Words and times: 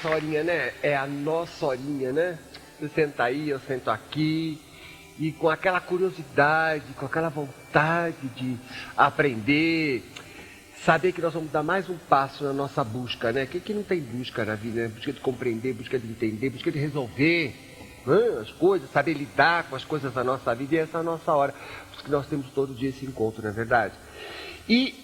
essa 0.00 0.08
horinha, 0.08 0.42
né? 0.42 0.72
É 0.82 0.96
a 0.96 1.06
nossa 1.06 1.66
horinha, 1.66 2.10
né? 2.12 2.38
Você 2.78 2.88
senta 2.88 3.24
aí, 3.24 3.50
eu 3.50 3.60
sento 3.60 3.90
aqui. 3.90 4.58
E 5.18 5.30
com 5.32 5.50
aquela 5.50 5.78
curiosidade, 5.80 6.84
com 6.96 7.04
aquela 7.04 7.28
vontade 7.28 8.16
de 8.34 8.56
aprender, 8.96 10.02
saber 10.82 11.12
que 11.12 11.20
nós 11.20 11.34
vamos 11.34 11.52
dar 11.52 11.62
mais 11.62 11.90
um 11.90 11.98
passo 11.98 12.44
na 12.44 12.54
nossa 12.54 12.82
busca, 12.82 13.30
né? 13.30 13.44
Quem 13.44 13.60
que 13.60 13.74
não 13.74 13.82
tem 13.82 14.00
busca 14.00 14.42
na 14.42 14.54
vida, 14.54 14.82
né? 14.82 14.88
Busca 14.88 15.12
de 15.12 15.20
compreender, 15.20 15.74
busca 15.74 15.98
de 15.98 16.08
entender, 16.08 16.48
busca 16.48 16.72
de 16.72 16.78
resolver 16.78 17.54
né? 18.06 18.38
as 18.40 18.50
coisas, 18.52 18.90
saber 18.90 19.12
lidar 19.12 19.64
com 19.64 19.76
as 19.76 19.84
coisas 19.84 20.14
da 20.14 20.24
nossa 20.24 20.54
vida. 20.54 20.76
E 20.76 20.78
essa 20.78 20.96
é 20.96 21.00
a 21.00 21.04
nossa 21.04 21.30
hora. 21.32 21.52
Por 21.52 21.94
isso 21.94 22.04
que 22.04 22.10
nós 22.10 22.26
temos 22.26 22.46
todo 22.54 22.74
dia 22.74 22.88
esse 22.88 23.04
encontro, 23.04 23.42
não 23.42 23.50
é 23.50 23.52
verdade? 23.52 23.92
E 24.66 24.94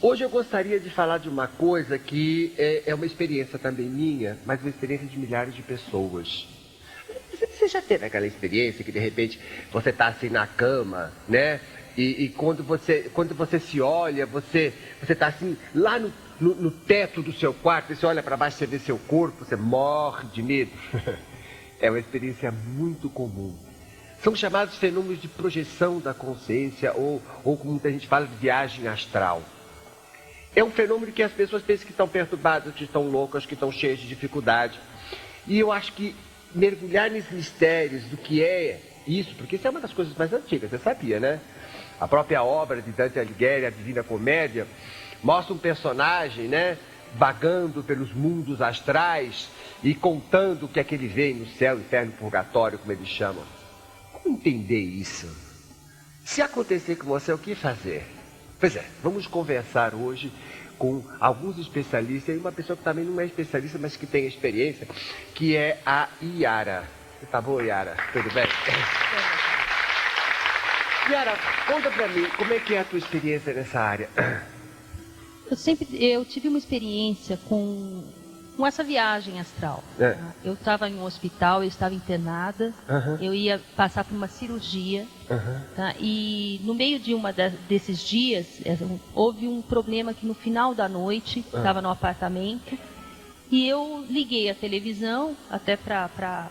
Hoje 0.00 0.22
eu 0.22 0.28
gostaria 0.28 0.78
de 0.78 0.90
falar 0.90 1.16
de 1.18 1.28
uma 1.28 1.46
coisa 1.46 1.98
que 1.98 2.52
é, 2.58 2.82
é, 2.86 2.94
uma 2.94 3.06
experiência 3.06 3.58
também 3.58 3.86
minha, 3.86 4.36
mas 4.44 4.60
uma 4.60 4.68
experiência 4.68 5.06
de 5.06 5.18
milhares 5.18 5.54
de 5.54 5.62
pessoas. 5.62 6.46
Você 7.32 7.66
já 7.66 7.80
teve 7.80 8.04
aquela 8.04 8.26
experiência 8.26 8.84
que 8.84 8.92
de 8.92 8.98
repente 8.98 9.40
você 9.72 9.88
está 9.88 10.08
assim 10.08 10.28
na 10.28 10.46
cama, 10.46 11.12
né? 11.26 11.60
E, 11.96 12.24
e, 12.24 12.28
quando, 12.28 12.62
você, 12.62 13.10
quando 13.14 13.34
você 13.34 13.58
se 13.58 13.80
olha, 13.80 14.26
você 14.26 14.74
você 15.02 15.14
está 15.14 15.28
assim 15.28 15.56
lá 15.74 15.98
no, 15.98 16.12
no, 16.38 16.54
no, 16.54 16.70
teto 16.70 17.22
do 17.22 17.32
seu 17.32 17.54
quarto, 17.54 17.94
você 17.94 18.04
olha 18.04 18.22
para 18.22 18.36
baixo, 18.36 18.58
você 18.58 18.66
vê 18.66 18.78
seu 18.78 18.98
corpo, 18.98 19.46
você 19.46 19.56
morre 19.56 20.28
de 20.28 20.42
medo. 20.42 20.72
é 21.80 21.88
uma 21.88 21.98
experiência 21.98 22.52
muito 22.52 23.08
comum. 23.08 23.56
São 24.22 24.36
chamados 24.36 24.76
fenômenos 24.76 25.22
de 25.22 25.28
projeção 25.28 26.00
da 26.00 26.12
consciência, 26.12 26.92
ou, 26.92 27.22
ou 27.42 27.56
como 27.56 27.72
muita 27.72 27.90
gente 27.90 28.06
fala, 28.06 28.26
de 28.26 28.36
viagem 28.36 28.86
astral. 28.88 29.42
É 30.56 30.64
um 30.64 30.70
fenômeno 30.70 31.12
que 31.12 31.22
as 31.22 31.32
pessoas 31.32 31.62
pensam 31.62 31.84
que 31.84 31.92
estão 31.92 32.08
perturbadas, 32.08 32.74
que 32.74 32.84
estão 32.84 33.06
loucas, 33.10 33.44
que 33.44 33.52
estão 33.52 33.70
cheias 33.70 33.98
de 33.98 34.08
dificuldade. 34.08 34.80
E 35.46 35.58
eu 35.58 35.70
acho 35.70 35.92
que 35.92 36.16
mergulhar 36.54 37.10
nesses 37.10 37.30
mistérios 37.30 38.04
do 38.04 38.16
que 38.16 38.42
é 38.42 38.80
isso, 39.06 39.34
porque 39.34 39.56
isso 39.56 39.66
é 39.66 39.70
uma 39.70 39.80
das 39.80 39.92
coisas 39.92 40.16
mais 40.16 40.32
antigas, 40.32 40.70
você 40.70 40.78
sabia, 40.78 41.20
né? 41.20 41.40
A 42.00 42.08
própria 42.08 42.42
obra 42.42 42.80
de 42.80 42.90
Dante 42.90 43.18
Alighieri, 43.18 43.66
a 43.66 43.70
Divina 43.70 44.02
Comédia, 44.02 44.66
mostra 45.22 45.52
um 45.52 45.58
personagem, 45.58 46.48
né? 46.48 46.78
Vagando 47.14 47.82
pelos 47.82 48.14
mundos 48.14 48.62
astrais 48.62 49.50
e 49.84 49.94
contando 49.94 50.64
o 50.64 50.68
que 50.68 50.80
é 50.80 50.84
que 50.84 50.94
ele 50.94 51.06
vê 51.06 51.34
no 51.34 51.46
céu, 51.46 51.78
inferno, 51.78 52.12
purgatório, 52.12 52.78
como 52.78 52.92
eles 52.92 53.08
chamam. 53.08 53.44
Como 54.10 54.34
entender 54.34 54.80
isso? 54.80 55.28
Se 56.24 56.40
acontecer 56.40 56.96
com 56.96 57.06
você, 57.06 57.30
o 57.30 57.38
que 57.38 57.54
fazer? 57.54 58.15
Pois 58.58 58.74
é, 58.74 58.84
vamos 59.02 59.26
conversar 59.26 59.94
hoje 59.94 60.32
com 60.78 61.02
alguns 61.20 61.58
especialistas 61.58 62.34
e 62.34 62.38
uma 62.38 62.52
pessoa 62.52 62.76
que 62.76 62.82
também 62.82 63.04
não 63.04 63.20
é 63.20 63.26
especialista, 63.26 63.78
mas 63.78 63.96
que 63.96 64.06
tem 64.06 64.26
experiência, 64.26 64.88
que 65.34 65.56
é 65.56 65.80
a 65.84 66.08
Iara. 66.22 66.84
Tá 67.30 67.40
boa, 67.40 67.62
Iara? 67.62 67.96
Tudo 68.12 68.32
bem? 68.32 68.46
Iara, 71.10 71.36
conta 71.66 71.90
pra 71.90 72.08
mim, 72.08 72.26
como 72.36 72.52
é 72.52 72.58
que 72.58 72.74
é 72.74 72.80
a 72.80 72.84
tua 72.84 72.98
experiência 72.98 73.52
nessa 73.52 73.80
área? 73.80 74.08
Eu 75.50 75.56
sempre, 75.56 75.86
eu 76.04 76.24
tive 76.24 76.48
uma 76.48 76.58
experiência 76.58 77.38
com 77.48 78.04
com 78.56 78.66
essa 78.66 78.82
viagem 78.82 79.38
astral. 79.38 79.84
É. 80.00 80.16
Eu 80.44 80.54
estava 80.54 80.88
em 80.88 80.94
um 80.94 81.04
hospital, 81.04 81.62
eu 81.62 81.68
estava 81.68 81.94
internada, 81.94 82.72
eu 83.20 83.34
ia 83.34 83.60
passar 83.76 84.04
por 84.04 84.14
uma 84.14 84.28
cirurgia, 84.28 85.06
tá? 85.74 85.94
e 86.00 86.60
no 86.64 86.74
meio 86.74 86.98
de 86.98 87.12
uma 87.14 87.32
de, 87.32 87.50
desses 87.68 88.00
dias, 88.00 88.46
é, 88.64 88.76
houve 89.14 89.46
um 89.46 89.60
problema 89.60 90.14
que 90.14 90.26
no 90.26 90.34
final 90.34 90.74
da 90.74 90.88
noite, 90.88 91.40
estava 91.40 91.82
no 91.82 91.90
apartamento, 91.90 92.78
e 93.50 93.68
eu 93.68 94.04
liguei 94.08 94.48
a 94.50 94.54
televisão 94.54 95.36
até 95.50 95.76
para 95.76 96.48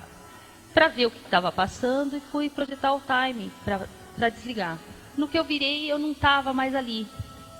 ver 0.96 1.08
o 1.08 1.12
que 1.12 1.18
estava 1.18 1.52
passando 1.52 2.16
e 2.16 2.20
fui 2.20 2.50
projetar 2.50 2.94
o 2.94 3.00
timing 3.00 3.52
para 3.64 4.30
desligar. 4.30 4.78
No 5.18 5.28
que 5.28 5.40
eu 5.40 5.44
virei, 5.44 5.92
eu 5.92 5.98
não 5.98 6.12
estava 6.12 6.54
mais 6.54 6.76
ali. 6.76 7.08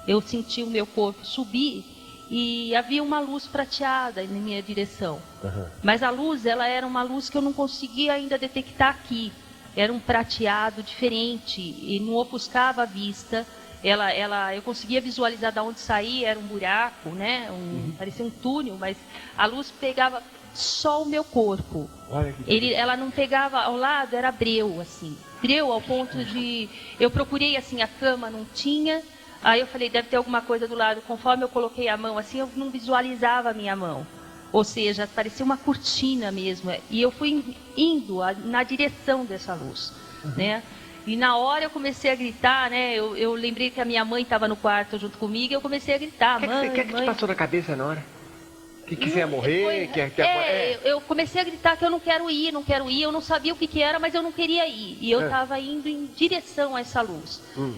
Eu 0.08 0.22
senti 0.22 0.62
o 0.62 0.68
meu 0.68 0.86
corpo 0.86 1.26
subir 1.26 1.95
e 2.30 2.76
havia 2.76 3.04
uma 3.04 3.20
luz 3.20 3.46
prateada 3.46 4.24
em 4.24 4.28
minha 4.28 4.62
direção. 4.62 5.22
Uhum. 5.44 5.66
Mas 5.84 6.02
a 6.02 6.10
luz, 6.10 6.46
ela 6.46 6.68
era 6.68 6.86
uma 6.86 7.04
luz 7.04 7.30
que 7.30 7.38
eu 7.38 7.42
não 7.42 7.54
conseguia 7.54 8.14
ainda 8.14 8.38
detectar 8.38 8.90
aqui. 8.90 9.32
Era 9.76 9.92
um 9.92 10.00
prateado 10.00 10.82
diferente 10.82 11.62
e 11.62 12.00
não 12.00 12.16
ofuscava 12.16 12.84
a 12.84 12.86
vista. 12.86 13.46
Ela, 13.84 14.12
ela, 14.12 14.56
eu 14.56 14.62
conseguia 14.62 15.00
visualizar 15.00 15.52
de 15.52 15.60
onde 15.60 15.80
saía, 15.80 16.30
era 16.30 16.40
um 16.40 16.44
buraco, 16.44 17.10
né? 17.10 17.48
Um, 17.52 17.54
uhum. 17.54 17.96
Parecia 17.98 18.26
um 18.26 18.32
túnel, 18.32 18.78
mas 18.80 18.98
a 19.38 19.46
luz 19.46 19.72
pegava 19.72 20.24
só 20.56 21.04
o 21.04 21.06
meu 21.06 21.24
corpo. 21.24 21.90
Ele, 22.48 22.74
ela 22.74 22.96
não 22.96 23.12
pegava 23.12 23.60
ao 23.60 23.76
lado, 23.76 24.16
era 24.16 24.32
breu, 24.32 24.80
assim. 24.80 25.16
Breu 25.42 25.72
ao 25.72 25.82
ponto 25.82 26.24
de. 26.24 26.70
Eu 27.00 27.12
procurei 27.12 27.58
assim, 27.58 27.82
a 27.82 27.88
cama 27.88 28.30
não 28.30 28.46
tinha, 28.46 29.04
Aí 29.46 29.60
eu 29.60 29.68
falei, 29.68 29.92
deve 29.92 30.08
ter 30.08 30.16
alguma 30.16 30.42
coisa 30.42 30.68
do 30.68 30.74
lado. 30.74 31.02
Conforme 31.02 31.44
eu 31.44 31.48
coloquei 31.48 31.88
a 31.88 31.96
mão 31.96 32.18
assim, 32.18 32.40
eu 32.40 32.50
não 32.56 32.72
visualizava 32.72 33.52
a 33.52 33.54
minha 33.54 33.76
mão. 33.76 34.06
Ou 34.52 34.64
seja, 34.64 35.08
parecia 35.08 35.46
uma 35.46 35.56
cortina 35.56 36.32
mesmo. 36.32 36.74
E 36.90 37.00
eu 37.00 37.12
fui 37.12 37.56
indo 37.78 38.22
na 38.44 38.64
direção 38.64 39.24
dessa 39.24 39.54
luz, 39.54 39.94
uhum. 40.24 40.32
né? 40.32 40.64
E 41.06 41.16
na 41.16 41.38
hora 41.38 41.66
eu 41.66 41.70
comecei 41.70 42.10
a 42.10 42.16
gritar, 42.16 42.72
né? 42.72 42.96
Eu, 42.96 43.16
eu 43.16 43.34
lembrei 43.34 43.70
que 43.70 43.80
a 43.80 43.86
minha 43.86 44.04
mãe 44.04 44.24
estava 44.24 44.48
no 44.48 44.56
quarto 44.56 44.98
junto 44.98 45.20
comigo 45.20 45.54
e 45.54 45.56
eu 45.56 45.62
comecei 45.62 45.94
a 45.94 46.00
gritar. 46.00 46.38
O 46.38 46.40
que, 46.40 46.48
que, 46.48 46.84
que, 46.84 46.94
que 46.94 47.02
te 47.02 47.06
passou 47.06 47.28
na 47.28 47.36
cabeça 47.36 47.76
na 47.76 47.86
hora? 47.86 48.06
Que, 48.88 48.96
você 48.96 49.20
ia 49.20 49.28
morrer? 49.28 49.90
Que, 49.90 50.10
que, 50.10 50.22
é, 50.24 50.26
é, 50.26 50.80
eu 50.84 51.00
comecei 51.02 51.42
a 51.42 51.44
gritar 51.44 51.78
que 51.78 51.86
eu 51.86 51.92
não 51.92 52.00
quero 52.00 52.32
ir, 52.32 52.52
não 52.52 52.64
quero 52.64 52.90
ir. 52.90 53.04
Eu 53.04 53.12
não 53.12 53.22
sabia 53.22 53.54
o 53.54 53.56
que, 53.56 53.68
que 53.68 53.82
era, 53.84 54.00
mas 54.00 54.16
eu 54.16 54.24
não 54.24 54.32
queria 54.32 54.68
ir. 54.68 54.98
E 55.00 55.12
eu 55.12 55.24
estava 55.24 55.60
é. 55.60 55.62
indo 55.62 55.88
em 55.88 56.08
direção 56.16 56.76
a 56.76 56.80
essa 56.80 57.04
luz. 57.04 57.44
Hum 57.56 57.76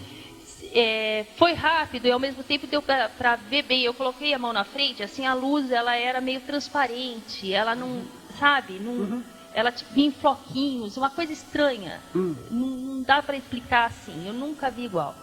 é, 0.79 1.25
foi 1.38 1.53
rápido 1.53 2.05
e 2.05 2.11
ao 2.11 2.19
mesmo 2.19 2.43
tempo 2.43 2.67
deu 2.67 2.83
para 2.83 3.35
ver 3.49 3.63
bem. 3.63 3.81
Eu 3.81 3.95
coloquei 3.95 4.31
a 4.31 4.38
mão 4.38 4.53
na 4.53 4.63
frente, 4.63 5.01
assim, 5.01 5.25
a 5.25 5.33
luz 5.33 5.71
ela 5.71 5.95
era 5.95 6.21
meio 6.21 6.39
transparente, 6.41 7.51
ela 7.51 7.73
não, 7.73 8.03
sabe, 8.39 8.73
não, 8.73 8.91
uhum. 8.91 9.23
ela 9.55 9.73
vinha 9.91 10.09
em 10.09 10.11
floquinhos, 10.11 10.95
uma 10.95 11.09
coisa 11.09 11.33
estranha. 11.33 11.99
Uhum. 12.13 12.35
Não, 12.51 12.67
não 12.67 13.01
dá 13.01 13.23
para 13.23 13.35
explicar 13.35 13.88
assim, 13.88 14.27
eu 14.27 14.33
nunca 14.33 14.69
vi 14.69 14.85
igual. 14.85 15.15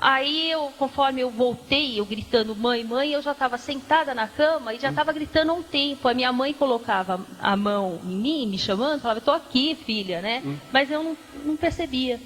Aí, 0.00 0.48
eu, 0.48 0.72
conforme 0.78 1.22
eu 1.22 1.28
voltei, 1.28 1.98
eu 1.98 2.06
gritando 2.06 2.54
mãe, 2.54 2.84
mãe, 2.84 3.10
eu 3.10 3.20
já 3.20 3.32
estava 3.32 3.58
sentada 3.58 4.14
na 4.14 4.28
cama 4.28 4.72
e 4.72 4.78
já 4.78 4.90
estava 4.90 5.12
gritando 5.12 5.50
há 5.50 5.54
um 5.54 5.62
tempo. 5.64 6.06
A 6.06 6.14
minha 6.14 6.32
mãe 6.32 6.52
colocava 6.54 7.20
a 7.40 7.56
mão 7.56 7.98
em 8.04 8.14
mim, 8.14 8.46
me 8.46 8.56
chamando, 8.56 9.00
falava, 9.00 9.18
estou 9.18 9.34
aqui, 9.34 9.74
filha, 9.74 10.22
né? 10.22 10.40
Hum. 10.46 10.56
Mas 10.72 10.88
eu 10.88 11.02
não, 11.02 11.16
não 11.44 11.56
percebia. 11.56 12.20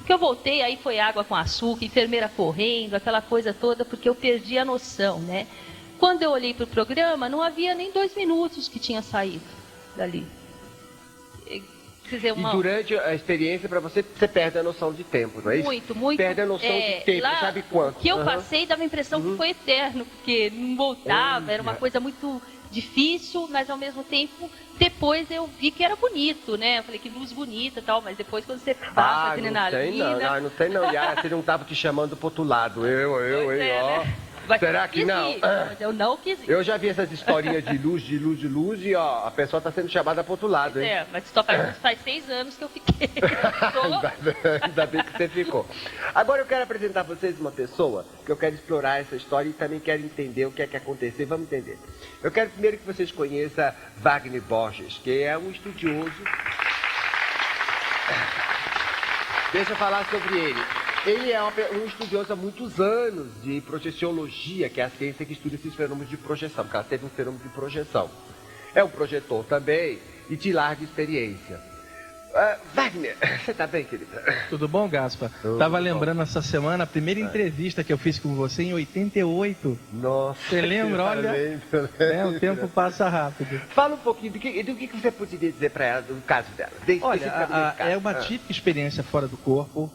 Porque 0.00 0.12
eu 0.12 0.18
voltei, 0.18 0.62
aí 0.62 0.76
foi 0.76 0.98
água 0.98 1.22
com 1.22 1.36
açúcar, 1.36 1.84
enfermeira 1.84 2.28
correndo, 2.28 2.94
aquela 2.94 3.22
coisa 3.22 3.54
toda, 3.54 3.84
porque 3.84 4.08
eu 4.08 4.14
perdi 4.14 4.58
a 4.58 4.64
noção, 4.64 5.20
né? 5.20 5.46
Quando 5.98 6.22
eu 6.22 6.30
olhei 6.30 6.52
para 6.52 6.64
o 6.64 6.66
programa, 6.66 7.28
não 7.28 7.42
havia 7.42 7.74
nem 7.74 7.92
dois 7.92 8.16
minutos 8.16 8.68
que 8.68 8.78
tinha 8.78 9.02
saído 9.02 9.44
dali. 9.96 10.26
Dizer, 12.10 12.32
uma... 12.32 12.48
E 12.48 12.52
durante 12.52 12.98
a 12.98 13.14
experiência, 13.14 13.68
para 13.68 13.78
você, 13.78 14.02
você 14.02 14.26
perde 14.26 14.58
a 14.58 14.62
noção 14.64 14.92
de 14.92 15.04
tempo, 15.04 15.40
não 15.40 15.52
é 15.52 15.58
isso? 15.58 15.64
Muito, 15.64 15.94
muito. 15.94 16.18
Perde 16.18 16.40
a 16.40 16.46
noção 16.46 16.68
é, 16.68 16.98
de 16.98 17.04
tempo, 17.04 17.22
lá, 17.22 17.38
sabe 17.38 17.62
quanto? 17.70 17.98
O 17.98 18.00
que 18.00 18.08
eu 18.08 18.16
uhum. 18.16 18.24
passei 18.24 18.66
dava 18.66 18.82
a 18.82 18.84
impressão 18.84 19.20
uhum. 19.20 19.30
que 19.30 19.36
foi 19.36 19.50
eterno, 19.50 20.04
porque 20.04 20.50
não 20.52 20.76
voltava, 20.76 21.52
era 21.52 21.62
uma 21.62 21.76
coisa 21.76 22.00
muito 22.00 22.42
difícil, 22.70 23.48
mas 23.48 23.68
ao 23.68 23.76
mesmo 23.76 24.02
tempo, 24.04 24.50
depois 24.78 25.30
eu 25.30 25.46
vi 25.46 25.70
que 25.70 25.84
era 25.84 25.96
bonito, 25.96 26.56
né? 26.56 26.78
Eu 26.78 26.84
falei 26.84 27.00
que 27.00 27.08
luz 27.08 27.32
bonita 27.32 27.80
e 27.80 27.82
tal, 27.82 28.00
mas 28.00 28.16
depois 28.16 28.44
quando 28.44 28.60
você 28.60 28.74
passa 28.74 29.00
ah, 29.00 29.32
assim 29.32 29.50
na 29.50 29.70
tem, 29.70 29.98
não, 29.98 30.18
não, 30.18 30.40
não 30.42 30.50
tem 30.50 30.68
não, 30.68 30.92
Yara, 30.92 31.20
você 31.20 31.28
não 31.28 31.40
estava 31.40 31.64
te 31.64 31.74
chamando 31.74 32.16
pro 32.16 32.26
outro 32.26 32.44
lado, 32.44 32.86
eu, 32.86 33.20
eu, 33.20 33.52
eu, 33.52 33.62
é, 33.62 33.82
ó. 33.82 33.98
Né? 33.98 34.16
Será 34.58 34.88
que 34.88 35.04
não? 35.04 35.30
Ir, 35.30 35.38
mas 35.40 35.80
eu 35.80 35.92
não 35.92 36.16
quis 36.16 36.42
ir. 36.42 36.50
Eu 36.50 36.62
já 36.62 36.76
vi 36.76 36.88
essas 36.88 37.10
historinhas 37.12 37.64
de 37.64 37.78
luz, 37.78 38.02
de 38.02 38.18
luz, 38.18 38.38
de 38.38 38.48
luz 38.48 38.80
e 38.84 38.94
ó, 38.94 39.26
a 39.26 39.30
pessoa 39.30 39.58
está 39.58 39.70
sendo 39.70 39.88
chamada 39.88 40.24
para 40.24 40.32
outro 40.32 40.48
lado, 40.48 40.80
hein? 40.80 40.88
É, 40.88 41.06
mas 41.12 41.24
só 41.32 41.42
faz, 41.42 41.76
faz 41.78 41.98
seis 42.02 42.28
anos 42.28 42.56
que 42.56 42.64
eu 42.64 42.68
fiquei. 42.68 43.10
Ainda 44.62 44.86
bem 44.86 45.02
que 45.02 45.12
você 45.12 45.28
ficou. 45.28 45.66
Agora 46.14 46.42
eu 46.42 46.46
quero 46.46 46.62
apresentar 46.62 47.04
para 47.04 47.14
vocês 47.14 47.38
uma 47.38 47.52
pessoa 47.52 48.04
que 48.24 48.32
eu 48.32 48.36
quero 48.36 48.54
explorar 48.54 49.00
essa 49.00 49.16
história 49.16 49.48
e 49.48 49.52
também 49.52 49.80
quero 49.80 50.02
entender 50.02 50.46
o 50.46 50.52
que 50.52 50.62
é 50.62 50.66
que 50.66 50.76
aconteceu. 50.76 51.26
Vamos 51.26 51.46
entender. 51.46 51.78
Eu 52.22 52.30
quero 52.30 52.50
primeiro 52.50 52.78
que 52.78 52.86
vocês 52.86 53.12
conheçam 53.12 53.72
Wagner 53.98 54.42
Borges, 54.42 55.00
que 55.02 55.22
é 55.22 55.36
um 55.36 55.50
estudioso. 55.50 56.12
Deixa 59.52 59.72
eu 59.72 59.76
falar 59.76 60.04
sobre 60.10 60.38
ele. 60.38 60.79
Ele 61.06 61.32
é 61.32 61.42
um 61.42 61.86
estudioso 61.86 62.30
há 62.30 62.36
muitos 62.36 62.78
anos 62.78 63.42
de 63.42 63.62
projeciologia, 63.62 64.68
que 64.68 64.82
é 64.82 64.84
a 64.84 64.90
ciência 64.90 65.24
que 65.24 65.32
estuda 65.32 65.54
esses 65.54 65.74
fenômenos 65.74 66.10
de 66.10 66.18
projeção, 66.18 66.62
porque 66.64 66.76
ela 66.76 66.84
teve 66.84 67.06
um 67.06 67.08
fenômeno 67.08 67.42
de 67.42 67.48
projeção. 67.48 68.10
É 68.74 68.84
um 68.84 68.88
projetor 68.88 69.44
também 69.46 69.98
e 70.28 70.36
de 70.36 70.52
larga 70.52 70.84
experiência. 70.84 71.69
Uh, 72.30 72.56
Wagner, 72.74 73.16
você 73.44 73.52
tá 73.52 73.66
bem, 73.66 73.84
querida? 73.84 74.22
Tudo 74.48 74.68
bom, 74.68 74.88
Gaspa? 74.88 75.30
Tudo 75.42 75.58
Tava 75.58 75.78
bom. 75.78 75.82
lembrando 75.82 76.22
essa 76.22 76.40
semana 76.40 76.84
a 76.84 76.86
primeira 76.86 77.18
é. 77.18 77.24
entrevista 77.24 77.82
que 77.82 77.92
eu 77.92 77.98
fiz 77.98 78.20
com 78.20 78.34
você 78.36 78.62
em 78.62 78.72
88. 78.72 79.78
Nossa. 79.94 80.40
Você 80.48 80.60
lembra? 80.60 81.04
Olha, 81.04 81.60
é, 81.98 82.24
o 82.24 82.38
tempo 82.38 82.68
passa 82.68 83.08
rápido. 83.08 83.60
Fala 83.70 83.96
um 83.96 83.98
pouquinho 83.98 84.32
do 84.32 84.38
que, 84.38 84.62
do 84.62 84.76
que 84.76 84.86
você 84.86 85.10
poderia 85.10 85.50
dizer 85.50 85.70
para 85.70 85.84
ela, 85.84 86.02
do 86.02 86.22
caso 86.22 86.48
dela. 86.56 86.70
Olha, 87.02 87.30
a, 87.32 87.74
a, 87.78 87.90
é 87.90 87.96
uma 87.96 88.12
ah. 88.12 88.14
típica 88.14 88.52
experiência 88.52 89.02
fora 89.02 89.26
do 89.26 89.36
corpo. 89.36 89.90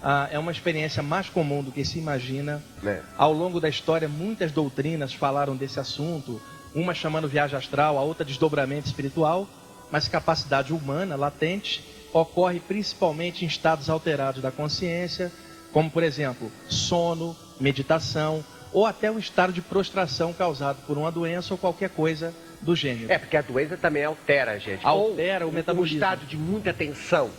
Ah. 0.00 0.28
é 0.30 0.38
uma 0.38 0.52
experiência 0.52 1.02
mais 1.02 1.28
comum 1.28 1.62
do 1.62 1.72
que 1.72 1.84
se 1.84 1.98
imagina. 1.98 2.62
É. 2.84 3.00
Ao 3.16 3.32
longo 3.32 3.60
da 3.60 3.68
história, 3.68 4.08
muitas 4.08 4.52
doutrinas 4.52 5.12
falaram 5.12 5.56
desse 5.56 5.80
assunto. 5.80 6.40
Uma 6.72 6.94
chamando 6.94 7.26
viagem 7.26 7.58
astral, 7.58 7.98
a 7.98 8.02
outra 8.02 8.24
desdobramento 8.24 8.86
espiritual 8.86 9.48
mas 9.90 10.08
capacidade 10.08 10.72
humana 10.72 11.16
latente 11.16 11.84
ocorre 12.12 12.60
principalmente 12.60 13.44
em 13.44 13.48
estados 13.48 13.88
alterados 13.88 14.42
da 14.42 14.50
consciência, 14.50 15.30
como 15.72 15.90
por 15.90 16.02
exemplo, 16.02 16.50
sono, 16.68 17.36
meditação 17.58 18.44
ou 18.72 18.86
até 18.86 19.10
um 19.10 19.18
estado 19.18 19.52
de 19.52 19.60
prostração 19.60 20.32
causado 20.32 20.78
por 20.86 20.96
uma 20.96 21.10
doença 21.10 21.54
ou 21.54 21.58
qualquer 21.58 21.90
coisa 21.90 22.32
do 22.60 22.76
gênero. 22.76 23.10
É, 23.10 23.18
porque 23.18 23.36
a 23.36 23.42
doença 23.42 23.76
também 23.76 24.04
altera 24.04 24.52
a 24.52 24.58
gente. 24.58 24.84
Altera 24.84 25.44
ou 25.44 25.50
o 25.50 25.54
metabolismo. 25.54 25.96
Um 25.96 26.00
estado 26.00 26.26
de 26.26 26.36
muita 26.36 26.72
tensão. 26.72 27.30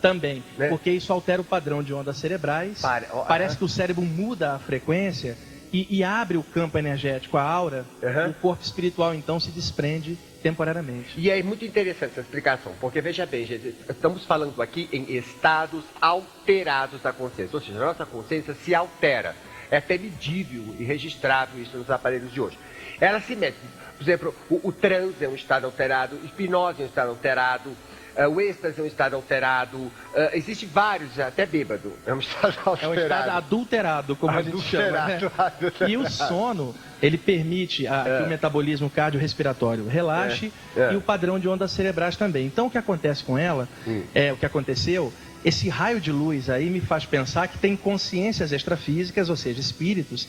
Também, 0.00 0.42
né? 0.56 0.68
porque 0.68 0.90
isso 0.90 1.12
altera 1.12 1.42
o 1.42 1.44
padrão 1.44 1.82
de 1.82 1.92
ondas 1.92 2.16
cerebrais. 2.16 2.80
Pare... 2.80 3.06
Parece 3.28 3.58
que 3.58 3.64
o 3.64 3.68
cérebro 3.68 4.02
muda 4.02 4.54
a 4.54 4.58
frequência 4.58 5.36
e, 5.70 5.98
e 5.98 6.02
abre 6.02 6.38
o 6.38 6.42
campo 6.42 6.78
energético, 6.78 7.36
a 7.36 7.42
aura. 7.42 7.84
Uhum. 8.02 8.30
O 8.30 8.34
corpo 8.34 8.64
espiritual 8.64 9.14
então 9.14 9.38
se 9.38 9.50
desprende 9.50 10.18
temporariamente. 10.42 11.18
E 11.18 11.30
é 11.30 11.42
muito 11.42 11.64
interessante 11.64 12.12
essa 12.12 12.20
explicação, 12.20 12.72
porque 12.80 13.00
veja 13.00 13.26
bem, 13.26 13.46
gente, 13.46 13.74
estamos 13.88 14.24
falando 14.24 14.60
aqui 14.60 14.88
em 14.92 15.16
estados 15.16 15.84
alterados 16.00 17.02
da 17.02 17.12
consciência, 17.12 17.56
ou 17.56 17.62
seja, 17.62 17.78
a 17.78 17.86
nossa 17.86 18.06
consciência 18.06 18.54
se 18.54 18.74
altera. 18.74 19.34
É 19.70 19.76
até 19.76 19.96
medível 19.96 20.74
e 20.78 20.84
registrável 20.84 21.62
isso 21.62 21.76
nos 21.78 21.88
aparelhos 21.88 22.32
de 22.32 22.40
hoje. 22.40 22.58
Ela 23.00 23.20
se 23.20 23.36
mede, 23.36 23.56
por 23.96 24.02
exemplo, 24.02 24.34
o, 24.50 24.68
o 24.68 24.72
transe 24.72 25.24
é 25.24 25.28
um 25.28 25.34
estado 25.34 25.64
alterado, 25.64 26.18
hipnose 26.24 26.82
é 26.82 26.84
um 26.84 26.88
estado 26.88 27.10
alterado, 27.10 27.70
o 28.26 28.40
êxtase 28.40 28.80
é 28.80 28.82
um 28.82 28.86
estado 28.86 29.16
alterado. 29.16 29.76
Uh, 29.78 29.92
Existem 30.32 30.68
vários, 30.68 31.18
até 31.18 31.46
bêbado. 31.46 31.92
É 32.06 32.12
um 32.12 32.18
estado 32.18 32.58
alterado. 32.64 32.84
É 32.84 33.00
um 33.00 33.02
estado 33.02 33.30
adulterado, 33.30 34.16
como 34.16 34.36
adulterado, 34.36 34.96
a 34.96 35.10
gente 35.10 35.20
chama. 35.20 35.40
Né? 35.60 35.90
E 35.90 35.96
o 35.96 36.08
sono, 36.08 36.74
ele 37.02 37.16
permite 37.16 37.86
a, 37.86 38.04
é. 38.06 38.18
que 38.18 38.24
o 38.24 38.28
metabolismo 38.28 38.90
cardiorrespiratório 38.90 39.86
relaxe 39.86 40.52
é. 40.76 40.80
É. 40.80 40.92
e 40.92 40.96
o 40.96 41.00
padrão 41.00 41.38
de 41.38 41.48
ondas 41.48 41.70
cerebrais 41.70 42.16
também. 42.16 42.46
Então, 42.46 42.66
o 42.66 42.70
que 42.70 42.78
acontece 42.78 43.24
com 43.24 43.38
ela, 43.38 43.68
hum. 43.86 44.02
é 44.14 44.32
o 44.32 44.36
que 44.36 44.46
aconteceu, 44.46 45.12
esse 45.44 45.68
raio 45.68 46.00
de 46.00 46.12
luz 46.12 46.50
aí 46.50 46.68
me 46.68 46.80
faz 46.80 47.06
pensar 47.06 47.48
que 47.48 47.58
tem 47.58 47.74
consciências 47.74 48.52
extrafísicas, 48.52 49.30
ou 49.30 49.36
seja, 49.36 49.60
espíritos, 49.60 50.28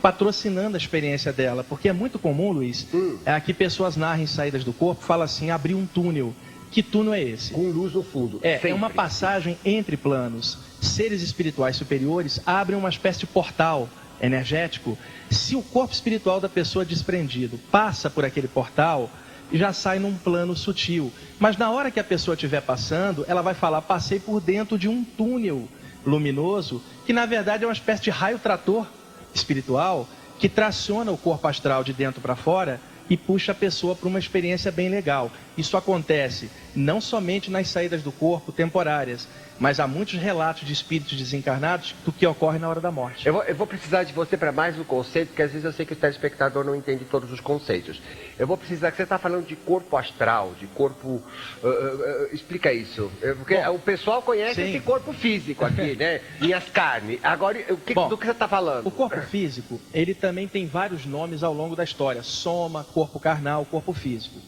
patrocinando 0.00 0.76
a 0.76 0.78
experiência 0.78 1.32
dela. 1.32 1.64
Porque 1.64 1.88
é 1.88 1.92
muito 1.92 2.18
comum, 2.18 2.52
Luiz, 2.52 2.86
hum. 2.94 3.18
é, 3.24 3.38
que 3.40 3.52
pessoas 3.52 3.96
narrem 3.96 4.26
saídas 4.26 4.64
do 4.64 4.72
corpo, 4.72 5.02
falam 5.02 5.24
assim, 5.24 5.50
abrir 5.50 5.74
um 5.74 5.86
túnel. 5.86 6.34
Que 6.72 6.82
túnel 6.82 7.12
é 7.12 7.22
esse? 7.22 7.52
Com 7.52 7.70
luz 7.70 7.92
no 7.92 8.02
fundo. 8.02 8.40
É, 8.42 8.70
é 8.70 8.74
uma 8.74 8.88
passagem 8.88 9.58
entre 9.62 9.94
planos. 9.94 10.56
Seres 10.80 11.20
espirituais 11.20 11.76
superiores 11.76 12.40
abrem 12.46 12.78
uma 12.78 12.88
espécie 12.88 13.20
de 13.20 13.26
portal 13.26 13.90
energético. 14.20 14.96
Se 15.30 15.54
o 15.54 15.62
corpo 15.62 15.92
espiritual 15.92 16.40
da 16.40 16.48
pessoa 16.48 16.82
desprendido 16.82 17.60
passa 17.70 18.08
por 18.08 18.24
aquele 18.24 18.48
portal, 18.48 19.10
já 19.52 19.70
sai 19.74 19.98
num 19.98 20.14
plano 20.14 20.56
sutil. 20.56 21.12
Mas 21.38 21.58
na 21.58 21.70
hora 21.70 21.90
que 21.90 22.00
a 22.00 22.04
pessoa 22.04 22.34
estiver 22.34 22.62
passando, 22.62 23.22
ela 23.28 23.42
vai 23.42 23.52
falar: 23.52 23.82
passei 23.82 24.18
por 24.18 24.40
dentro 24.40 24.78
de 24.78 24.88
um 24.88 25.04
túnel 25.04 25.68
luminoso, 26.06 26.82
que 27.04 27.12
na 27.12 27.26
verdade 27.26 27.64
é 27.64 27.66
uma 27.66 27.72
espécie 27.74 28.04
de 28.04 28.10
raio 28.10 28.38
trator 28.38 28.86
espiritual 29.34 30.08
que 30.38 30.48
traciona 30.48 31.12
o 31.12 31.18
corpo 31.18 31.46
astral 31.46 31.84
de 31.84 31.92
dentro 31.92 32.22
para 32.22 32.34
fora 32.34 32.80
e 33.12 33.16
puxa 33.18 33.52
a 33.52 33.54
pessoa 33.54 33.94
para 33.94 34.08
uma 34.08 34.18
experiência 34.18 34.72
bem 34.72 34.88
legal. 34.88 35.30
Isso 35.54 35.76
acontece 35.76 36.48
não 36.74 36.98
somente 36.98 37.50
nas 37.50 37.68
saídas 37.68 38.02
do 38.02 38.10
corpo 38.10 38.50
temporárias, 38.50 39.28
mas 39.62 39.78
há 39.78 39.86
muitos 39.86 40.14
relatos 40.14 40.66
de 40.66 40.72
espíritos 40.72 41.16
desencarnados 41.16 41.94
do 42.04 42.10
que 42.10 42.26
ocorre 42.26 42.58
na 42.58 42.68
hora 42.68 42.80
da 42.80 42.90
morte. 42.90 43.24
Eu 43.24 43.34
vou, 43.34 43.44
eu 43.44 43.54
vou 43.54 43.64
precisar 43.64 44.02
de 44.02 44.12
você 44.12 44.36
para 44.36 44.50
mais 44.50 44.76
um 44.76 44.82
conceito, 44.82 45.28
porque 45.28 45.42
às 45.42 45.52
vezes 45.52 45.64
eu 45.64 45.72
sei 45.72 45.86
que 45.86 45.92
o 45.92 45.96
telespectador 45.96 46.64
não 46.64 46.74
entende 46.74 47.04
todos 47.04 47.30
os 47.30 47.38
conceitos. 47.38 48.02
Eu 48.36 48.44
vou 48.44 48.56
precisar 48.56 48.90
que 48.90 48.96
você 48.96 49.04
está 49.04 49.18
falando 49.18 49.46
de 49.46 49.54
corpo 49.54 49.96
astral, 49.96 50.52
de 50.58 50.66
corpo. 50.66 51.22
Uh, 51.62 51.68
uh, 51.68 51.68
uh, 51.68 52.34
explica 52.34 52.72
isso. 52.72 53.08
Porque 53.38 53.56
Bom, 53.56 53.76
o 53.76 53.78
pessoal 53.78 54.20
conhece 54.20 54.56
sim. 54.56 54.68
esse 54.68 54.80
corpo 54.80 55.12
físico 55.12 55.64
aqui, 55.64 55.94
né? 55.94 56.20
E 56.40 56.52
as 56.52 56.68
carnes. 56.68 57.20
Agora, 57.22 57.64
o 57.70 57.76
que, 57.76 57.94
Bom, 57.94 58.08
do 58.08 58.18
que 58.18 58.26
você 58.26 58.32
está 58.32 58.48
falando? 58.48 58.88
O 58.88 58.90
corpo 58.90 59.20
físico, 59.22 59.80
ele 59.94 60.12
também 60.12 60.48
tem 60.48 60.66
vários 60.66 61.06
nomes 61.06 61.44
ao 61.44 61.54
longo 61.54 61.76
da 61.76 61.84
história: 61.84 62.24
soma, 62.24 62.82
corpo 62.82 63.20
carnal, 63.20 63.64
corpo 63.64 63.92
físico. 63.92 64.40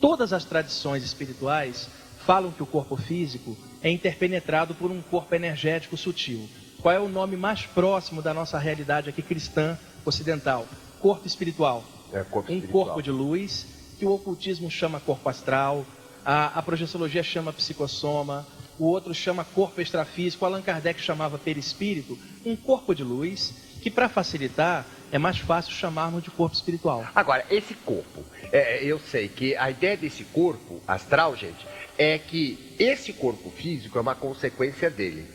Todas 0.00 0.32
as 0.32 0.44
tradições 0.44 1.04
espirituais 1.04 1.88
falam 2.26 2.50
que 2.50 2.64
o 2.64 2.66
corpo 2.66 2.96
físico 2.96 3.56
é 3.82 3.90
interpenetrado 3.90 4.74
por 4.74 4.90
um 4.90 5.00
corpo 5.00 5.34
energético 5.34 5.96
sutil. 5.96 6.48
Qual 6.80 6.94
é 6.94 7.00
o 7.00 7.08
nome 7.08 7.36
mais 7.36 7.62
próximo 7.66 8.22
da 8.22 8.32
nossa 8.32 8.58
realidade 8.58 9.08
aqui 9.08 9.22
cristã 9.22 9.78
ocidental? 10.04 10.66
Corpo 11.00 11.26
espiritual. 11.26 11.84
É, 12.12 12.22
corpo 12.22 12.52
um 12.52 12.56
espiritual. 12.56 12.84
corpo 12.86 13.02
de 13.02 13.10
luz, 13.10 13.66
que 13.98 14.04
o 14.04 14.12
ocultismo 14.12 14.70
chama 14.70 15.00
corpo 15.00 15.28
astral, 15.28 15.84
a, 16.24 16.58
a 16.58 16.62
projeciologia 16.62 17.22
chama 17.22 17.52
psicossoma, 17.52 18.46
o 18.78 18.84
outro 18.84 19.14
chama 19.14 19.44
corpo 19.44 19.80
extrafísico, 19.80 20.44
Allan 20.44 20.62
Kardec 20.62 21.00
chamava 21.00 21.38
perispírito, 21.38 22.18
um 22.44 22.54
corpo 22.54 22.94
de 22.94 23.02
luz 23.02 23.54
que 23.80 23.90
para 23.90 24.08
facilitar 24.08 24.84
é 25.12 25.18
mais 25.18 25.38
fácil 25.38 25.72
chamarmos 25.72 26.22
de 26.22 26.30
corpo 26.30 26.54
espiritual. 26.54 27.06
Agora, 27.14 27.44
esse 27.48 27.74
corpo, 27.74 28.24
é, 28.52 28.84
eu 28.84 28.98
sei 28.98 29.28
que 29.28 29.56
a 29.56 29.70
ideia 29.70 29.96
desse 29.96 30.24
corpo 30.24 30.80
astral, 30.86 31.36
gente, 31.36 31.66
é 31.98 32.18
que 32.18 32.74
esse 32.78 33.12
corpo 33.12 33.50
físico 33.50 33.98
é 33.98 34.00
uma 34.00 34.14
consequência 34.14 34.90
dele. 34.90 35.26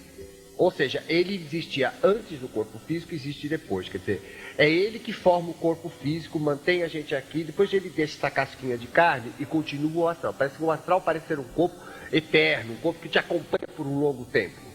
Ou 0.58 0.70
seja, 0.70 1.04
ele 1.10 1.34
existia 1.34 1.92
antes 2.04 2.40
do 2.40 2.48
corpo 2.48 2.78
físico 2.78 3.16
existe 3.16 3.50
depois. 3.50 3.90
Quer 3.90 3.98
dizer, 3.98 4.54
é 4.58 4.70
ele 4.70 5.00
que 5.00 5.12
forma 5.12 5.50
o 5.50 5.56
corpo 5.56 5.90
físico, 5.90 6.40
mantém 6.40 6.84
a 6.84 6.88
gente 6.88 7.16
aqui, 7.16 7.44
depois 7.44 7.74
ele 7.74 7.90
deixa 7.90 8.16
essa 8.16 8.30
casquinha 8.30 8.78
de 8.78 8.86
carne 8.86 9.32
e 9.40 9.46
continua 9.46 10.04
o 10.04 10.08
astral. 10.08 10.36
Parece 10.38 10.58
que 10.58 10.64
o 10.64 10.70
astral 10.70 11.02
parece 11.02 11.28
ser 11.28 11.40
um 11.40 11.44
corpo 11.44 11.76
eterno, 12.12 12.74
um 12.74 12.78
corpo 12.78 13.00
que 13.00 13.10
te 13.10 13.18
acompanha 13.18 13.68
por 13.76 13.88
um 13.88 14.00
longo 14.00 14.24
tempo. 14.26 14.71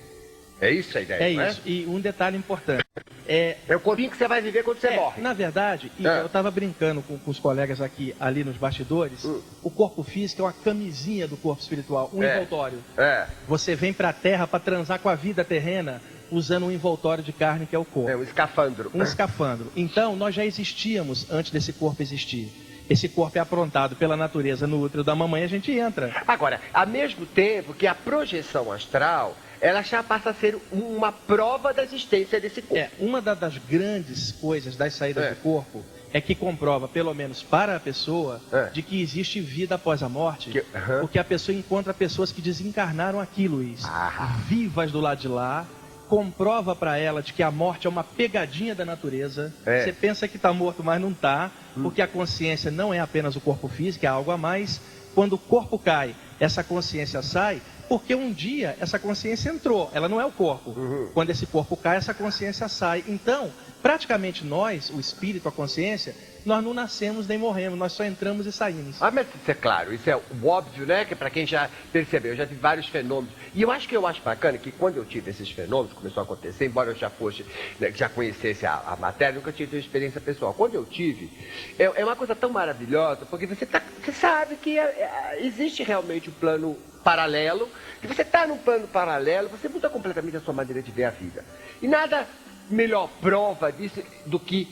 É 0.60 0.70
isso 0.70 0.96
a 0.96 1.00
ideia, 1.00 1.22
É 1.22 1.34
é? 1.34 1.48
isso. 1.48 1.60
E 1.64 1.86
um 1.86 2.00
detalhe 2.00 2.36
importante. 2.36 2.84
É, 3.28 3.56
é 3.68 3.76
o 3.76 3.80
corpinho 3.80 4.10
que 4.10 4.16
você 4.16 4.26
vai 4.26 4.40
viver 4.40 4.62
quando 4.62 4.80
você 4.80 4.88
é, 4.88 4.96
morre. 4.96 5.20
Na 5.20 5.32
verdade, 5.32 5.90
é. 6.02 6.20
eu 6.20 6.26
estava 6.26 6.50
brincando 6.50 7.02
com, 7.02 7.18
com, 7.18 7.30
os 7.30 7.38
colegas 7.38 7.80
aqui, 7.80 8.14
ali 8.18 8.44
nos 8.44 8.56
bastidores, 8.56 9.25
hum. 9.25 9.40
o 9.62 9.70
corpo 9.70 10.02
físico 10.02 10.42
é 10.42 10.44
uma 10.44 10.52
camisinha 10.52 11.26
do 11.26 11.36
corpo 11.36 11.60
espiritual, 11.60 12.10
um 12.12 12.22
é. 12.22 12.36
envoltório. 12.36 12.78
É. 12.96 13.26
Você 13.48 13.75
vem 13.75 13.92
para 13.92 14.10
a 14.10 14.12
Terra 14.12 14.46
para 14.46 14.60
transar 14.60 14.98
com 15.00 15.08
a 15.08 15.14
vida 15.14 15.44
terrena 15.44 16.00
usando 16.30 16.66
um 16.66 16.72
envoltório 16.72 17.22
de 17.22 17.32
carne 17.32 17.66
que 17.66 17.76
é 17.76 17.78
o 17.78 17.84
corpo. 17.84 18.08
É, 18.08 18.16
um 18.16 18.22
escafandro. 18.22 18.90
Um 18.94 19.02
escafandro. 19.02 19.70
Então, 19.76 20.16
nós 20.16 20.34
já 20.34 20.44
existíamos 20.44 21.30
antes 21.30 21.50
desse 21.50 21.72
corpo 21.72 22.02
existir 22.02 22.50
esse 22.88 23.08
corpo 23.08 23.36
é 23.36 23.40
aprontado 23.40 23.96
pela 23.96 24.16
natureza 24.16 24.66
no 24.66 24.80
útero 24.80 25.02
da 25.02 25.14
mamãe, 25.14 25.42
a 25.42 25.48
gente 25.48 25.72
entra. 25.72 26.22
Agora, 26.26 26.60
ao 26.72 26.86
mesmo 26.86 27.26
tempo 27.26 27.75
que 27.75 27.86
a 27.86 27.94
projeção 27.94 28.70
astral 28.70 29.36
ela 29.66 29.82
já 29.82 30.00
passa 30.00 30.30
a 30.30 30.35
ser 30.35 30.56
uma 30.70 31.11
prova 31.11 31.75
da 31.75 31.82
existência 31.82 32.40
desse 32.40 32.62
corpo. 32.62 32.76
É, 32.76 32.90
uma 33.00 33.20
das 33.20 33.58
grandes 33.58 34.30
coisas 34.30 34.76
das 34.76 34.94
saídas 34.94 35.25
é. 35.25 35.30
do 35.30 35.37
corpo 35.37 35.85
é 36.12 36.20
que 36.20 36.37
comprova, 36.37 36.87
pelo 36.87 37.12
menos 37.12 37.42
para 37.42 37.75
a 37.75 37.80
pessoa, 37.80 38.40
é. 38.52 38.66
de 38.66 38.80
que 38.80 39.02
existe 39.02 39.40
vida 39.40 39.75
após 39.75 40.04
a 40.04 40.08
morte, 40.08 40.50
que, 40.50 40.64
porque 41.00 41.18
a 41.18 41.25
pessoa 41.25 41.56
encontra 41.56 41.92
pessoas 41.92 42.30
que 42.30 42.40
desencarnaram 42.40 43.20
aqui, 43.20 43.49
Luiz, 43.49 43.85
ah. 43.85 44.38
vivas 44.46 44.92
do 44.92 45.00
lado 45.00 45.20
de 45.20 45.28
lá, 45.28 45.66
comprova 46.08 46.76
para 46.76 46.96
ela 46.96 47.20
de 47.20 47.32
que 47.32 47.42
a 47.42 47.50
morte 47.50 47.88
é 47.88 47.90
uma 47.90 48.04
pegadinha 48.04 48.73
da 48.73 48.85
natureza. 48.85 49.52
É. 49.66 49.82
Você 49.82 49.92
pensa 49.92 50.28
que 50.28 50.37
está 50.37 50.52
morto, 50.52 50.85
mas 50.85 51.00
não 51.00 51.11
está, 51.11 51.50
hum. 51.76 51.82
porque 51.82 52.00
a 52.00 52.06
consciência 52.06 52.70
não 52.70 52.94
é 52.94 53.00
apenas 53.00 53.35
o 53.35 53.40
corpo 53.40 53.66
físico, 53.66 54.06
é 54.06 54.08
algo 54.08 54.30
a 54.30 54.38
mais. 54.38 54.80
Quando 55.12 55.32
o 55.32 55.38
corpo 55.38 55.76
cai, 55.76 56.14
essa 56.38 56.62
consciência 56.62 57.20
sai, 57.20 57.61
porque 57.88 58.14
um 58.14 58.33
dia 58.33 58.76
essa 58.81 58.99
consciência 58.99 59.50
entrou, 59.50 59.90
ela 59.93 60.09
não 60.09 60.21
é 60.21 60.25
o 60.25 60.33
corpo. 60.33 60.71
Uhum. 60.71 61.11
Quando 61.14 61.31
esse 61.31 61.47
corpo 61.47 61.76
cai, 61.76 61.97
essa 61.97 62.14
consciência 62.14 62.69
sai. 62.69 63.05
Então, 63.07 63.50
praticamente 63.83 64.45
nós, 64.45 64.90
o 64.90 64.99
espírito, 64.99 65.49
a 65.49 65.52
consciência, 65.52 66.14
nós 66.47 66.62
não 66.62 66.73
nascemos 66.73 67.26
nem 67.26 67.37
morremos, 67.37 67.76
nós 67.76 67.93
só 67.93 68.05
entramos 68.05 68.47
e 68.47 68.52
saímos. 68.52 69.02
Ah, 69.02 69.11
mas 69.11 69.26
isso 69.26 69.50
é 69.50 69.55
claro, 69.55 69.93
isso 69.93 70.09
é 70.09 70.16
o 70.16 70.47
óbvio, 70.47 70.87
né? 70.87 71.05
Que 71.05 71.12
é 71.12 71.16
para 71.16 71.28
quem 71.28 71.45
já 71.45 71.69
percebeu, 71.93 72.33
eu 72.33 72.37
já 72.37 72.47
tive 72.47 72.61
vários 72.61 72.87
fenômenos. 72.87 73.35
E 73.52 73.62
eu 73.62 73.71
acho 73.71 73.88
que 73.88 73.97
eu 73.97 74.07
acho 74.07 74.23
bacana 74.23 74.57
que 74.57 74.71
quando 74.71 74.97
eu 74.97 75.05
tive 75.05 75.31
esses 75.31 75.50
fenômenos, 75.50 75.93
começou 75.93 76.21
a 76.21 76.25
acontecer, 76.25 76.66
embora 76.66 76.90
eu 76.90 76.95
já 76.95 77.11
fosse, 77.11 77.45
né, 77.81 77.90
já 77.93 78.09
conhecesse 78.09 78.64
a, 78.64 78.75
a, 78.87 78.97
matéria, 78.97 79.35
nunca 79.35 79.50
tive 79.50 79.76
uma 79.76 79.81
experiência 79.81 80.21
pessoal. 80.21 80.55
Quando 80.55 80.75
eu 80.75 80.85
tive, 80.85 81.31
é, 81.78 81.85
é 81.85 82.05
uma 82.05 82.14
coisa 82.14 82.35
tão 82.35 82.50
maravilhosa, 82.50 83.26
porque 83.26 83.47
você, 83.47 83.66
tá, 83.66 83.83
você 84.05 84.12
sabe 84.12 84.55
que 84.57 84.78
é, 84.78 84.83
é, 84.83 85.38
existe 85.45 85.83
realmente 85.83 86.31
um 86.31 86.33
plano 86.33 86.76
paralelo, 87.06 87.68
que 88.00 88.08
você 88.08 88.22
está 88.22 88.48
num 88.48 88.58
plano 88.58 88.88
paralelo, 88.88 89.48
você 89.48 89.68
muda 89.68 89.88
completamente 89.88 90.38
a 90.38 90.40
sua 90.40 90.52
maneira 90.52 90.82
de 90.82 90.90
ver 90.90 91.04
a 91.04 91.10
vida. 91.10 91.44
E 91.80 91.86
nada 91.86 92.26
melhor 92.68 93.08
prova 93.20 93.70
disso 93.70 94.02
do 94.26 94.40
que 94.40 94.66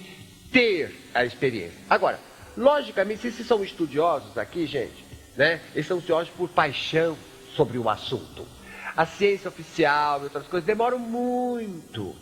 ter 0.53 1.13
a 1.15 1.25
experiência. 1.25 1.79
Agora, 1.89 2.19
logicamente, 2.57 3.23
se 3.23 3.29
esses 3.29 3.47
são 3.47 3.63
estudiosos 3.63 4.37
aqui, 4.37 4.67
gente, 4.67 5.05
né? 5.37 5.61
Eles 5.77 5.87
são 5.87 5.99
estudiosos 5.99 6.31
por 6.31 6.49
paixão 6.49 7.17
sobre 7.55 7.79
o 7.79 7.89
assunto. 7.89 8.45
A 8.97 9.07
ciência 9.07 9.49
oficial 9.49 10.23
e 10.23 10.25
outras 10.25 10.49
coisas 10.49 10.67
demoram 10.67 10.99
muito. 10.99 12.17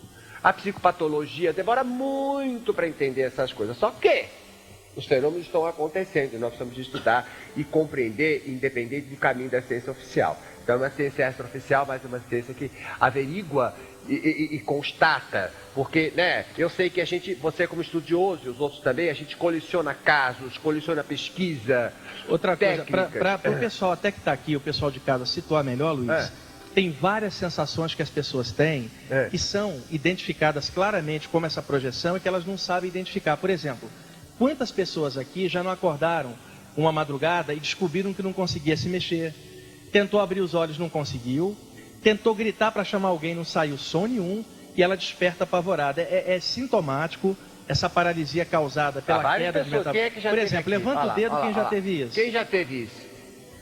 A 0.44 0.52
psicopatologia 0.52 1.54
demora 1.54 1.82
muito 1.82 2.74
para 2.74 2.86
entender 2.86 3.22
essas 3.22 3.50
coisas. 3.50 3.78
Só 3.78 3.90
que 3.90 4.26
os 4.96 5.06
fenômenos 5.06 5.46
estão 5.46 5.66
acontecendo 5.66 6.38
nós 6.38 6.50
precisamos 6.50 6.78
estudar 6.78 7.28
e 7.56 7.64
compreender, 7.64 8.44
independente 8.46 9.06
do 9.06 9.16
caminho 9.16 9.50
da 9.50 9.62
ciência 9.62 9.90
oficial. 9.90 10.38
Então, 10.62 10.76
é 10.76 10.78
uma 10.78 10.90
ciência 10.90 11.28
extraoficial, 11.28 11.84
mas 11.86 12.04
é 12.04 12.08
uma 12.08 12.20
ciência 12.28 12.54
que 12.54 12.70
averigua 13.00 13.74
e, 14.08 14.14
e, 14.14 14.56
e, 14.56 14.60
constata, 14.60 15.52
porque, 15.74 16.12
né, 16.16 16.44
eu 16.58 16.68
sei 16.68 16.90
que 16.90 17.00
a 17.00 17.04
gente, 17.04 17.34
você 17.34 17.66
como 17.66 17.82
estudioso 17.82 18.42
e 18.46 18.48
os 18.48 18.60
outros 18.60 18.80
também, 18.80 19.08
a 19.08 19.14
gente 19.14 19.36
coleciona 19.36 19.94
casos, 19.94 20.58
coleciona 20.58 21.04
pesquisa. 21.04 21.92
Outra 22.28 22.56
técnicas. 22.56 23.10
coisa, 23.10 23.38
para 23.38 23.50
o 23.50 23.58
pessoal 23.58 23.92
até 23.92 24.10
que 24.10 24.18
está 24.18 24.32
aqui, 24.32 24.56
o 24.56 24.60
pessoal 24.60 24.90
de 24.90 24.98
casa 24.98 25.24
situar 25.24 25.62
melhor, 25.62 25.92
Luiz, 25.92 26.10
é. 26.10 26.30
tem 26.74 26.90
várias 26.90 27.34
sensações 27.34 27.94
que 27.94 28.02
as 28.02 28.10
pessoas 28.10 28.50
têm 28.50 28.90
é. 29.08 29.28
que 29.30 29.38
são 29.38 29.80
identificadas 29.90 30.68
claramente 30.68 31.28
como 31.28 31.46
essa 31.46 31.62
projeção 31.62 32.16
e 32.16 32.20
que 32.20 32.26
elas 32.26 32.44
não 32.44 32.58
sabem 32.58 32.88
identificar. 32.88 33.36
Por 33.36 33.50
exemplo, 33.50 33.88
quantas 34.42 34.72
pessoas 34.72 35.16
aqui 35.16 35.48
já 35.48 35.62
não 35.62 35.70
acordaram 35.70 36.34
uma 36.76 36.90
madrugada 36.90 37.54
e 37.54 37.60
descobriram 37.60 38.12
que 38.12 38.24
não 38.24 38.32
conseguia 38.32 38.76
se 38.76 38.88
mexer, 38.88 39.32
tentou 39.92 40.18
abrir 40.18 40.40
os 40.40 40.52
olhos, 40.52 40.76
não 40.78 40.88
conseguiu, 40.88 41.56
tentou 42.02 42.34
gritar 42.34 42.72
para 42.72 42.82
chamar 42.82 43.10
alguém, 43.10 43.36
não 43.36 43.44
saiu 43.44 43.78
som 43.78 44.08
nenhum, 44.08 44.44
e 44.76 44.82
ela 44.82 44.96
desperta 44.96 45.44
apavorada. 45.44 46.02
É, 46.02 46.34
é 46.34 46.40
sintomático 46.40 47.36
essa 47.68 47.88
paralisia 47.88 48.44
causada 48.44 49.00
pela 49.00 49.38
queda 49.38 49.62
de 49.62 49.70
metabolismo. 49.70 50.18
É 50.18 50.30
Por 50.30 50.38
exemplo, 50.40 50.70
levanta 50.70 51.06
o 51.06 51.14
dedo 51.14 51.40
quem 51.40 51.54
já 51.54 51.64
teve 51.66 52.02
isso. 52.02 52.12
Quem 52.12 52.30
já 52.32 52.44
teve 52.44 52.82
isso? 52.82 53.12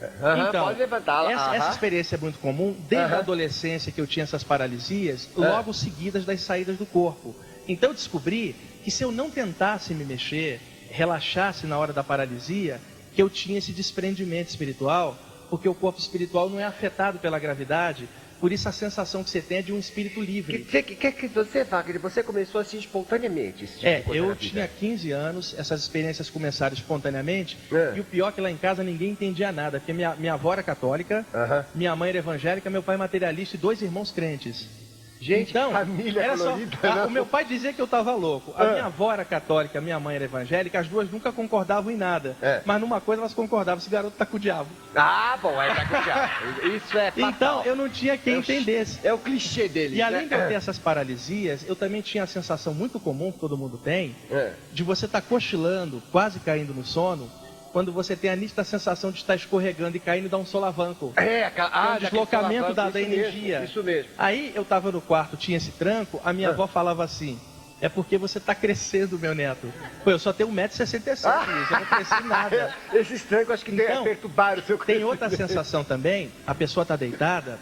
Uhum, 0.01 0.47
então, 0.49 0.65
pode 0.65 0.79
levantar. 0.79 1.31
Essa, 1.31 1.47
uhum. 1.47 1.53
essa, 1.53 1.69
experiência 1.69 2.15
é 2.15 2.17
muito 2.17 2.39
comum. 2.39 2.75
Desde 2.89 3.11
uhum. 3.11 3.17
a 3.17 3.19
adolescência 3.19 3.91
que 3.91 4.01
eu 4.01 4.07
tinha 4.07 4.23
essas 4.23 4.43
paralisias, 4.43 5.29
é. 5.37 5.39
logo 5.39 5.73
seguidas 5.75 6.25
das 6.25 6.41
saídas 6.41 6.75
do 6.75 6.87
corpo. 6.87 7.35
Então 7.67 7.91
eu 7.91 7.93
descobri 7.93 8.55
que 8.83 8.89
se 8.89 9.03
eu 9.03 9.11
não 9.11 9.29
tentasse 9.29 9.93
me 9.93 10.03
mexer, 10.03 10.59
relaxasse 10.91 11.65
na 11.65 11.77
hora 11.77 11.93
da 11.93 12.03
paralisia, 12.03 12.79
que 13.13 13.21
eu 13.21 13.29
tinha 13.29 13.57
esse 13.57 13.71
desprendimento 13.71 14.49
espiritual, 14.49 15.17
porque 15.49 15.67
o 15.67 15.75
corpo 15.75 15.99
espiritual 15.99 16.49
não 16.49 16.59
é 16.59 16.63
afetado 16.63 17.19
pela 17.19 17.39
gravidade, 17.39 18.07
por 18.39 18.51
isso 18.51 18.67
a 18.67 18.71
sensação 18.71 19.23
que 19.23 19.29
você 19.29 19.39
tem 19.39 19.59
é 19.59 19.61
de 19.61 19.71
um 19.71 19.77
espírito 19.77 20.19
livre. 20.19 20.63
O 20.63 20.65
que, 20.65 20.81
que, 20.81 21.11
que, 21.11 21.27
você, 21.27 21.63
Wagner, 21.63 21.99
você 21.99 22.23
começou 22.23 22.59
assim 22.59 22.79
espontaneamente? 22.79 23.67
Tipo 23.67 23.85
é, 23.85 24.03
eu 24.07 24.35
tinha 24.35 24.67
15 24.67 25.11
anos, 25.11 25.55
essas 25.57 25.81
experiências 25.81 26.27
começaram 26.27 26.73
espontaneamente, 26.73 27.55
é. 27.71 27.93
e 27.95 27.99
o 27.99 28.03
pior 28.03 28.29
é 28.29 28.31
que 28.31 28.41
lá 28.41 28.49
em 28.49 28.57
casa 28.57 28.83
ninguém 28.83 29.11
entendia 29.11 29.51
nada, 29.51 29.79
porque 29.79 29.93
minha, 29.93 30.15
minha 30.15 30.33
avó 30.33 30.53
era 30.53 30.63
católica, 30.63 31.23
uh 31.31 31.37
-huh. 31.37 31.65
minha 31.75 31.95
mãe 31.95 32.09
era 32.09 32.17
evangélica, 32.17 32.67
meu 32.67 32.81
pai 32.81 32.97
materialista 32.97 33.55
e 33.55 33.59
dois 33.59 33.81
irmãos 33.83 34.09
crentes. 34.09 34.80
Gente, 35.21 35.51
então, 35.51 35.71
família 35.71 36.19
era 36.19 36.35
colorida, 36.35 36.77
só, 36.81 36.87
a, 36.87 37.05
o 37.05 37.11
meu 37.11 37.27
pai 37.27 37.45
dizia 37.45 37.71
que 37.71 37.79
eu 37.79 37.85
estava 37.85 38.15
louco. 38.15 38.55
A 38.57 38.63
ah. 38.63 38.71
minha 38.71 38.85
avó 38.85 39.13
era 39.13 39.23
católica, 39.23 39.77
a 39.77 39.81
minha 39.81 39.99
mãe 39.99 40.15
era 40.15 40.25
evangélica, 40.25 40.79
as 40.79 40.87
duas 40.87 41.11
nunca 41.11 41.31
concordavam 41.31 41.91
em 41.91 41.95
nada. 41.95 42.35
É. 42.41 42.61
Mas 42.65 42.81
numa 42.81 42.99
coisa 42.99 43.21
elas 43.21 43.33
concordavam, 43.33 43.77
esse 43.77 43.89
garoto 43.89 44.17
tá 44.17 44.25
com 44.25 44.37
o 44.37 44.39
diabo. 44.39 44.67
Ah, 44.95 45.37
bom, 45.39 45.61
é 45.61 45.75
tá 45.75 45.85
com 45.85 45.95
o 45.95 46.01
diabo. 46.01 46.75
Isso 46.75 46.97
é 46.97 47.11
fatal. 47.11 47.29
Então, 47.29 47.63
eu 47.65 47.75
não 47.75 47.87
tinha 47.87 48.17
quem 48.17 48.33
é 48.33 48.37
entendesse. 48.37 48.99
É 49.03 49.13
o 49.13 49.19
clichê 49.19 49.69
dele. 49.69 49.93
E 49.93 49.97
né? 49.99 50.03
além 50.03 50.27
de 50.27 50.33
eu 50.33 50.47
ter 50.47 50.55
essas 50.55 50.79
paralisias, 50.79 51.63
eu 51.67 51.75
também 51.75 52.01
tinha 52.01 52.23
a 52.23 52.27
sensação 52.27 52.73
muito 52.73 52.99
comum, 52.99 53.31
que 53.31 53.37
todo 53.37 53.55
mundo 53.55 53.77
tem, 53.77 54.15
é. 54.31 54.53
de 54.73 54.83
você 54.83 55.05
estar 55.05 55.21
tá 55.21 55.27
cochilando, 55.27 56.01
quase 56.11 56.39
caindo 56.39 56.73
no 56.73 56.83
sono, 56.83 57.29
quando 57.71 57.91
você 57.91 58.15
tem 58.15 58.29
a 58.29 58.35
nítida 58.35 58.63
sensação 58.63 59.11
de 59.11 59.17
estar 59.17 59.35
escorregando 59.35 59.97
e 59.97 59.99
caindo 59.99 60.29
dar 60.29 60.37
um 60.37 60.45
solavanco. 60.45 61.13
É, 61.15 61.45
a, 61.45 61.51
ah, 61.57 61.95
um 61.95 61.99
deslocamento 61.99 62.73
da, 62.73 62.89
da 62.89 63.01
energia. 63.01 63.59
Mesmo, 63.61 63.65
isso 63.65 63.83
mesmo. 63.83 64.11
Aí 64.17 64.51
eu 64.55 64.63
estava 64.63 64.91
no 64.91 65.01
quarto, 65.01 65.37
tinha 65.37 65.57
esse 65.57 65.71
tranco, 65.71 66.21
a 66.23 66.33
minha 66.33 66.49
ah. 66.49 66.51
avó 66.51 66.67
falava 66.67 67.03
assim: 67.03 67.39
é 67.79 67.89
porque 67.89 68.17
você 68.17 68.37
está 68.37 68.53
crescendo, 68.53 69.17
meu 69.17 69.33
neto. 69.33 69.71
Pô, 70.03 70.11
eu 70.11 70.19
só 70.19 70.31
tenho 70.31 70.49
1,67m, 70.49 71.25
ah. 71.25 71.45
eu 71.71 71.79
não 71.79 71.85
cresci 71.85 72.23
nada. 72.27 72.75
Esses 72.93 73.23
trancos 73.23 73.55
acho 73.55 73.65
que 73.65 73.71
então, 73.71 74.03
perturbaram 74.03 74.61
o 74.61 74.65
seu 74.65 74.77
Tem 74.77 75.03
outra 75.03 75.29
sensação 75.35 75.83
também, 75.83 76.31
a 76.45 76.53
pessoa 76.53 76.83
está 76.83 76.95
deitada 76.95 77.57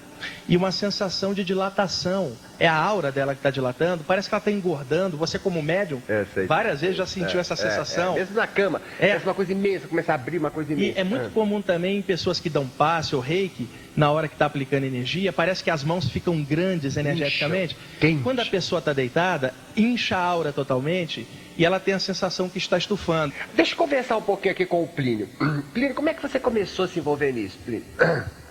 e 0.47 0.55
uma 0.57 0.71
sensação 0.71 1.33
de 1.33 1.43
dilatação. 1.43 2.33
É 2.59 2.67
a 2.67 2.75
aura 2.75 3.09
dela 3.09 3.33
que 3.33 3.39
está 3.39 3.49
dilatando, 3.49 4.03
parece 4.03 4.27
que 4.27 4.35
ela 4.35 4.39
está 4.39 4.51
engordando. 4.51 5.15
Você, 5.15 5.39
como 5.39 5.61
médium, 5.61 6.01
é, 6.09 6.25
várias 6.45 6.81
vezes 6.81 6.97
já 6.97 7.05
sentiu 7.05 7.37
é, 7.37 7.41
essa 7.41 7.53
é, 7.53 7.57
sensação. 7.57 8.15
É, 8.15 8.19
mesmo 8.19 8.35
na 8.35 8.47
cama, 8.47 8.81
é 8.99 9.15
uma 9.17 9.33
coisa 9.33 9.53
imensa, 9.53 9.87
começa 9.87 10.11
a 10.11 10.15
abrir 10.15 10.37
uma 10.37 10.51
coisa 10.51 10.73
imensa. 10.73 10.97
E 10.97 11.01
é 11.01 11.03
muito 11.03 11.31
comum 11.31 11.61
também 11.61 11.97
em 11.97 12.01
pessoas 12.01 12.39
que 12.39 12.49
dão 12.49 12.67
passe 12.67 13.15
ou 13.15 13.21
reiki, 13.21 13.69
na 13.95 14.11
hora 14.11 14.27
que 14.27 14.35
está 14.35 14.45
aplicando 14.45 14.85
energia, 14.85 15.31
parece 15.33 15.63
que 15.63 15.69
as 15.69 15.83
mãos 15.83 16.09
ficam 16.09 16.41
grandes 16.41 16.97
energeticamente. 16.97 17.75
Incha, 18.01 18.23
Quando 18.23 18.39
a 18.39 18.45
pessoa 18.45 18.79
está 18.79 18.93
deitada, 18.93 19.53
incha 19.75 20.17
a 20.17 20.21
aura 20.21 20.53
totalmente 20.53 21.27
e 21.59 21.65
ela 21.65 21.77
tem 21.77 21.93
a 21.93 21.99
sensação 21.99 22.47
que 22.47 22.57
está 22.57 22.77
estufando. 22.77 23.33
Deixa 23.53 23.73
eu 23.73 23.77
conversar 23.77 24.15
um 24.15 24.21
pouquinho 24.21 24.53
aqui 24.53 24.65
com 24.65 24.81
o 24.81 24.87
Plínio. 24.87 25.27
Plínio, 25.73 25.93
como 25.93 26.07
é 26.07 26.13
que 26.13 26.21
você 26.21 26.39
começou 26.39 26.85
a 26.85 26.87
se 26.87 26.99
envolver 26.99 27.33
nisso, 27.33 27.57
Plínio? 27.65 27.85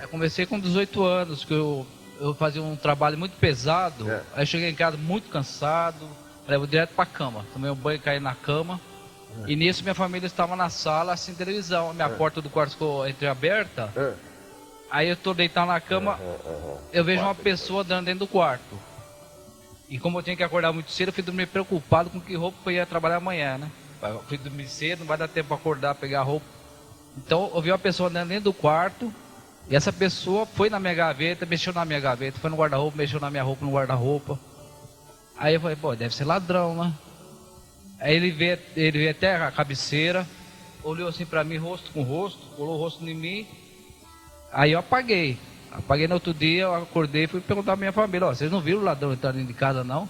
Eu 0.02 0.08
comecei 0.10 0.44
com 0.44 0.60
18 0.60 1.02
anos, 1.02 1.42
que 1.42 1.54
eu, 1.54 1.86
eu 2.20 2.34
fazia 2.34 2.62
um 2.62 2.76
trabalho 2.76 3.16
muito 3.16 3.34
pesado. 3.38 4.10
É. 4.10 4.20
Aí 4.36 4.46
cheguei 4.46 4.68
em 4.68 4.74
casa 4.74 4.98
muito 4.98 5.30
cansado, 5.30 6.06
levo 6.46 6.66
direto 6.66 6.90
para 6.90 7.04
a 7.04 7.06
cama. 7.06 7.46
Tomei 7.50 7.70
um 7.70 7.74
banho 7.74 7.96
e 7.96 7.98
caí 7.98 8.20
na 8.20 8.34
cama. 8.34 8.78
É. 9.46 9.52
E 9.52 9.56
nisso 9.56 9.82
minha 9.82 9.94
família 9.94 10.26
estava 10.26 10.54
na 10.54 10.68
sala, 10.68 11.14
assim, 11.14 11.32
televisão. 11.32 11.94
Minha 11.94 12.08
é. 12.08 12.10
porta 12.10 12.42
do 12.42 12.50
quarto 12.50 12.72
ficou 12.72 13.08
entreaberta. 13.08 13.90
É. 13.96 14.12
Aí 14.90 15.08
eu 15.08 15.14
estou 15.14 15.32
deitado 15.32 15.68
na 15.68 15.80
cama, 15.80 16.18
eu 16.92 17.04
vejo 17.04 17.22
uma 17.22 17.34
pessoa 17.34 17.82
andando 17.82 18.04
dentro 18.04 18.20
do 18.20 18.26
quarto. 18.26 18.87
E 19.88 19.98
como 19.98 20.18
eu 20.18 20.22
tinha 20.22 20.36
que 20.36 20.42
acordar 20.42 20.72
muito 20.72 20.90
cedo, 20.90 21.08
eu 21.08 21.12
fui 21.12 21.22
dormir 21.22 21.46
preocupado 21.46 22.10
com 22.10 22.20
que 22.20 22.34
roupa 22.34 22.58
eu 22.66 22.72
ia 22.72 22.86
trabalhar 22.86 23.16
amanhã, 23.16 23.56
né? 23.56 23.70
Eu 24.02 24.22
fui 24.28 24.36
dormir 24.36 24.68
cedo, 24.68 25.00
não 25.00 25.06
vai 25.06 25.16
dar 25.16 25.28
tempo 25.28 25.48
para 25.48 25.56
acordar, 25.56 25.94
pegar 25.94 26.22
roupa. 26.22 26.46
Então 27.16 27.50
eu 27.54 27.62
vi 27.62 27.70
uma 27.72 27.78
pessoa 27.78 28.08
andando 28.08 28.28
dentro 28.28 28.44
do 28.44 28.52
quarto, 28.52 29.12
e 29.68 29.74
essa 29.74 29.92
pessoa 29.92 30.46
foi 30.46 30.70
na 30.70 30.78
minha 30.78 30.94
gaveta, 30.94 31.46
mexeu 31.46 31.72
na 31.72 31.84
minha 31.84 32.00
gaveta, 32.00 32.38
foi 32.38 32.50
no 32.50 32.56
guarda-roupa, 32.56 32.96
mexeu 32.96 33.18
na 33.18 33.30
minha 33.30 33.42
roupa, 33.42 33.64
no 33.64 33.72
guarda-roupa. 33.72 34.38
Aí 35.36 35.54
eu 35.54 35.60
falei, 35.60 35.76
pô, 35.76 35.94
deve 35.96 36.14
ser 36.14 36.24
ladrão, 36.24 36.74
né? 36.74 36.92
Aí 38.00 38.14
ele 38.14 38.30
veio, 38.30 38.58
ele 38.76 38.98
veio 38.98 39.10
até 39.10 39.36
a 39.36 39.50
cabeceira, 39.50 40.26
olhou 40.82 41.08
assim 41.08 41.26
para 41.26 41.44
mim, 41.44 41.56
rosto 41.56 41.90
com 41.92 42.02
rosto, 42.02 42.40
colou 42.56 42.76
o 42.76 42.78
rosto 42.78 43.08
em 43.08 43.14
mim. 43.14 43.46
Aí 44.52 44.72
eu 44.72 44.78
apaguei. 44.78 45.38
Apaguei 45.70 46.08
no 46.08 46.14
outro 46.14 46.32
dia, 46.32 46.62
eu 46.62 46.74
acordei 46.74 47.24
e 47.24 47.26
fui 47.26 47.40
perguntar 47.40 47.74
à 47.74 47.76
minha 47.76 47.92
família, 47.92 48.26
ó, 48.26 48.34
vocês 48.34 48.50
não 48.50 48.60
viram 48.60 48.80
o 48.80 48.84
ladrão 48.84 49.12
entrar 49.12 49.32
dentro 49.32 49.48
de 49.48 49.54
casa 49.54 49.84
não? 49.84 50.08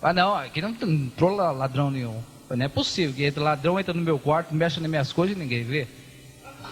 Ah 0.00 0.12
não, 0.12 0.34
aqui 0.34 0.62
não 0.62 0.70
entrou 0.70 1.34
ladrão 1.34 1.90
nenhum. 1.90 2.22
Não 2.48 2.64
é 2.64 2.68
possível, 2.68 3.14
que 3.14 3.38
ladrão 3.38 3.78
entra 3.78 3.92
no 3.92 4.00
meu 4.00 4.18
quarto, 4.18 4.54
mexe 4.54 4.80
nas 4.80 4.88
minhas 4.88 5.12
coisas 5.12 5.36
e 5.36 5.38
ninguém 5.38 5.62
vê. 5.62 5.86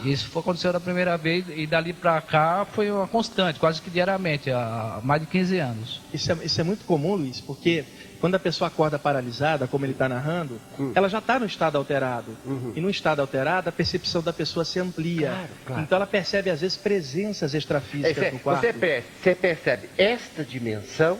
Isso 0.04 0.28
foi 0.28 0.40
aconteceu 0.40 0.72
da 0.72 0.80
primeira 0.80 1.16
vez 1.16 1.44
e 1.48 1.66
dali 1.66 1.92
para 1.92 2.20
cá 2.20 2.66
foi 2.70 2.90
uma 2.90 3.06
constante, 3.06 3.58
quase 3.58 3.80
que 3.82 3.90
diariamente, 3.90 4.50
há 4.50 5.00
mais 5.02 5.20
de 5.20 5.26
15 5.26 5.58
anos. 5.58 6.00
Isso 6.12 6.32
é, 6.32 6.36
isso 6.44 6.60
é 6.60 6.64
muito 6.64 6.84
comum, 6.84 7.14
Luiz, 7.14 7.40
porque 7.40 7.84
quando 8.20 8.34
a 8.34 8.38
pessoa 8.38 8.68
acorda 8.68 8.98
paralisada, 8.98 9.66
como 9.66 9.84
ele 9.84 9.92
está 9.92 10.08
narrando, 10.08 10.60
uhum. 10.78 10.92
ela 10.94 11.08
já 11.08 11.18
está 11.18 11.38
no 11.38 11.46
estado 11.46 11.76
alterado. 11.76 12.36
Uhum. 12.44 12.72
E 12.74 12.80
no 12.80 12.90
estado 12.90 13.20
alterado, 13.20 13.68
a 13.68 13.72
percepção 13.72 14.22
da 14.22 14.32
pessoa 14.32 14.64
se 14.64 14.78
amplia. 14.78 15.28
Claro, 15.28 15.48
claro. 15.66 15.82
Então 15.82 15.96
ela 15.96 16.06
percebe, 16.06 16.50
às 16.50 16.60
vezes, 16.60 16.76
presenças 16.76 17.54
extrafísicas 17.54 18.24
é, 18.24 18.30
no 18.30 18.38
quarto. 18.38 18.60
Você 18.60 18.72
percebe, 18.72 19.06
você 19.22 19.34
percebe 19.34 19.90
esta 19.98 20.44
dimensão 20.44 21.18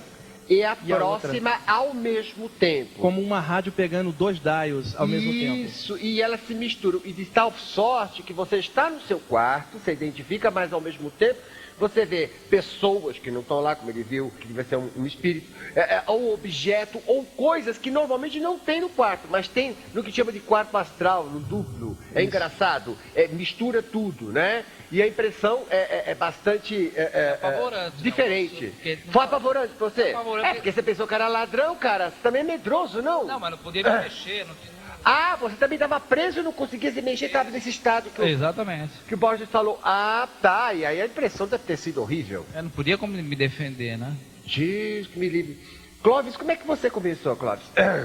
e 0.48 0.62
a 0.62 0.76
e 0.84 0.88
próxima 0.88 1.58
a 1.66 1.72
ao 1.72 1.94
mesmo 1.94 2.48
tempo. 2.48 2.98
Como 2.98 3.20
uma 3.20 3.40
rádio 3.40 3.72
pegando 3.72 4.12
dois 4.12 4.38
dials 4.40 4.94
ao 4.96 5.06
Isso, 5.06 5.14
mesmo 5.14 5.32
tempo. 5.32 5.68
Isso, 5.68 5.98
e 5.98 6.22
elas 6.22 6.40
se 6.46 6.54
misturam. 6.54 7.00
E 7.04 7.12
de 7.12 7.24
tal 7.24 7.52
sorte 7.52 8.22
que 8.22 8.32
você 8.32 8.56
está 8.56 8.90
no 8.90 9.00
seu 9.00 9.18
quarto, 9.18 9.78
você 9.78 9.92
identifica, 9.92 10.50
mas 10.50 10.72
ao 10.72 10.80
mesmo 10.80 11.10
tempo 11.10 11.38
você 11.78 12.06
vê 12.06 12.30
pessoas 12.48 13.18
que 13.18 13.30
não 13.30 13.40
estão 13.40 13.60
lá, 13.60 13.76
como 13.76 13.90
ele 13.90 14.02
viu, 14.02 14.32
que 14.40 14.50
vai 14.52 14.64
ser 14.64 14.76
um, 14.76 14.88
um 14.96 15.06
espírito, 15.06 15.50
é, 15.74 15.96
é, 15.96 16.02
ou 16.06 16.32
objeto, 16.32 17.00
ou 17.06 17.24
coisas 17.24 17.76
que 17.76 17.90
normalmente 17.90 18.40
não 18.40 18.58
tem 18.58 18.80
no 18.80 18.88
quarto, 18.88 19.28
mas 19.30 19.46
tem 19.46 19.76
no 19.92 20.02
que 20.02 20.10
chama 20.10 20.32
de 20.32 20.40
quarto 20.40 20.76
astral, 20.76 21.24
no 21.24 21.40
duplo. 21.40 21.96
É 22.14 22.20
Isso. 22.20 22.28
engraçado, 22.28 22.96
é, 23.14 23.28
mistura 23.28 23.82
tudo, 23.82 24.32
né? 24.32 24.64
E 24.90 25.02
a 25.02 25.06
impressão 25.06 25.64
é, 25.70 25.76
é, 25.76 26.04
é 26.08 26.14
bastante 26.14 26.92
é, 26.94 27.38
é 27.42 27.90
diferente. 27.98 28.72
Foi 29.10 29.24
apavorante 29.24 29.74
pra 29.74 29.88
você? 29.88 30.14
É, 30.42 30.54
porque 30.54 30.72
você 30.72 30.82
pensou 30.82 31.06
que 31.06 31.14
era 31.14 31.28
ladrão, 31.28 31.74
cara. 31.76 32.10
Você 32.10 32.16
também 32.22 32.42
é 32.42 32.44
medroso, 32.44 33.02
não? 33.02 33.24
Não, 33.24 33.40
mas 33.40 33.50
não 33.50 33.58
podia 33.58 33.82
me 33.82 34.04
mexer, 34.04 34.46
não 34.46 34.54
tinha 34.54 34.76
ah, 35.08 35.36
você 35.36 35.54
também 35.54 35.76
estava 35.76 36.00
preso 36.00 36.40
e 36.40 36.42
não 36.42 36.52
conseguia 36.52 36.90
se 36.90 37.00
mexer, 37.00 37.26
estava 37.26 37.48
nesse 37.48 37.68
estado 37.68 38.10
que 38.10 38.20
o, 38.20 38.26
Exatamente. 38.26 38.92
Que 39.06 39.14
o 39.14 39.16
Borges 39.16 39.48
falou. 39.48 39.78
Ah, 39.84 40.28
tá. 40.42 40.74
E 40.74 40.84
aí 40.84 41.00
a 41.00 41.06
impressão 41.06 41.46
deve 41.46 41.62
ter 41.62 41.76
sido 41.76 42.02
horrível. 42.02 42.44
Eu 42.52 42.64
não 42.64 42.70
podia 42.70 42.98
como 42.98 43.12
me 43.12 43.36
defender, 43.36 43.96
né? 43.96 44.12
Diz 44.44 45.06
que 45.06 45.16
me 45.16 45.28
livre. 45.28 45.60
Clóvis, 46.02 46.36
como 46.36 46.50
é 46.50 46.56
que 46.56 46.66
você 46.66 46.90
começou, 46.90 47.36
Clóvis? 47.36 47.64
É, 47.76 48.04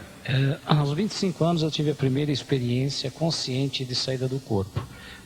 aos 0.63 0.93
25 0.93 1.43
anos 1.43 1.63
eu 1.63 1.71
tive 1.71 1.89
a 1.89 1.95
primeira 1.95 2.31
experiência 2.31 3.09
consciente 3.09 3.83
de 3.83 3.95
saída 3.95 4.27
do 4.27 4.39
corpo. 4.39 4.79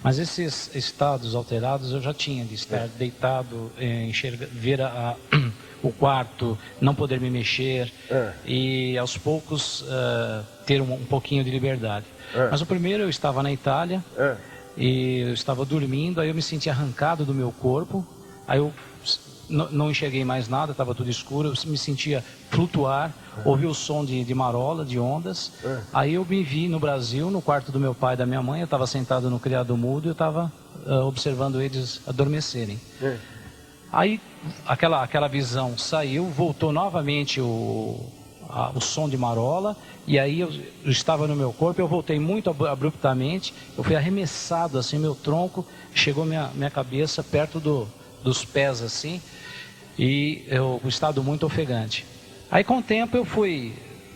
Mas 0.05 0.19
esses 0.19 0.69
estados 0.75 1.33
alterados 1.33 1.91
eu 1.91 1.99
já 1.99 2.13
tinha, 2.13 2.45
de 2.45 2.53
estar 2.53 2.77
é. 2.77 2.89
deitado, 2.95 3.71
eh, 3.75 4.03
enxerga, 4.03 4.47
ver 4.51 4.79
a, 4.79 5.15
o 5.81 5.91
quarto, 5.91 6.55
não 6.79 6.93
poder 6.93 7.19
me 7.19 7.27
mexer 7.27 7.91
é. 8.11 8.31
e 8.45 8.97
aos 8.99 9.17
poucos 9.17 9.81
uh, 9.81 10.45
ter 10.63 10.79
um, 10.79 10.93
um, 10.93 11.05
pouquinho 11.05 11.43
de 11.43 11.49
liberdade. 11.49 12.05
É. 12.35 12.49
Mas 12.51 12.61
o 12.61 12.67
primeiro 12.67 13.01
eu 13.01 13.09
estava 13.09 13.41
na 13.41 13.51
Itália 13.51 14.05
é. 14.15 14.35
e 14.77 15.21
eu 15.21 15.33
estava 15.33 15.65
dormindo, 15.65 16.21
aí 16.21 16.29
eu 16.29 16.35
me 16.35 16.41
senti 16.43 16.69
arrancado 16.69 17.25
do 17.25 17.33
meu 17.33 17.51
corpo, 17.51 18.05
aí 18.47 18.59
eu 18.59 18.71
não 19.49 19.91
enxerguei 19.91 20.25
mais 20.25 20.47
nada, 20.47 20.71
estava 20.71 20.95
tudo 20.95 21.09
escuro, 21.09 21.49
eu 21.49 21.69
me 21.69 21.77
sentia 21.77 22.23
flutuar, 22.49 23.13
ouvi 23.43 23.65
o 23.65 23.73
som 23.73 24.03
de, 24.03 24.23
de 24.23 24.33
marola, 24.33 24.85
de 24.85 24.99
ondas. 24.99 25.51
É. 25.63 25.81
Aí 25.93 26.13
eu 26.13 26.25
me 26.25 26.43
vi 26.43 26.67
no 26.67 26.79
Brasil, 26.79 27.29
no 27.29 27.41
quarto 27.41 27.71
do 27.71 27.79
meu 27.79 27.93
pai 27.93 28.15
e 28.15 28.17
da 28.17 28.25
minha 28.25 28.41
mãe, 28.41 28.61
eu 28.61 28.65
estava 28.65 28.87
sentado 28.87 29.29
no 29.29 29.39
criado 29.39 29.75
mudo 29.77 30.05
e 30.05 30.09
eu 30.09 30.13
estava 30.13 30.51
uh, 30.85 31.05
observando 31.05 31.61
eles 31.61 32.01
adormecerem. 32.07 32.79
É. 33.01 33.17
Aí 33.91 34.19
aquela, 34.67 35.03
aquela 35.03 35.27
visão 35.27 35.77
saiu, 35.77 36.25
voltou 36.25 36.71
novamente 36.71 37.39
o, 37.39 37.99
a, 38.49 38.71
o 38.71 38.81
som 38.81 39.07
de 39.07 39.17
marola, 39.17 39.75
e 40.07 40.19
aí 40.19 40.39
eu, 40.39 40.51
eu, 40.83 40.91
estava 40.91 41.27
no 41.27 41.35
meu 41.35 41.53
corpo, 41.53 41.79
eu 41.79 41.87
voltei 41.87 42.19
muito 42.19 42.49
abruptamente, 42.49 43.53
eu 43.77 43.83
fui 43.83 43.95
arremessado 43.95 44.77
assim, 44.77 44.99
meu 44.99 45.15
tronco 45.15 45.65
chegou 45.93 46.25
minha, 46.25 46.49
minha 46.53 46.69
cabeça 46.69 47.23
perto 47.23 47.59
do, 47.59 47.87
dos 48.25 48.43
pés 48.43 48.81
assim, 48.81 49.21
e 49.97 50.43
eu, 50.47 50.81
um 50.83 50.89
estado 50.89 51.23
muito 51.23 51.45
ofegante. 51.45 52.05
Aí 52.49 52.63
com 52.63 52.79
o 52.79 52.81
tempo 52.81 53.15
eu 53.15 53.23
fui 53.23 53.73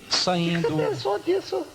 saindo. 0.09 0.67
O 0.67 0.71
que 0.71 0.75
você 0.75 0.89
pensou 0.89 1.19
disso? 1.19 1.67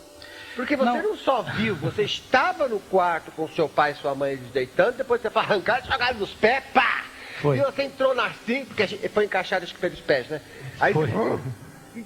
Porque 0.57 0.77
você 0.77 0.85
não. 0.85 1.03
não. 1.03 1.17
só 1.17 1.43
viu, 1.43 1.75
você 1.77 2.03
estava 2.03 2.69
no 2.69 2.81
quarto 2.81 3.31
com 3.33 3.49
seu 3.49 3.69
pai 3.69 3.93
e 3.93 3.95
sua 3.95 4.15
mãe 4.15 4.33
eles 4.33 4.51
deitando, 4.51 4.97
depois 4.97 5.23
você 5.23 5.31
foi 5.31 5.43
arrancar 5.43 5.83
e 5.83 5.91
jogar 5.91 6.15
nos 6.15 6.31
pés, 6.31 6.63
pá! 6.73 7.05
Foi. 7.41 7.59
E 7.59 7.63
você 7.63 7.85
entrou 7.85 8.15
na 8.15 8.31
cinco, 8.47 8.67
porque 8.67 8.87
foi 9.09 9.25
encaixado 9.25 9.65
acho 9.65 9.75
que 9.75 9.81
pelos 9.81 10.01
pés, 10.01 10.29
né? 10.29 10.41
Aí 10.81 10.93
foi. 10.93 11.07
Você... 11.07 11.41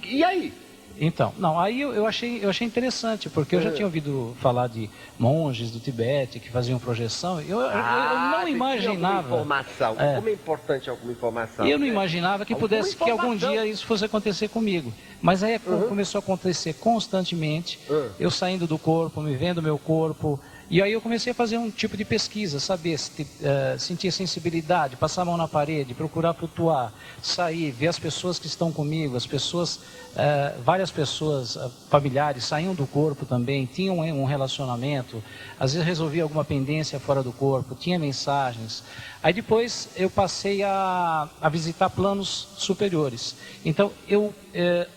E 0.04 0.24
aí? 0.24 0.52
Então, 1.00 1.32
não, 1.38 1.58
aí 1.58 1.80
eu, 1.80 1.92
eu, 1.92 2.06
achei, 2.06 2.44
eu 2.44 2.50
achei 2.50 2.66
interessante, 2.66 3.30
porque 3.30 3.54
eu 3.54 3.62
já 3.62 3.70
é. 3.70 3.72
tinha 3.72 3.86
ouvido 3.86 4.36
falar 4.40 4.66
de 4.66 4.90
monges 5.18 5.70
do 5.70 5.78
Tibete 5.78 6.40
que 6.40 6.50
faziam 6.50 6.78
projeção. 6.78 7.40
Eu, 7.40 7.60
ah, 7.60 8.32
eu, 8.34 8.40
não 8.40 8.48
imaginava. 8.48 9.28
informação. 9.28 9.96
É. 9.98 10.16
Como 10.16 10.28
é 10.28 10.32
importante 10.32 10.90
alguma 10.90 11.12
informação. 11.12 11.66
Eu 11.66 11.78
não 11.78 11.86
né? 11.86 11.92
imaginava 11.92 12.44
que 12.44 12.54
pudesse 12.54 12.96
que 12.96 13.10
algum 13.10 13.36
dia 13.36 13.64
isso 13.66 13.86
fosse 13.86 14.04
acontecer 14.04 14.48
comigo. 14.48 14.92
Mas 15.22 15.42
aí 15.42 15.60
uhum. 15.66 15.88
começou 15.88 16.18
a 16.18 16.22
acontecer 16.22 16.74
constantemente. 16.74 17.78
Uhum. 17.88 18.10
Eu 18.18 18.30
saindo 18.30 18.66
do 18.66 18.78
corpo, 18.78 19.20
me 19.20 19.36
vendo 19.36 19.62
meu 19.62 19.78
corpo. 19.78 20.40
E 20.70 20.82
aí 20.82 20.92
eu 20.92 21.00
comecei 21.00 21.30
a 21.30 21.34
fazer 21.34 21.56
um 21.56 21.70
tipo 21.70 21.96
de 21.96 22.04
pesquisa, 22.04 22.60
saber 22.60 22.98
se 22.98 23.22
uh, 23.22 23.78
sentir 23.78 24.12
sensibilidade, 24.12 24.96
passar 24.96 25.22
a 25.22 25.24
mão 25.24 25.34
na 25.34 25.48
parede, 25.48 25.94
procurar 25.94 26.34
flutuar, 26.34 26.92
sair, 27.22 27.70
ver 27.70 27.86
as 27.86 27.98
pessoas 27.98 28.38
que 28.38 28.46
estão 28.46 28.70
comigo, 28.70 29.16
as 29.16 29.24
pessoas, 29.24 29.76
uh, 29.76 30.60
várias 30.62 30.90
pessoas 30.90 31.56
uh, 31.56 31.72
familiares 31.88 32.44
saíam 32.44 32.74
do 32.74 32.86
corpo 32.86 33.24
também, 33.24 33.64
tinham 33.64 33.98
um 33.98 34.26
relacionamento, 34.26 35.24
às 35.58 35.72
vezes 35.72 35.86
resolvia 35.86 36.22
alguma 36.22 36.44
pendência 36.44 37.00
fora 37.00 37.22
do 37.22 37.32
corpo, 37.32 37.74
tinha 37.74 37.98
mensagens. 37.98 38.84
Aí 39.22 39.32
depois 39.32 39.88
eu 39.96 40.10
passei 40.10 40.62
a, 40.62 41.30
a 41.40 41.48
visitar 41.48 41.88
planos 41.88 42.46
superiores. 42.58 43.36
Então 43.64 43.90
eu, 44.06 44.34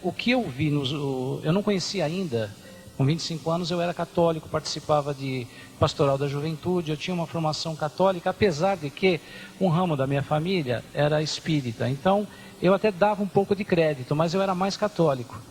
o 0.03 0.11
que 0.11 0.31
eu 0.31 0.43
vi, 0.43 0.69
nos, 0.69 0.91
eu 0.91 1.53
não 1.53 1.63
conhecia 1.63 2.03
ainda 2.03 2.51
com 3.01 3.05
25 3.05 3.49
anos 3.49 3.71
eu 3.71 3.81
era 3.81 3.95
católico, 3.95 4.47
participava 4.47 5.11
de 5.11 5.47
pastoral 5.79 6.19
da 6.19 6.27
juventude, 6.27 6.91
eu 6.91 6.97
tinha 6.97 7.15
uma 7.15 7.25
formação 7.25 7.75
católica, 7.75 8.29
apesar 8.29 8.77
de 8.77 8.91
que 8.91 9.19
um 9.59 9.69
ramo 9.69 9.97
da 9.97 10.05
minha 10.05 10.21
família 10.21 10.83
era 10.93 11.19
espírita. 11.19 11.89
Então 11.89 12.27
eu 12.61 12.75
até 12.75 12.91
dava 12.91 13.23
um 13.23 13.27
pouco 13.27 13.55
de 13.55 13.65
crédito, 13.65 14.15
mas 14.15 14.35
eu 14.35 14.41
era 14.41 14.53
mais 14.53 14.77
católico. 14.77 15.41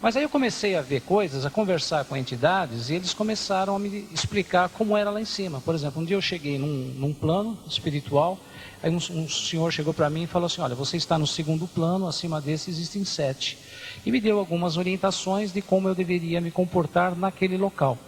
Mas 0.00 0.16
aí 0.16 0.24
eu 0.24 0.28
comecei 0.28 0.74
a 0.74 0.82
ver 0.82 1.02
coisas, 1.02 1.46
a 1.46 1.50
conversar 1.50 2.04
com 2.04 2.16
entidades, 2.16 2.90
e 2.90 2.94
eles 2.96 3.14
começaram 3.14 3.76
a 3.76 3.78
me 3.78 4.08
explicar 4.10 4.68
como 4.68 4.96
era 4.96 5.08
lá 5.08 5.20
em 5.20 5.24
cima. 5.24 5.60
Por 5.60 5.76
exemplo, 5.76 6.02
um 6.02 6.04
dia 6.04 6.16
eu 6.16 6.20
cheguei 6.20 6.58
num, 6.58 6.92
num 6.96 7.14
plano 7.14 7.56
espiritual, 7.64 8.40
aí 8.82 8.90
um, 8.90 8.96
um 8.96 9.28
senhor 9.28 9.70
chegou 9.72 9.94
para 9.94 10.10
mim 10.10 10.24
e 10.24 10.26
falou 10.26 10.46
assim: 10.46 10.60
Olha, 10.60 10.74
você 10.74 10.96
está 10.96 11.18
no 11.18 11.26
segundo 11.26 11.66
plano, 11.66 12.08
acima 12.08 12.40
desse 12.40 12.70
existem 12.70 13.04
sete 13.04 13.58
e 14.04 14.10
me 14.10 14.20
deu 14.20 14.38
algumas 14.38 14.76
orientações 14.76 15.52
de 15.52 15.62
como 15.62 15.88
eu 15.88 15.94
deveria 15.94 16.40
me 16.40 16.50
comportar 16.50 17.16
naquele 17.16 17.56
local. 17.56 17.98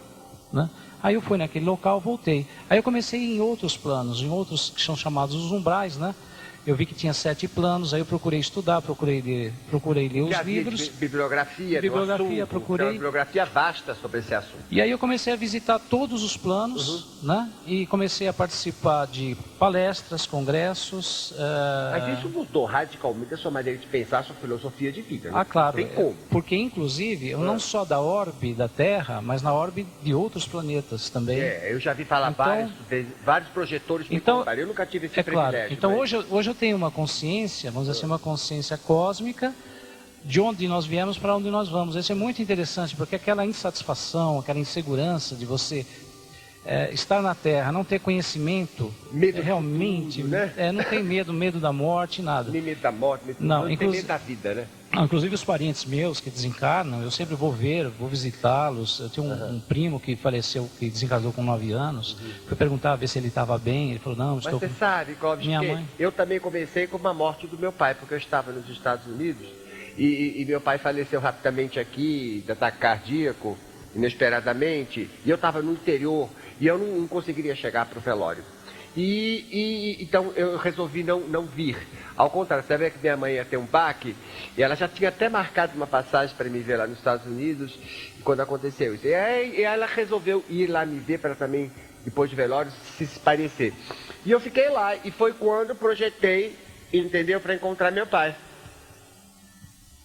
Né? 0.51 0.69
Aí 1.01 1.15
eu 1.15 1.21
fui 1.21 1.37
naquele 1.37 1.65
local, 1.65 1.99
voltei. 1.99 2.47
Aí 2.69 2.77
eu 2.77 2.83
comecei 2.83 3.35
em 3.35 3.39
outros 3.39 3.77
planos, 3.77 4.21
em 4.21 4.29
outros 4.29 4.71
que 4.71 4.81
são 4.81 4.95
chamados 4.95 5.35
os 5.35 5.51
umbrais, 5.51 5.97
né? 5.97 6.15
Eu 6.65 6.75
vi 6.75 6.85
que 6.85 6.95
tinha 6.95 7.13
sete 7.13 7.47
planos, 7.47 7.93
aí 7.93 8.01
eu 8.01 8.05
procurei 8.05 8.39
estudar, 8.39 8.81
procurei 8.81 9.21
ler, 9.21 9.53
procurei 9.69 10.09
ler 10.09 10.21
os 10.21 10.39
livros. 10.41 10.87
Bibliografia, 10.87 11.79
bibliografia, 11.79 12.43
assunto, 12.43 12.47
procurei. 12.47 12.87
Uma 12.87 12.93
bibliografia 12.93 13.45
vasta 13.45 13.93
sobre 13.93 14.19
esse 14.19 14.33
assunto. 14.33 14.63
E 14.71 14.81
aí 14.81 14.89
eu 14.89 14.97
comecei 14.97 15.31
a 15.31 15.35
visitar 15.35 15.77
todos 15.77 16.23
os 16.23 16.35
planos, 16.35 17.21
uhum. 17.21 17.27
né? 17.27 17.51
E 17.67 17.85
comecei 17.85 18.27
a 18.27 18.33
participar 18.33 19.05
de 19.05 19.37
palestras, 19.59 20.25
congressos. 20.25 21.31
Uh... 21.31 21.35
Mas 21.91 22.17
isso 22.17 22.29
mudou 22.29 22.65
radicalmente 22.65 23.35
a 23.35 23.37
sua 23.37 23.51
maneira 23.51 23.77
de 23.77 23.85
pensar, 23.85 24.19
a 24.19 24.23
sua 24.23 24.35
filosofia 24.35 24.91
de 24.91 25.01
vida. 25.03 25.29
Né? 25.29 25.37
Ah, 25.37 25.45
claro. 25.45 25.75
Tem 25.75 25.87
como. 25.87 26.15
Porque, 26.31 26.55
inclusive, 26.55 27.29
eu 27.29 27.39
não 27.39 27.59
só 27.59 27.85
da 27.85 27.99
orbe 27.99 28.55
da 28.55 28.67
Terra, 28.67 29.21
mas 29.21 29.43
na 29.43 29.53
orbe 29.53 29.85
de 30.01 30.15
outros 30.15 30.47
planetas 30.47 31.11
também. 31.11 31.39
É, 31.39 31.71
eu 31.71 31.79
já 31.79 31.93
vi 31.93 32.05
falar 32.05 32.31
então, 32.31 32.45
vários, 32.45 33.07
vários 33.23 33.49
projetores 33.51 34.07
então. 34.09 34.43
Eu 34.45 34.67
nunca 34.67 34.85
tive 34.85 35.05
esse 35.05 35.19
é 35.19 35.23
privilégio. 35.23 35.51
Claro. 35.51 35.73
Então, 35.73 35.91
mas... 35.91 35.99
hoje, 35.99 36.25
hoje 36.31 36.49
eu 36.49 36.54
tenho 36.55 36.75
uma 36.75 36.89
consciência, 36.89 37.69
vamos 37.69 37.87
dizer 37.87 37.99
assim, 37.99 38.07
uma 38.07 38.19
consciência 38.19 38.77
cósmica 38.77 39.53
de 40.23 40.41
onde 40.41 40.67
nós 40.67 40.85
viemos 40.85 41.17
para 41.17 41.35
onde 41.35 41.49
nós 41.51 41.69
vamos. 41.69 41.95
Isso 41.95 42.11
é 42.11 42.15
muito 42.15 42.41
interessante, 42.41 42.95
porque 42.95 43.15
aquela 43.15 43.45
insatisfação, 43.45 44.39
aquela 44.39 44.57
insegurança 44.57 45.35
de 45.35 45.45
você 45.45 45.85
é, 46.65 46.91
estar 46.91 47.21
na 47.21 47.35
Terra, 47.35 47.71
não 47.71 47.83
ter 47.83 47.99
conhecimento, 47.99 48.91
medo 49.11 49.39
é, 49.39 49.41
realmente, 49.41 50.21
tudo, 50.21 50.31
né? 50.31 50.51
é, 50.57 50.71
não 50.71 50.83
tem 50.83 51.03
medo, 51.03 51.31
medo 51.31 51.59
da 51.59 51.71
morte, 51.71 52.23
nada. 52.23 52.49
Nem 52.49 52.61
medo 52.61 52.81
da 52.81 52.91
morte, 52.91 53.27
medo, 53.27 53.37
não, 53.39 53.69
não 53.69 53.77
tem 53.77 53.87
medo 53.87 54.07
da 54.07 54.17
vida, 54.17 54.53
né? 54.55 54.67
Inclusive 54.93 55.35
os 55.35 55.43
parentes 55.43 55.83
meus 55.83 56.19
que 56.19 56.29
desencarnam, 56.29 57.01
eu 57.01 57.11
sempre 57.11 57.35
vou 57.35 57.51
ver, 57.51 57.89
vou 57.89 58.07
visitá-los. 58.07 58.99
Eu 58.99 59.09
tenho 59.09 59.27
um, 59.27 59.31
uhum. 59.31 59.55
um, 59.55 59.59
primo 59.59 59.99
que 59.99 60.15
faleceu, 60.15 60.69
que 60.79 60.89
desencarnou 60.89 61.33
com 61.33 61.43
9 61.43 61.71
anos. 61.73 62.13
Uhum. 62.13 62.31
Fui 62.47 62.55
perguntar 62.55 62.95
ver 62.95 63.07
se 63.07 63.19
ele 63.19 63.27
estava 63.27 63.57
bem. 63.57 63.91
Ele 63.91 63.99
falou, 63.99 64.17
não, 64.17 64.37
estou 64.37 64.53
Mas 64.53 64.61
você 64.61 64.67
com... 64.69 64.75
sabe, 64.75 65.15
Clóvis, 65.15 65.45
Minha 65.45 65.61
mãe... 65.61 65.85
eu 65.99 66.11
também 66.11 66.39
comecei 66.39 66.87
com 66.87 66.97
uma 66.97 67.13
morte 67.13 67.45
do 67.45 67.57
meu 67.57 67.71
pai, 67.73 67.93
porque 67.93 68.13
eu 68.13 68.17
estava 68.17 68.51
nos 68.51 68.69
Estados 68.69 69.05
Unidos 69.05 69.45
e, 69.97 70.41
e 70.41 70.45
meu 70.45 70.59
pai 70.61 70.77
faleceu 70.77 71.19
rapidamente 71.19 71.79
aqui, 71.79 72.43
de 72.45 72.51
ataque 72.51 72.77
cardíaco, 72.77 73.57
inesperadamente. 73.95 75.09
E 75.25 75.29
eu 75.29 75.35
estava 75.35 75.61
no 75.61 75.73
interior 75.73 76.29
e 76.59 76.67
eu 76.67 76.77
não, 76.77 77.01
não 77.01 77.07
conseguiria 77.07 77.55
chegar 77.55 77.85
para 77.85 77.97
o 77.97 78.01
velório. 78.01 78.43
E, 78.95 79.45
e, 79.51 80.03
então 80.03 80.31
eu 80.35 80.57
resolvi 80.57 81.03
não, 81.03 81.19
não 81.21 81.45
vir. 81.45 81.77
Ao 82.15 82.29
contrário, 82.29 82.63
vê 82.65 82.89
que 82.89 82.99
minha 82.99 83.17
mãe 83.17 83.33
ia 83.33 83.43
ter 83.43 83.57
um 83.57 83.65
baque, 83.65 84.15
e 84.57 84.63
ela 84.63 84.75
já 84.75 84.87
tinha 84.87 85.09
até 85.09 85.27
marcado 85.27 85.73
uma 85.75 85.85
passagem 85.85 86.33
para 86.35 86.49
me 86.49 86.59
ver 86.59 86.77
lá 86.77 86.87
nos 86.87 86.97
Estados 86.97 87.25
Unidos, 87.25 87.77
quando 88.23 88.39
aconteceu 88.39 88.95
isso. 88.95 89.05
E 89.05 89.13
aí 89.13 89.61
ela 89.61 89.85
resolveu 89.85 90.43
ir 90.49 90.67
lá 90.67 90.85
me 90.85 90.97
ver 90.97 91.19
para 91.19 91.35
também, 91.35 91.69
depois 92.05 92.29
de 92.29 92.35
velório, 92.37 92.71
se, 92.97 93.05
parecer. 93.19 93.73
E 94.25 94.31
eu 94.31 94.39
fiquei 94.39 94.69
lá, 94.69 94.95
e 94.95 95.11
foi 95.11 95.33
quando 95.33 95.75
projetei, 95.75 96.55
entendeu, 96.93 97.41
para 97.41 97.53
encontrar 97.53 97.91
meu 97.91 98.07
pai. 98.07 98.33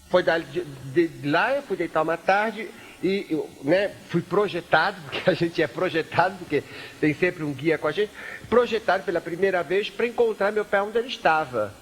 Foi 0.08 0.24
de, 0.24 0.64
de, 0.92 1.06
de 1.06 1.28
lá, 1.28 1.54
eu 1.54 1.62
fui 1.62 1.76
deitar 1.76 2.02
uma 2.02 2.16
tarde, 2.16 2.68
e 3.02 3.26
eu, 3.30 3.48
né, 3.62 3.90
fui 4.08 4.20
projetado, 4.20 5.00
porque 5.08 5.28
a 5.28 5.34
gente 5.34 5.62
é 5.62 5.66
projetado, 5.66 6.36
porque 6.38 6.62
tem 7.00 7.14
sempre 7.14 7.42
um 7.42 7.52
guia 7.52 7.78
com 7.78 7.88
a 7.88 7.92
gente, 7.92 8.10
projetado 8.48 9.04
pela 9.04 9.20
primeira 9.20 9.62
vez 9.62 9.88
para 9.88 10.06
encontrar 10.06 10.52
meu 10.52 10.64
pai 10.64 10.80
onde 10.80 10.98
ele 10.98 11.08
estava. 11.08 11.72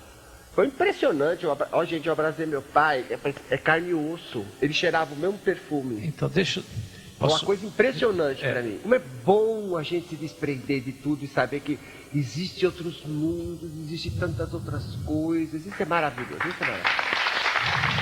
Foi 0.55 0.67
impressionante. 0.67 1.47
Ó, 1.47 1.85
gente, 1.85 2.07
eu 2.07 2.13
abracei 2.13 2.45
meu 2.45 2.63
pai, 2.63 3.05
é, 3.11 3.35
é, 3.51 3.57
carne 3.57 3.91
e 3.91 3.95
osso. 3.95 4.45
Ele 4.61 4.73
cheirava 4.73 5.15
o 5.15 5.17
mesmo 5.17 5.39
perfume. 5.39 6.05
Então, 6.05 6.29
deixa. 6.29 6.63
Posso... 7.17 7.37
Uma 7.37 7.47
coisa 7.47 7.67
impressionante 7.67 8.45
é. 8.45 8.53
para 8.53 8.63
mim. 8.63 8.79
Como 8.83 8.95
é 8.95 9.01
bom 9.25 9.77
a 9.77 9.83
gente 9.85 10.09
se 10.09 10.17
desprender 10.17 10.81
de 10.81 10.93
tudo 10.93 11.25
e 11.25 11.29
saber 11.29 11.61
que 11.61 11.79
existem 12.13 12.67
outros 12.67 13.05
mundos, 13.05 13.71
existem 13.85 14.13
tantas 14.19 14.53
outras 14.53 14.97
coisas. 15.05 15.65
Isso 15.65 15.81
é 15.81 15.85
maravilhoso. 15.85 16.49
Isso 16.49 16.65
é 16.65 16.67
maravilhoso. 16.67 16.99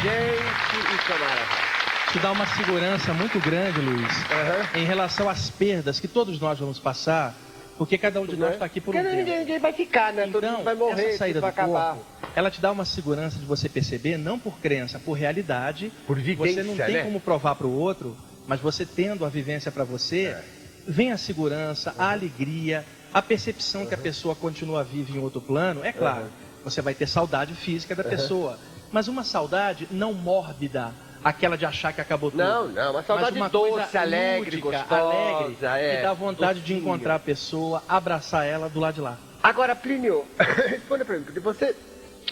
Gente, 0.03 0.95
isso 0.95 1.13
é 1.13 1.19
maravilhoso 1.19 1.76
te 2.13 2.19
dá 2.19 2.33
uma 2.33 2.47
segurança 2.47 3.13
muito 3.13 3.39
grande, 3.41 3.81
Luiz, 3.81 4.01
uhum. 4.01 4.81
em 4.81 4.85
relação 4.85 5.29
às 5.29 5.51
perdas 5.51 5.99
que 6.01 6.09
todos 6.09 6.41
nós 6.41 6.59
vamos 6.59 6.79
passar, 6.79 7.35
porque 7.77 7.99
cada 7.99 8.21
um 8.21 8.27
de 8.27 8.37
nós 8.37 8.55
está 8.55 8.65
aqui 8.65 8.81
por 8.81 8.95
um 8.95 8.99
tempo. 8.99 9.15
Ninguém, 9.15 9.41
ninguém 9.41 9.59
vai 9.59 9.73
ficar, 9.73 10.13
né? 10.13 10.27
Então, 10.27 10.41
Todo 10.41 10.51
mundo 10.51 10.65
vai 10.65 10.75
morrer, 10.75 11.09
essa 11.09 11.19
saída 11.19 11.41
do 11.41 11.47
acabar. 11.47 11.95
Corpo, 11.95 12.07
ela 12.35 12.51
te 12.51 12.61
dá 12.61 12.71
uma 12.71 12.85
segurança 12.85 13.39
de 13.39 13.45
você 13.45 13.69
perceber, 13.69 14.17
não 14.17 14.39
por 14.39 14.59
crença, 14.59 14.99
por 14.99 15.15
realidade. 15.15 15.93
Por 16.07 16.19
vivência, 16.19 16.63
Você 16.63 16.69
não 16.69 16.77
tem 16.77 16.97
né? 16.97 17.03
como 17.03 17.21
provar 17.21 17.55
para 17.55 17.67
o 17.67 17.79
outro, 17.79 18.17
mas 18.47 18.61
você 18.61 18.87
tendo 18.87 19.25
a 19.25 19.29
vivência 19.29 19.71
para 19.71 19.85
você, 19.85 20.27
é. 20.27 20.45
vem 20.87 21.13
a 21.13 21.19
segurança, 21.19 21.91
uhum. 21.91 21.97
a 21.99 22.13
alegria, 22.13 22.85
a 23.13 23.21
percepção 23.21 23.83
uhum. 23.83 23.87
que 23.89 23.95
a 23.95 23.99
pessoa 23.99 24.35
continua 24.35 24.85
viva 24.85 25.17
em 25.17 25.19
outro 25.19 25.41
plano. 25.41 25.85
É 25.85 25.93
claro, 25.93 26.27
você 26.65 26.81
vai 26.81 26.95
ter 26.95 27.07
saudade 27.07 27.55
física 27.55 27.95
da 27.95 28.05
pessoa, 28.05 28.59
mas 28.93 29.09
uma 29.09 29.25
saudade 29.25 29.89
não 29.91 30.15
mórbida, 30.15 30.93
aquela 31.27 31.59
de 31.59 31.67
achar 31.67 31.93
que 31.93 32.01
acabou 32.01 32.31
tudo. 32.31 32.43
Não, 32.43 32.69
não, 32.69 32.93
uma 32.93 33.03
saudade 33.03 33.37
uma 33.37 33.49
doce, 33.49 33.99
alegre, 33.99 34.57
lúdica, 34.57 34.79
gostosa, 34.79 35.03
alegre, 35.03 35.57
é, 35.63 35.97
que 35.97 36.03
dá 36.03 36.13
vontade 36.13 36.61
docinho. 36.61 36.79
de 36.79 36.85
encontrar 36.85 37.17
a 37.17 37.19
pessoa, 37.19 37.83
abraçar 37.89 38.47
ela 38.47 38.69
do 38.69 38.79
lado 38.79 38.95
de 38.95 39.01
lá. 39.01 39.19
Agora, 39.43 39.75
Plínio, 39.75 40.25
responda 40.39 41.05
pra 41.05 41.19
mim, 41.19 41.25
você, 41.43 41.75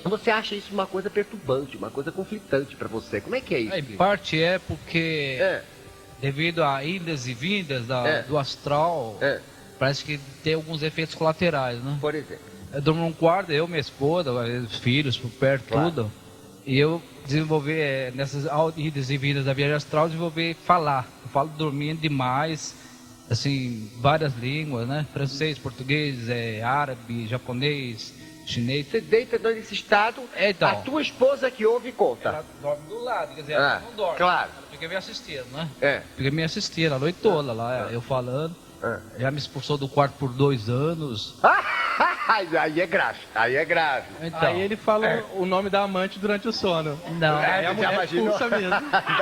você 0.05 0.31
acha 0.31 0.55
isso 0.55 0.73
uma 0.73 0.87
coisa 0.87 1.11
perturbante, 1.11 1.77
uma 1.77 1.91
coisa 1.91 2.13
conflitante 2.13 2.77
para 2.77 2.87
você? 2.87 3.21
Como 3.21 3.35
é 3.35 3.41
que 3.41 3.55
é 3.55 3.61
isso? 3.61 3.75
Em 3.75 3.83
parte 3.97 4.41
é 4.41 4.61
porque, 4.61 5.39
é. 5.41 5.63
devido 6.21 6.63
a 6.63 6.85
idas 6.85 7.27
e 7.27 7.35
vindas 7.35 7.87
da, 7.87 8.07
é. 8.07 8.23
do 8.23 8.39
astral, 8.39 9.19
é. 9.21 9.41
parece 9.77 10.05
que 10.05 10.19
tem 10.45 10.55
alguns 10.55 10.85
efeitos 10.85 11.17
colaterais, 11.17 11.83
né? 11.83 11.99
Por 12.01 12.15
exemplo? 12.15 12.55
Eu 12.73 12.81
durmo 12.81 13.03
num 13.03 13.13
quarto, 13.13 13.51
eu, 13.51 13.67
minha 13.67 13.81
esposa, 13.81 14.33
os 14.33 14.79
filhos, 14.79 15.17
por 15.17 15.31
perto, 15.31 15.69
claro. 15.69 15.91
tudo. 15.91 16.13
E 16.67 16.79
eu 16.79 17.03
desenvolver, 17.25 17.79
é, 17.79 18.11
nessas 18.13 18.45
idas 18.77 19.11
e 19.11 19.17
vindas 19.17 19.45
da 19.45 19.53
viagem 19.53 19.75
astral, 19.75 20.07
desenvolver 20.07 20.55
falar. 20.65 21.09
Eu 21.23 21.29
falo 21.31 21.49
dormindo 21.49 22.01
demais, 22.01 22.75
assim, 23.31 23.91
várias 24.01 24.35
línguas, 24.37 24.87
né? 24.87 25.07
Francês, 25.13 25.59
português, 25.59 26.29
é, 26.29 26.63
árabe, 26.63 27.27
japonês, 27.27 28.13
chinês. 28.47 28.87
Você 28.87 29.01
deita 29.01 29.39
nesse 29.51 29.75
estado, 29.75 30.23
é, 30.35 30.51
então, 30.51 30.69
a 30.69 30.77
tua 30.77 31.03
esposa 31.03 31.51
que 31.51 31.65
ouve 31.65 31.89
e 31.89 31.93
conta. 31.93 32.29
Ela 32.29 32.45
dorme 32.61 32.89
do 32.89 33.03
lado, 33.03 33.35
quer 33.35 33.41
dizer, 33.41 33.53
ela 33.55 33.77
ah, 33.77 33.81
não 33.81 33.97
dorme. 33.97 34.17
Claro. 34.19 34.51
Ela 34.57 34.67
fica 34.71 34.89
me 34.89 34.97
assistindo, 34.97 35.47
né? 35.53 35.69
É. 35.81 36.03
Fica 36.17 36.31
me 36.31 36.43
assistindo 36.43 36.95
a 36.95 36.99
noite 36.99 37.19
toda 37.23 37.53
lá, 37.53 37.89
eu 37.91 38.01
falando. 38.01 38.55
Ah. 38.83 39.01
Já 39.19 39.31
me 39.31 39.39
expulsou 39.39 39.79
do 39.79 39.89
quarto 39.89 40.15
por 40.19 40.33
dois 40.33 40.69
anos. 40.69 41.37
Aí 42.59 42.81
é 42.81 42.87
grave, 42.87 43.19
aí 43.35 43.57
é 43.57 43.65
grave. 43.65 44.07
Então, 44.23 44.49
aí 44.49 44.61
ele 44.61 44.77
fala 44.77 45.07
é. 45.07 45.25
o 45.35 45.45
nome 45.45 45.71
da 45.71 45.83
amante 45.83 46.19
durante 46.19 46.49
o 46.49 46.53
sono. 46.53 46.99
Não, 47.19 47.39
é, 47.39 47.67
a 47.67 47.75
mulher 47.75 48.05
expulsa 48.05 48.49
mesmo. 48.49 48.71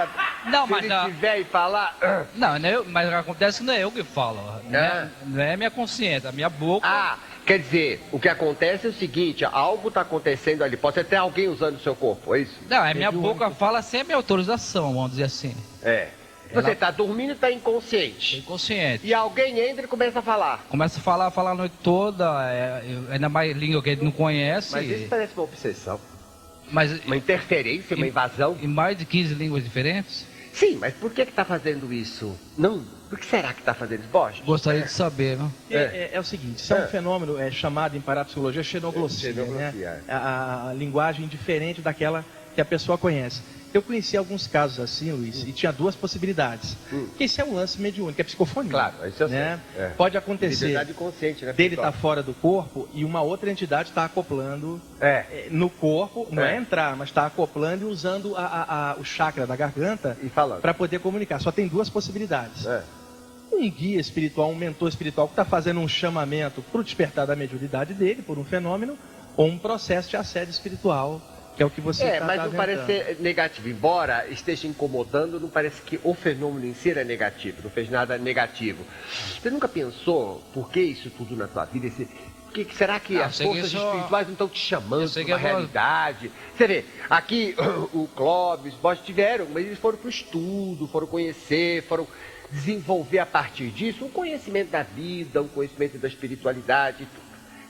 não, 0.46 0.66
mas 0.66 0.86
Se 0.86 0.92
ele 0.92 1.04
tiver 1.06 1.38
e 1.40 1.44
falar... 1.44 1.96
Não, 2.34 2.58
não 2.58 2.68
é 2.68 2.82
mas 2.86 3.12
acontece 3.12 3.58
que 3.58 3.64
não 3.64 3.74
é 3.74 3.84
eu 3.84 3.90
que 3.90 4.02
falo. 4.02 4.38
Não 4.68 4.78
é, 4.78 4.86
é 4.86 5.08
não 5.26 5.42
é 5.42 5.56
minha 5.56 5.70
consciência, 5.70 6.30
a 6.30 6.32
minha 6.32 6.48
boca... 6.48 6.86
Ah, 6.86 7.18
quer 7.44 7.58
dizer, 7.58 8.02
o 8.12 8.18
que 8.18 8.28
acontece 8.28 8.86
é 8.86 8.90
o 8.90 8.92
seguinte, 8.92 9.44
algo 9.44 9.88
está 9.88 10.02
acontecendo 10.02 10.62
ali, 10.62 10.76
pode 10.76 11.02
ter 11.04 11.16
alguém 11.16 11.48
usando 11.48 11.76
o 11.76 11.80
seu 11.80 11.94
corpo, 11.94 12.34
é 12.34 12.40
isso? 12.40 12.58
Não, 12.68 12.84
é 12.84 12.94
minha 12.94 13.12
boca 13.12 13.50
fala 13.50 13.82
sem 13.82 14.00
a 14.00 14.04
minha 14.04 14.16
autorização, 14.16 14.94
vamos 14.94 15.10
dizer 15.12 15.24
assim. 15.24 15.54
É. 15.82 16.08
Você 16.54 16.72
está 16.72 16.90
dormindo 16.90 17.30
e 17.30 17.32
está 17.32 17.50
inconsciente. 17.50 18.38
Inconsciente. 18.38 19.06
E 19.06 19.14
alguém 19.14 19.58
entra 19.58 19.84
e 19.84 19.88
começa 19.88 20.18
a 20.18 20.22
falar. 20.22 20.64
Começa 20.68 20.98
a 20.98 21.02
falar, 21.02 21.30
falar 21.30 21.52
a 21.52 21.54
noite 21.54 21.74
toda, 21.82 22.24
é, 22.50 22.82
ainda 23.10 23.28
mais 23.28 23.56
língua 23.56 23.82
que 23.82 23.90
ele 23.90 24.04
não 24.04 24.12
conhece. 24.12 24.72
Mas 24.72 24.88
isso 24.88 25.08
parece 25.08 25.32
uma 25.34 25.44
obsessão. 25.44 26.00
Mas, 26.70 27.04
uma 27.04 27.16
interferência, 27.16 27.96
uma 27.96 28.06
invasão. 28.06 28.56
Em 28.62 28.66
mais 28.66 28.96
de 28.96 29.04
15 29.04 29.34
línguas 29.34 29.62
diferentes? 29.62 30.26
Sim, 30.52 30.76
mas 30.76 30.92
por 30.94 31.10
que 31.10 31.22
está 31.22 31.44
fazendo 31.44 31.92
isso? 31.92 32.38
Não, 32.58 32.84
por 33.08 33.18
que 33.18 33.24
será 33.24 33.54
que 33.54 33.60
está 33.60 33.72
fazendo 33.72 34.00
isso? 34.00 34.08
Borges? 34.10 34.44
Gostaria 34.44 34.82
de 34.82 34.90
saber, 34.90 35.38
não? 35.38 35.50
É, 35.70 35.76
é, 35.76 36.10
é 36.12 36.20
o 36.20 36.24
seguinte, 36.24 36.58
isso 36.58 36.74
é, 36.74 36.80
um 36.80 36.84
é. 36.84 36.86
fenômeno 36.88 37.38
é, 37.38 37.50
chamado 37.50 37.96
em 37.96 38.00
parapsicologia 38.00 38.62
xenoglossia, 38.62 39.32
xenoglossia 39.32 39.72
né? 39.72 40.02
É. 40.06 40.12
A, 40.12 40.68
a 40.68 40.72
linguagem 40.74 41.26
diferente 41.26 41.80
daquela 41.80 42.22
que 42.54 42.60
a 42.60 42.64
pessoa 42.64 42.98
conhece. 42.98 43.40
Eu 43.72 43.80
conheci 43.80 44.16
alguns 44.16 44.46
casos 44.46 44.80
assim, 44.80 45.10
Luiz, 45.12 45.42
hum. 45.42 45.46
e 45.48 45.52
tinha 45.52 45.72
duas 45.72 45.96
possibilidades. 45.96 46.76
Hum. 46.92 47.08
Esse 47.18 47.40
é 47.40 47.44
um 47.44 47.54
lance 47.54 47.80
mediúnico, 47.80 48.20
é 48.20 48.24
psicofonia. 48.24 48.70
Claro, 48.70 49.08
isso 49.08 49.26
né? 49.28 49.58
É. 49.76 49.88
Pode 49.88 50.16
acontecer 50.16 50.76
consciente, 50.94 51.44
né, 51.44 51.52
dele 51.52 51.74
estar 51.74 51.90
tá 51.90 51.92
fora 51.92 52.22
do 52.22 52.34
corpo 52.34 52.88
e 52.92 53.04
uma 53.04 53.22
outra 53.22 53.50
entidade 53.50 53.88
está 53.88 54.04
acoplando 54.04 54.80
é. 55.00 55.24
Eh, 55.30 55.48
no 55.50 55.70
corpo, 55.70 56.28
não 56.30 56.42
é, 56.42 56.54
é 56.54 56.56
entrar, 56.58 56.96
mas 56.96 57.08
está 57.08 57.26
acoplando 57.26 57.84
e 57.86 57.88
usando 57.88 58.36
a, 58.36 58.44
a, 58.44 58.90
a, 58.90 58.94
o 58.96 59.04
chakra 59.04 59.46
da 59.46 59.56
garganta 59.56 60.16
para 60.60 60.74
poder 60.74 61.00
comunicar. 61.00 61.40
Só 61.40 61.50
tem 61.50 61.66
duas 61.66 61.88
possibilidades. 61.88 62.66
É. 62.66 62.82
Um 63.52 63.70
guia 63.70 64.00
espiritual, 64.00 64.50
um 64.50 64.56
mentor 64.56 64.88
espiritual 64.88 65.28
que 65.28 65.32
está 65.32 65.44
fazendo 65.44 65.80
um 65.80 65.88
chamamento 65.88 66.62
para 66.62 66.80
o 66.80 66.84
despertar 66.84 67.26
da 67.26 67.36
mediunidade 67.36 67.94
dele, 67.94 68.22
por 68.22 68.38
um 68.38 68.44
fenômeno, 68.44 68.98
ou 69.36 69.46
um 69.46 69.58
processo 69.58 70.10
de 70.10 70.16
assédio 70.16 70.50
espiritual 70.50 71.20
que 71.56 71.62
é 71.62 71.66
o 71.66 71.70
que 71.70 71.80
você 71.80 72.04
É, 72.04 72.18
tá, 72.18 72.26
mas 72.26 72.36
tá 72.36 72.46
não 72.46 72.52
parece 72.52 72.86
ser 72.86 73.16
negativo. 73.20 73.68
Embora 73.68 74.26
esteja 74.28 74.66
incomodando, 74.66 75.38
não 75.38 75.48
parece 75.48 75.82
que 75.82 76.00
o 76.02 76.14
fenômeno 76.14 76.66
em 76.66 76.74
si 76.74 76.90
era 76.90 77.04
negativo, 77.04 77.62
não 77.62 77.70
fez 77.70 77.90
nada 77.90 78.18
negativo. 78.18 78.84
Você 79.40 79.50
nunca 79.50 79.68
pensou 79.68 80.42
por 80.52 80.70
que 80.70 80.80
isso 80.80 81.10
tudo 81.10 81.36
na 81.36 81.48
sua 81.48 81.64
vida? 81.64 81.86
Esse, 81.86 82.08
que, 82.52 82.66
será 82.74 83.00
que 83.00 83.14
não, 83.14 83.24
as 83.24 83.40
forças 83.40 83.70
que 83.70 83.76
espirituais 83.76 84.26
não 84.26 84.32
estão 84.32 84.48
te 84.48 84.58
chamando 84.58 85.10
para 85.10 85.24
uma 85.24 85.36
realidade? 85.38 86.30
Você 86.56 86.66
vê, 86.66 86.84
aqui 87.08 87.54
o 87.92 88.06
Clóvis, 88.14 88.74
os 88.80 89.00
tiveram, 89.00 89.46
mas 89.52 89.64
eles 89.64 89.78
foram 89.78 89.98
para 89.98 90.06
o 90.06 90.10
estudo, 90.10 90.86
foram 90.86 91.06
conhecer, 91.06 91.82
foram 91.84 92.06
desenvolver 92.50 93.18
a 93.18 93.26
partir 93.26 93.68
disso 93.70 94.04
um 94.04 94.10
conhecimento 94.10 94.70
da 94.70 94.82
vida, 94.82 95.40
um 95.40 95.48
conhecimento 95.48 95.98
da 95.98 96.06
espiritualidade. 96.06 97.08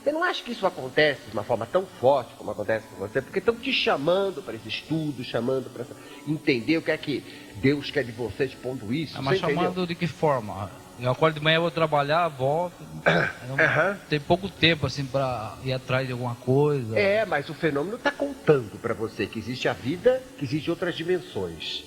Você 0.03 0.11
não 0.11 0.25
acha 0.25 0.43
que 0.43 0.51
isso 0.51 0.67
acontece 0.67 1.21
de 1.29 1.33
uma 1.33 1.45
forma 1.45 1.65
tão 1.65 1.87
forte 1.87 2.35
como 2.35 2.51
acontece 2.51 2.89
com 2.89 2.97
você? 2.97 3.23
Porque 3.23 3.39
estão 3.39 3.55
te 3.55 3.73
chamando 3.73 4.43
para 4.43 4.55
esse 4.57 4.69
estudo, 4.69 5.23
chamando 5.23 5.71
para 5.71 5.87
entender 6.27 6.79
o 6.79 6.83
que 6.83 6.91
é 6.91 6.97
que 6.97 7.23
Deus 7.57 7.91
quer 7.91 8.03
de 8.03 8.11
você, 8.11 8.47
expondo 8.47 8.93
isso. 8.93 9.17
É, 9.17 9.21
mas 9.21 9.39
chamando 9.39 9.67
entendeu? 9.67 9.87
de 9.87 9.95
que 9.95 10.09
forma? 10.09 10.71
Eu 10.99 11.11
acordo 11.11 11.35
de 11.35 11.41
manhã, 11.41 11.61
vou 11.61 11.71
trabalhar, 11.71 12.29
volto. 12.29 12.75
Uhum. 13.43 13.99
Tem 14.09 14.21
pouco 14.21 14.49
tempo 14.49 14.87
assim 14.87 15.05
para 15.05 15.59
ir 15.65 15.73
atrás 15.73 16.07
de 16.07 16.13
alguma 16.13 16.35
coisa. 16.37 16.99
É, 16.99 17.25
mas 17.27 17.49
o 17.51 17.55
fenômeno 17.55 17.97
está 17.97 18.11
contando 18.11 18.79
para 18.79 18.95
você 18.95 19.27
que 19.27 19.39
existe 19.39 19.69
a 19.69 19.73
vida, 19.73 20.23
que 20.39 20.45
existe 20.45 20.71
outras 20.71 20.95
dimensões. 20.95 21.85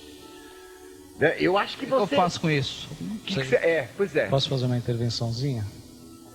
Né? 1.18 1.36
Eu 1.40 1.58
acho 1.58 1.78
que 1.78 1.86
você. 1.86 2.04
O 2.04 2.08
que 2.08 2.14
eu 2.14 2.18
faço 2.18 2.42
com 2.42 2.50
isso? 2.50 2.90
Que 3.26 3.42
que 3.42 3.56
É, 3.56 3.90
pois 3.96 4.16
é. 4.16 4.28
Posso 4.28 4.50
fazer 4.50 4.66
uma 4.66 4.78
intervençãozinha? 4.78 5.66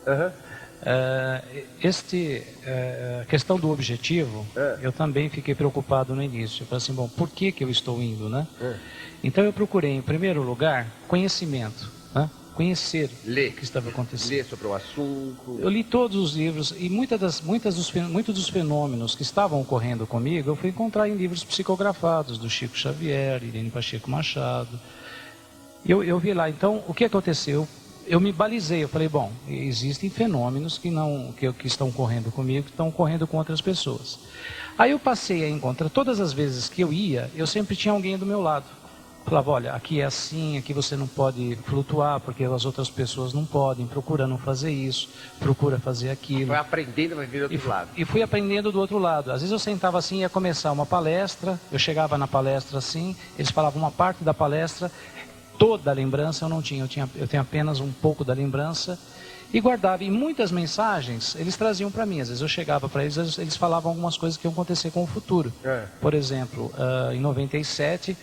Aham. 0.07 0.27
Uhum. 0.27 0.50
Uh, 0.81 1.63
este 1.83 2.43
uh, 2.63 3.27
questão 3.27 3.59
do 3.59 3.71
objetivo, 3.71 4.47
é. 4.57 4.79
eu 4.81 4.91
também 4.91 5.29
fiquei 5.29 5.55
preocupado 5.55 6.15
no 6.15 6.23
início. 6.23 6.63
Eu 6.63 6.67
falei 6.67 6.79
assim, 6.79 6.95
bom, 6.95 7.07
por 7.07 7.29
que, 7.29 7.53
que 7.53 7.63
eu 7.63 7.69
estou 7.69 8.01
indo, 8.01 8.31
né? 8.31 8.47
É. 8.61 8.77
Então 9.23 9.45
eu 9.45 9.53
procurei, 9.53 9.93
em 9.93 10.01
primeiro 10.01 10.43
lugar, 10.43 10.87
conhecimento, 11.07 11.91
né? 12.15 12.31
conhecer 12.55 13.11
Lê. 13.25 13.49
o 13.49 13.53
que 13.53 13.65
estava 13.65 13.91
acontecendo. 13.91 14.31
Ler 14.31 14.45
sobre 14.45 14.67
o 14.67 14.75
assunto. 14.75 15.59
Eu 15.61 15.69
li 15.69 15.85
todos 15.85 16.17
os 16.17 16.35
livros 16.35 16.75
e 16.79 16.89
muitas 16.89 17.21
das, 17.21 17.41
muitas 17.43 17.75
dos, 17.75 17.93
muitos 17.93 18.35
dos 18.35 18.49
fenômenos 18.49 19.15
que 19.15 19.23
estavam 19.23 19.61
ocorrendo 19.61 20.07
comigo, 20.07 20.51
eu 20.51 20.57
fui 20.57 20.71
encontrar 20.71 21.09
em 21.09 21.15
livros 21.15 21.45
psicografados 21.45 22.39
do 22.39 22.49
Chico 22.49 22.77
Xavier, 22.77 23.43
Irene 23.43 23.71
Pacheco 23.71 24.11
Machado. 24.11 24.81
Eu, 25.87 26.05
eu 26.05 26.19
vi 26.19 26.35
lá, 26.35 26.49
então, 26.49 26.83
o 26.87 26.95
que 26.95 27.05
aconteceu? 27.05 27.67
Eu 28.11 28.19
me 28.19 28.33
balizei, 28.33 28.83
eu 28.83 28.89
falei, 28.89 29.09
bom, 29.09 29.31
existem 29.47 30.11
fenômenos 30.11 30.77
que 30.77 30.91
não 30.91 31.33
que, 31.39 31.51
que 31.53 31.69
estão 31.69 31.89
ocorrendo 31.89 32.33
comigo, 32.33 32.65
que 32.65 32.73
estão 32.73 32.89
ocorrendo 32.89 33.25
com 33.25 33.37
outras 33.37 33.61
pessoas. 33.61 34.19
Aí 34.77 34.91
eu 34.91 34.99
passei 34.99 35.45
a 35.45 35.49
encontrar, 35.49 35.89
todas 35.89 36.19
as 36.19 36.33
vezes 36.33 36.69
que 36.69 36.83
eu 36.83 36.93
ia, 36.93 37.31
eu 37.37 37.47
sempre 37.47 37.77
tinha 37.77 37.95
alguém 37.95 38.19
do 38.19 38.27
meu 38.27 38.43
lado. 38.43 38.67
Falava, 39.25 39.51
olha, 39.53 39.73
aqui 39.75 40.01
é 40.01 40.05
assim, 40.05 40.59
aqui 40.59 40.73
você 40.73 40.97
não 40.97 41.07
pode 41.07 41.57
flutuar, 41.67 42.19
porque 42.19 42.43
as 42.43 42.65
outras 42.65 42.91
pessoas 42.91 43.33
não 43.33 43.45
podem, 43.45 43.87
procura 43.87 44.27
não 44.27 44.39
fazer 44.39 44.73
isso, 44.73 45.09
procura 45.39 45.79
fazer 45.79 46.11
aquilo. 46.11 46.49
Foi 46.49 46.57
aprendendo 46.57 47.21
a 47.21 47.25
vir 47.25 47.39
do 47.39 47.43
outro 47.43 47.67
e, 47.67 47.69
lado. 47.69 47.91
E 47.97 48.05
fui 48.05 48.23
aprendendo 48.23 48.73
do 48.73 48.81
outro 48.81 48.99
lado. 48.99 49.31
Às 49.31 49.43
vezes 49.43 49.53
eu 49.53 49.59
sentava 49.59 49.99
assim, 49.99 50.21
ia 50.21 50.29
começar 50.29 50.73
uma 50.73 50.87
palestra, 50.87 51.61
eu 51.71 51.79
chegava 51.79 52.19
na 52.19 52.27
palestra 52.27 52.79
assim, 52.79 53.15
eles 53.39 53.53
falavam 53.53 53.81
uma 53.81 53.93
parte 53.93 54.25
da 54.25 54.35
palestra, 54.35 54.91
toda 55.61 55.91
a 55.91 55.95
lembrança 55.95 56.47
eu 56.47 56.49
não 56.49 56.63
tinha. 56.63 56.83
Eu, 56.83 56.89
tinha, 56.89 57.09
eu 57.15 57.29
tenho 57.29 57.43
apenas 57.43 57.81
um 57.81 57.93
pouco 57.93 58.25
da 58.25 58.33
lembrança 58.33 58.99
e 59.53 59.61
guardava. 59.61 60.03
E 60.03 60.11
muitas 60.11 60.51
mensagens 60.51 61.37
eles 61.39 61.55
traziam 61.55 61.91
para 61.91 62.07
mim. 62.07 62.21
Às 62.21 62.29
vezes 62.29 62.41
eu 62.41 62.49
chegava 62.49 62.89
para 62.89 63.03
eles, 63.03 63.39
eles 63.39 63.57
falavam 63.57 63.91
algumas 63.93 64.17
coisas 64.17 64.39
que 64.39 64.47
iam 64.47 64.53
acontecer 64.53 64.91
com 64.91 65.03
o 65.03 65.07
futuro. 65.07 65.53
É. 65.63 65.85
Por 66.01 66.15
exemplo, 66.15 66.73
uh, 66.75 67.13
em 67.13 67.21
97 67.21 68.17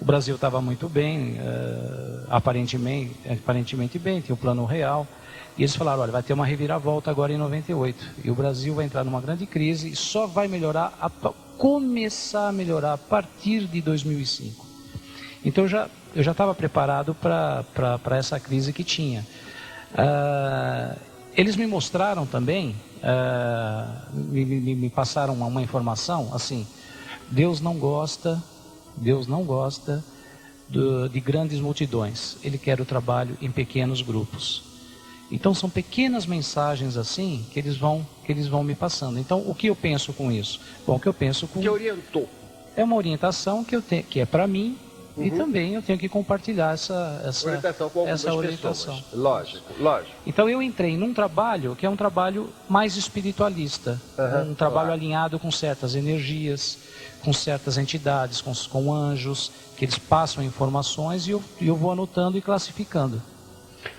o 0.00 0.04
Brasil 0.04 0.34
estava 0.34 0.60
muito 0.60 0.88
bem, 0.88 1.38
uh, 1.40 2.26
aparentemente, 2.28 3.16
aparentemente 3.30 3.98
bem, 3.98 4.20
tinha 4.20 4.34
o 4.34 4.38
plano 4.38 4.64
real. 4.64 5.06
E 5.58 5.62
eles 5.62 5.74
falaram, 5.74 6.02
olha, 6.02 6.12
vai 6.12 6.22
ter 6.22 6.34
uma 6.34 6.44
reviravolta 6.46 7.10
agora 7.10 7.32
em 7.32 7.38
98. 7.38 8.10
E 8.22 8.30
o 8.30 8.34
Brasil 8.34 8.74
vai 8.74 8.84
entrar 8.84 9.02
numa 9.02 9.20
grande 9.20 9.46
crise 9.46 9.88
e 9.88 9.96
só 9.96 10.26
vai 10.26 10.46
melhorar, 10.46 10.92
a, 11.00 11.10
começar 11.56 12.48
a 12.48 12.52
melhorar 12.52 12.92
a 12.92 12.98
partir 12.98 13.66
de 13.66 13.80
2005. 13.80 14.66
Então 15.42 15.66
já 15.66 15.88
eu 16.16 16.22
já 16.22 16.32
estava 16.32 16.54
preparado 16.54 17.14
para 17.14 18.16
essa 18.16 18.40
crise 18.40 18.72
que 18.72 18.82
tinha. 18.82 19.24
Uh, 19.92 20.98
eles 21.36 21.54
me 21.56 21.66
mostraram 21.66 22.26
também, 22.26 22.74
uh, 22.96 24.10
me, 24.12 24.44
me, 24.44 24.74
me 24.74 24.90
passaram 24.90 25.34
uma, 25.34 25.62
informação 25.62 26.30
assim, 26.34 26.66
Deus 27.30 27.60
não 27.60 27.74
gosta 27.74 28.42
Deus 28.96 29.26
não 29.26 29.44
gosta 29.44 30.02
do, 30.68 31.08
de 31.08 31.20
grandes 31.20 31.60
multidões. 31.60 32.36
Ele 32.42 32.56
quer 32.56 32.80
o 32.80 32.84
trabalho 32.84 33.36
em 33.40 33.50
pequenos 33.50 34.00
grupos. 34.00 34.64
Então 35.30 35.52
são 35.52 35.68
pequenas 35.68 36.24
mensagens 36.24 36.96
assim 36.96 37.44
que 37.52 37.58
eles 37.58 37.76
vão 37.76 38.06
que 38.24 38.32
eles 38.32 38.46
vão 38.46 38.64
me 38.64 38.74
passando. 38.74 39.18
Então 39.18 39.42
o 39.46 39.54
que 39.54 39.68
eu 39.68 39.76
penso 39.76 40.12
com 40.12 40.30
isso? 40.32 40.60
Bom, 40.86 40.96
o 40.96 41.00
que 41.00 41.08
eu 41.08 41.14
penso 41.14 41.46
com 41.46 41.60
que 41.60 41.68
orientou 41.68 42.28
é 42.76 42.82
uma 42.82 42.96
orientação 42.96 43.64
que 43.64 43.74
eu 43.74 43.82
tenho 43.82 44.04
que 44.04 44.20
é 44.20 44.26
para 44.26 44.46
mim 44.46 44.78
Uhum. 45.16 45.24
E 45.24 45.30
também 45.30 45.74
eu 45.74 45.82
tenho 45.82 45.98
que 45.98 46.08
compartilhar 46.08 46.74
essa, 46.74 47.22
essa 47.24 47.46
orientação. 47.46 47.88
Com 47.88 48.06
essa 48.06 48.34
orientação. 48.34 48.94
Pessoas. 48.96 49.14
Lógico, 49.14 49.72
lógico. 49.78 50.14
Então 50.26 50.48
eu 50.48 50.60
entrei 50.60 50.96
num 50.96 51.14
trabalho 51.14 51.74
que 51.74 51.86
é 51.86 51.90
um 51.90 51.96
trabalho 51.96 52.52
mais 52.68 52.96
espiritualista, 52.96 54.00
uhum, 54.18 54.50
um 54.50 54.54
trabalho 54.54 54.88
claro. 54.88 54.92
alinhado 54.92 55.38
com 55.38 55.50
certas 55.50 55.94
energias, 55.94 56.78
com 57.24 57.32
certas 57.32 57.78
entidades, 57.78 58.42
com, 58.42 58.52
com 58.70 58.92
anjos, 58.92 59.50
que 59.76 59.84
eles 59.84 59.98
passam 59.98 60.44
informações 60.44 61.26
e 61.26 61.30
eu, 61.30 61.42
eu 61.60 61.76
vou 61.76 61.92
anotando 61.92 62.36
e 62.36 62.42
classificando. 62.42 63.22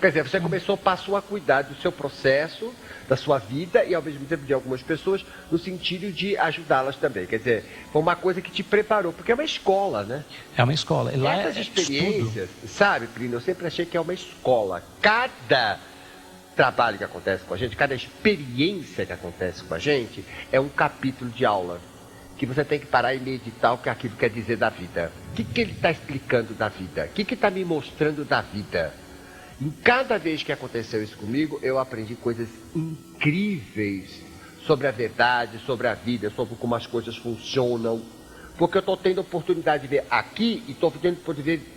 Quer 0.00 0.08
dizer, 0.08 0.28
você 0.28 0.38
começou, 0.38 0.76
passou 0.76 1.16
a 1.16 1.22
cuidar 1.22 1.62
do 1.62 1.74
seu 1.80 1.90
processo, 1.90 2.72
da 3.08 3.16
sua 3.16 3.38
vida 3.38 3.84
e 3.84 3.94
ao 3.94 4.02
mesmo 4.02 4.26
tempo 4.26 4.44
de 4.44 4.52
algumas 4.52 4.82
pessoas, 4.82 5.24
no 5.50 5.58
sentido 5.58 6.12
de 6.12 6.36
ajudá-las 6.36 6.96
também. 6.96 7.26
Quer 7.26 7.38
dizer, 7.38 7.64
foi 7.92 8.02
uma 8.02 8.14
coisa 8.14 8.40
que 8.40 8.50
te 8.50 8.62
preparou, 8.62 9.12
porque 9.12 9.32
é 9.32 9.34
uma 9.34 9.44
escola, 9.44 10.04
né? 10.04 10.24
É 10.56 10.62
uma 10.62 10.74
escola. 10.74 11.12
Lá 11.16 11.36
Essas 11.36 11.56
é 11.56 11.60
experiências, 11.62 12.50
estudo. 12.50 12.68
sabe, 12.68 13.06
Plínio, 13.06 13.36
eu 13.36 13.40
sempre 13.40 13.66
achei 13.66 13.86
que 13.86 13.96
é 13.96 14.00
uma 14.00 14.12
escola. 14.12 14.82
Cada 15.00 15.78
trabalho 16.54 16.98
que 16.98 17.04
acontece 17.04 17.44
com 17.44 17.54
a 17.54 17.56
gente, 17.56 17.76
cada 17.76 17.94
experiência 17.94 19.06
que 19.06 19.12
acontece 19.12 19.62
com 19.64 19.74
a 19.74 19.78
gente, 19.78 20.24
é 20.52 20.60
um 20.60 20.68
capítulo 20.68 21.30
de 21.30 21.44
aula 21.44 21.80
que 22.36 22.46
você 22.46 22.64
tem 22.64 22.78
que 22.78 22.86
parar 22.86 23.14
e 23.14 23.20
meditar 23.20 23.72
o 23.72 23.78
que 23.78 23.88
aquilo 23.88 24.16
quer 24.16 24.30
dizer 24.30 24.56
da 24.56 24.68
vida. 24.68 25.10
O 25.32 25.34
que, 25.34 25.44
que 25.44 25.60
ele 25.60 25.72
está 25.72 25.90
explicando 25.90 26.54
da 26.54 26.68
vida? 26.68 27.06
O 27.06 27.08
que 27.08 27.34
está 27.34 27.50
me 27.50 27.64
mostrando 27.64 28.24
da 28.24 28.40
vida? 28.40 28.92
Em 29.60 29.70
cada 29.70 30.18
vez 30.18 30.42
que 30.42 30.52
aconteceu 30.52 31.02
isso 31.02 31.16
comigo, 31.16 31.58
eu 31.62 31.78
aprendi 31.78 32.14
coisas 32.14 32.48
incríveis 32.74 34.22
sobre 34.64 34.86
a 34.86 34.92
verdade, 34.92 35.58
sobre 35.66 35.88
a 35.88 35.94
vida, 35.94 36.30
sobre 36.30 36.54
como 36.54 36.76
as 36.76 36.86
coisas 36.86 37.16
funcionam. 37.16 38.00
Porque 38.56 38.76
eu 38.76 38.80
estou 38.80 38.96
tendo 38.96 39.18
a 39.18 39.22
oportunidade 39.22 39.82
de 39.82 39.88
ver 39.88 40.04
aqui 40.10 40.62
e 40.66 40.72
estou 40.72 40.90
tendo 40.90 41.18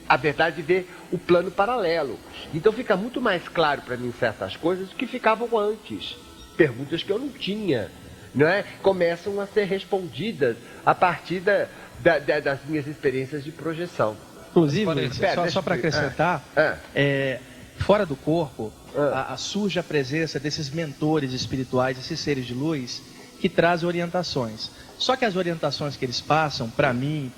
a 0.08 0.18
verdade 0.18 0.58
de 0.58 0.62
ver 0.62 0.90
o 1.12 1.18
plano 1.18 1.50
paralelo. 1.50 2.20
Então 2.54 2.72
fica 2.72 2.96
muito 2.96 3.20
mais 3.20 3.48
claro 3.48 3.82
para 3.82 3.98
mim 3.98 4.14
certas 4.20 4.56
coisas 4.56 4.90
que 4.90 5.08
ficavam 5.08 5.58
antes. 5.58 6.18
Perguntas 6.56 7.02
que 7.02 7.12
eu 7.12 7.18
não 7.18 7.30
tinha. 7.30 7.90
Não 8.34 8.48
é? 8.48 8.64
Começam 8.82 9.40
a 9.42 9.48
ser 9.48 9.66
respondidas 9.66 10.56
a 10.86 10.94
partir 10.94 11.40
da, 11.40 11.68
da, 12.00 12.20
da, 12.20 12.40
das 12.40 12.60
minhas 12.66 12.88
experiências 12.88 13.44
de 13.44 13.52
projeção. 13.52 14.16
Inclusive, 14.52 15.14
só, 15.34 15.48
só 15.50 15.62
para 15.62 15.76
acrescentar, 15.76 16.44
é, 16.56 16.78
é 16.94 17.40
fora 17.82 18.06
do 18.06 18.16
corpo, 18.16 18.72
ah. 18.96 19.28
a, 19.30 19.34
a, 19.34 19.38
surge 19.38 19.80
a 19.80 19.84
presença 19.84 20.40
desses 20.40 20.70
mentores 20.70 21.34
espirituais, 21.34 21.98
esses 21.98 22.20
seres 22.20 22.46
de 22.46 22.54
luz, 22.54 23.02
que 23.40 23.50
trazem 23.50 23.88
orientações. 23.88 24.70
Só 24.98 25.16
que 25.16 25.26
as 25.26 25.36
orientações 25.36 25.98
que 25.98 26.06
eles 26.06 26.22
passam, 26.22 26.70
para 26.70 26.94
mim, 26.94 27.32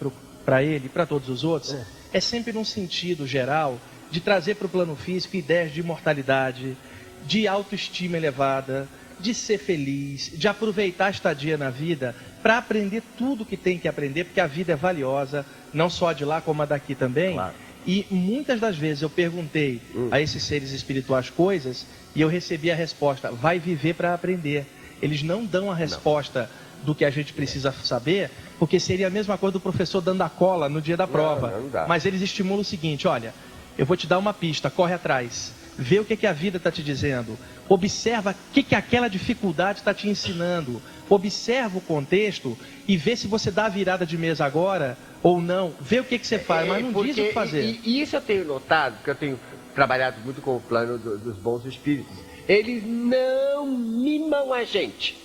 para 0.45 0.61
ele 0.61 0.89
para 0.89 1.05
todos 1.05 1.29
os 1.29 1.43
outros, 1.43 1.73
é. 1.73 1.85
é 2.13 2.19
sempre 2.19 2.51
num 2.51 2.65
sentido 2.65 3.25
geral 3.25 3.79
de 4.11 4.19
trazer 4.19 4.55
para 4.55 4.67
o 4.67 4.69
plano 4.69 4.95
físico 4.95 5.35
ideias 5.35 5.71
de 5.71 5.79
imortalidade, 5.79 6.77
de 7.25 7.47
autoestima 7.47 8.17
elevada, 8.17 8.87
de 9.19 9.33
ser 9.33 9.57
feliz, 9.57 10.31
de 10.33 10.47
aproveitar 10.47 11.07
a 11.07 11.09
estadia 11.09 11.57
na 11.57 11.69
vida 11.69 12.15
para 12.41 12.57
aprender 12.57 13.01
tudo 13.17 13.45
que 13.45 13.55
tem 13.55 13.79
que 13.79 13.87
aprender, 13.87 14.25
porque 14.25 14.41
a 14.41 14.47
vida 14.47 14.73
é 14.73 14.75
valiosa, 14.75 15.45
não 15.73 15.89
só 15.89 16.11
de 16.11 16.25
lá 16.25 16.41
como 16.41 16.61
a 16.61 16.65
daqui 16.65 16.93
também. 16.93 17.33
Claro. 17.33 17.62
E 17.85 18.05
muitas 18.09 18.59
das 18.59 18.77
vezes 18.77 19.03
eu 19.03 19.09
perguntei 19.09 19.81
hum. 19.93 20.09
a 20.11 20.21
esses 20.21 20.43
seres 20.43 20.71
espirituais 20.71 21.29
coisas 21.29 21.85
e 22.15 22.21
eu 22.21 22.27
recebi 22.27 22.71
a 22.71 22.75
resposta: 22.75 23.31
vai 23.31 23.59
viver 23.59 23.93
para 23.95 24.13
aprender. 24.13 24.65
Eles 25.01 25.21
não 25.21 25.45
dão 25.45 25.69
a 25.69 25.75
resposta 25.75 26.49
não. 26.49 26.85
do 26.85 26.95
que 26.95 27.03
a 27.03 27.09
gente 27.09 27.33
precisa 27.33 27.73
saber, 27.83 28.31
porque 28.57 28.79
seria 28.79 29.07
a 29.07 29.09
mesma 29.09 29.37
coisa 29.37 29.53
do 29.53 29.59
professor 29.59 29.99
dando 29.99 30.21
a 30.21 30.29
cola 30.29 30.69
no 30.69 30.81
dia 30.81 30.95
da 30.95 31.05
prova. 31.05 31.51
Não, 31.51 31.69
não 31.69 31.87
Mas 31.87 32.05
eles 32.05 32.21
estimulam 32.21 32.61
o 32.61 32.65
seguinte: 32.65 33.07
olha, 33.07 33.33
eu 33.77 33.85
vou 33.85 33.97
te 33.97 34.07
dar 34.07 34.17
uma 34.17 34.33
pista, 34.33 34.69
corre 34.69 34.93
atrás, 34.93 35.51
vê 35.77 35.99
o 35.99 36.05
que, 36.05 36.15
que 36.15 36.27
a 36.27 36.33
vida 36.33 36.57
está 36.57 36.71
te 36.71 36.81
dizendo, 36.81 37.37
observa 37.69 38.31
o 38.31 38.53
que, 38.53 38.63
que 38.63 38.75
aquela 38.75 39.07
dificuldade 39.07 39.79
está 39.79 39.93
te 39.93 40.09
ensinando, 40.09 40.81
observa 41.09 41.77
o 41.77 41.81
contexto 41.81 42.57
e 42.87 42.97
vê 42.97 43.15
se 43.15 43.27
você 43.27 43.51
dá 43.51 43.65
a 43.65 43.69
virada 43.69 44.05
de 44.05 44.17
mesa 44.17 44.45
agora 44.45 44.97
ou 45.21 45.41
não, 45.41 45.73
vê 45.79 45.99
o 45.99 46.03
que, 46.03 46.19
que 46.19 46.27
você 46.27 46.39
faz, 46.39 46.67
mas 46.67 46.83
não 46.83 46.91
porque, 46.91 47.13
diz 47.13 47.23
o 47.23 47.27
que 47.27 47.33
fazer. 47.33 47.63
E, 47.63 47.81
e, 47.83 48.01
isso 48.01 48.15
eu 48.15 48.21
tenho 48.21 48.45
notado, 48.45 48.95
porque 48.95 49.09
eu 49.09 49.15
tenho 49.15 49.39
trabalhado 49.73 50.19
muito 50.23 50.41
com 50.41 50.57
o 50.57 50.59
plano 50.59 50.97
do, 50.97 51.17
dos 51.17 51.37
bons 51.37 51.65
espíritos. 51.65 52.13
Eles 52.47 52.83
não 52.85 53.65
mimam 53.65 54.53
a 54.53 54.63
gente. 54.65 55.17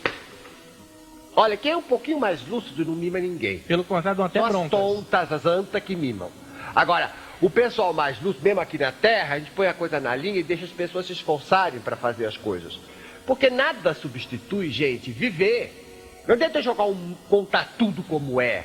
Olha, 1.34 1.56
quem 1.56 1.72
é 1.72 1.76
um 1.76 1.82
pouquinho 1.82 2.18
mais 2.18 2.46
lúcido 2.46 2.84
não 2.84 2.94
mima 2.94 3.18
ninguém. 3.18 3.58
Pelo 3.60 3.84
contrário, 3.84 4.22
até 4.22 4.40
São 4.40 4.64
as 4.64 4.70
tontas, 4.70 5.32
as 5.32 5.46
antas 5.46 5.82
que 5.82 5.94
mimam. 5.94 6.30
Agora, 6.74 7.12
o 7.40 7.48
pessoal 7.48 7.92
mais 7.92 8.20
lúcido, 8.20 8.44
mesmo 8.44 8.60
aqui 8.60 8.76
na 8.76 8.90
Terra, 8.90 9.36
a 9.36 9.38
gente 9.38 9.50
põe 9.52 9.68
a 9.68 9.74
coisa 9.74 10.00
na 10.00 10.14
linha 10.14 10.40
e 10.40 10.42
deixa 10.42 10.64
as 10.64 10.70
pessoas 10.70 11.06
se 11.06 11.12
esforçarem 11.12 11.80
para 11.80 11.96
fazer 11.96 12.26
as 12.26 12.36
coisas. 12.36 12.78
Porque 13.26 13.48
nada 13.48 13.94
substitui, 13.94 14.70
gente, 14.70 15.12
viver. 15.12 16.22
Não 16.26 16.34
adianta 16.34 16.60
jogar 16.60 16.84
um, 16.84 17.14
contar 17.28 17.74
tudo 17.78 18.02
como 18.02 18.40
é. 18.40 18.64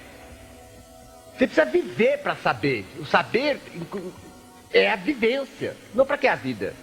Você 1.38 1.48
precisa 1.48 1.66
viver 1.66 2.20
para 2.20 2.36
saber. 2.36 2.86
O 3.00 3.06
saber 3.06 3.60
é 4.72 4.90
a 4.90 4.96
vivência. 4.96 5.76
Não 5.94 6.06
para 6.06 6.18
que 6.18 6.28
a 6.28 6.36
vida. 6.36 6.74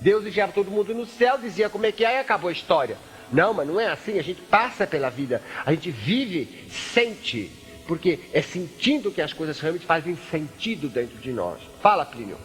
Deus 0.00 0.26
enviava 0.26 0.52
todo 0.52 0.70
mundo 0.70 0.94
no 0.94 1.06
céu, 1.06 1.38
dizia 1.38 1.68
como 1.68 1.86
é 1.86 1.92
que 1.92 2.04
é 2.04 2.16
e 2.16 2.18
acabou 2.18 2.48
a 2.48 2.52
história. 2.52 2.96
Não, 3.32 3.54
mas 3.54 3.66
não 3.66 3.80
é 3.80 3.86
assim. 3.86 4.18
A 4.18 4.22
gente 4.22 4.40
passa 4.42 4.86
pela 4.86 5.10
vida. 5.10 5.42
A 5.64 5.72
gente 5.72 5.90
vive, 5.90 6.66
sente. 6.70 7.50
Porque 7.86 8.18
é 8.32 8.42
sentindo 8.42 9.10
que 9.10 9.22
as 9.22 9.32
coisas 9.32 9.58
realmente 9.60 9.86
fazem 9.86 10.16
sentido 10.30 10.88
dentro 10.88 11.16
de 11.18 11.32
nós. 11.32 11.60
Fala, 11.80 12.04
Plínio. 12.04 12.36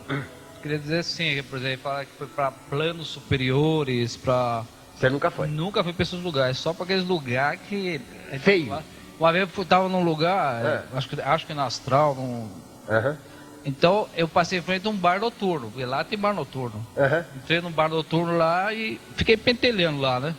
Queria 0.61 0.77
dizer 0.77 0.99
assim, 0.99 1.41
por 1.43 1.57
exemplo, 1.57 1.83
fala 1.83 2.05
que 2.05 2.11
foi 2.17 2.27
para 2.27 2.51
planos 2.51 3.07
superiores, 3.07 4.15
para. 4.15 4.63
Você 4.95 5.09
nunca 5.09 5.31
foi? 5.31 5.47
Nunca 5.47 5.83
fui 5.83 5.91
para 5.91 6.03
esses 6.03 6.21
lugares, 6.21 6.57
só 6.57 6.73
para 6.73 6.83
aqueles 6.83 7.07
lugares 7.07 7.59
que. 7.67 7.99
Feio. 8.39 8.77
Uma 9.19 9.31
vez 9.31 9.47
eu 9.55 9.63
estava 9.63 9.87
num 9.87 10.03
lugar, 10.03 10.65
é. 10.65 10.83
acho, 10.93 11.09
que, 11.09 11.21
acho 11.21 11.45
que 11.45 11.53
na 11.53 11.65
Astral, 11.65 12.15
num... 12.15 12.49
Uhum. 12.89 13.15
Então 13.63 14.07
eu 14.15 14.27
passei 14.27 14.57
em 14.57 14.61
frente 14.63 14.87
a 14.87 14.89
um 14.89 14.95
bar 14.95 15.19
noturno, 15.19 15.69
porque 15.69 15.85
lá 15.85 16.03
tem 16.03 16.17
bar 16.17 16.33
noturno. 16.33 16.85
Uhum. 16.95 17.23
Entrei 17.35 17.61
num 17.61 17.71
bar 17.71 17.89
noturno 17.89 18.35
lá 18.35 18.73
e 18.73 18.99
fiquei 19.15 19.37
pentelhando 19.37 20.01
lá, 20.01 20.19
né? 20.19 20.35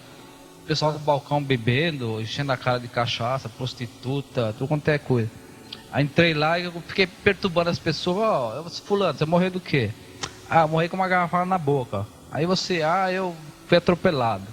O 0.62 0.66
pessoal 0.66 0.92
do 0.92 0.98
balcão 1.00 1.42
bebendo, 1.42 2.20
enchendo 2.20 2.52
a 2.52 2.56
cara 2.56 2.78
de 2.78 2.86
cachaça, 2.86 3.48
prostituta, 3.48 4.54
tudo 4.56 4.68
quanto 4.68 4.88
é 4.88 4.98
coisa. 4.98 5.28
Aí 5.90 6.04
entrei 6.04 6.32
lá 6.32 6.58
e 6.58 6.64
eu 6.64 6.72
fiquei 6.86 7.06
perturbando 7.06 7.68
as 7.68 7.78
pessoas, 7.78 8.18
ó, 8.18 8.64
oh, 8.64 8.70
fulano, 8.70 9.18
você 9.18 9.24
morreu 9.24 9.50
do 9.50 9.60
quê? 9.60 9.90
Ah, 10.48 10.66
morri 10.66 10.88
com 10.88 10.96
uma 10.96 11.08
garrafa 11.08 11.44
na 11.44 11.58
boca. 11.58 12.06
Aí 12.30 12.46
você, 12.46 12.82
ah, 12.82 13.10
eu 13.12 13.34
fui 13.66 13.76
atropelado. 13.76 14.46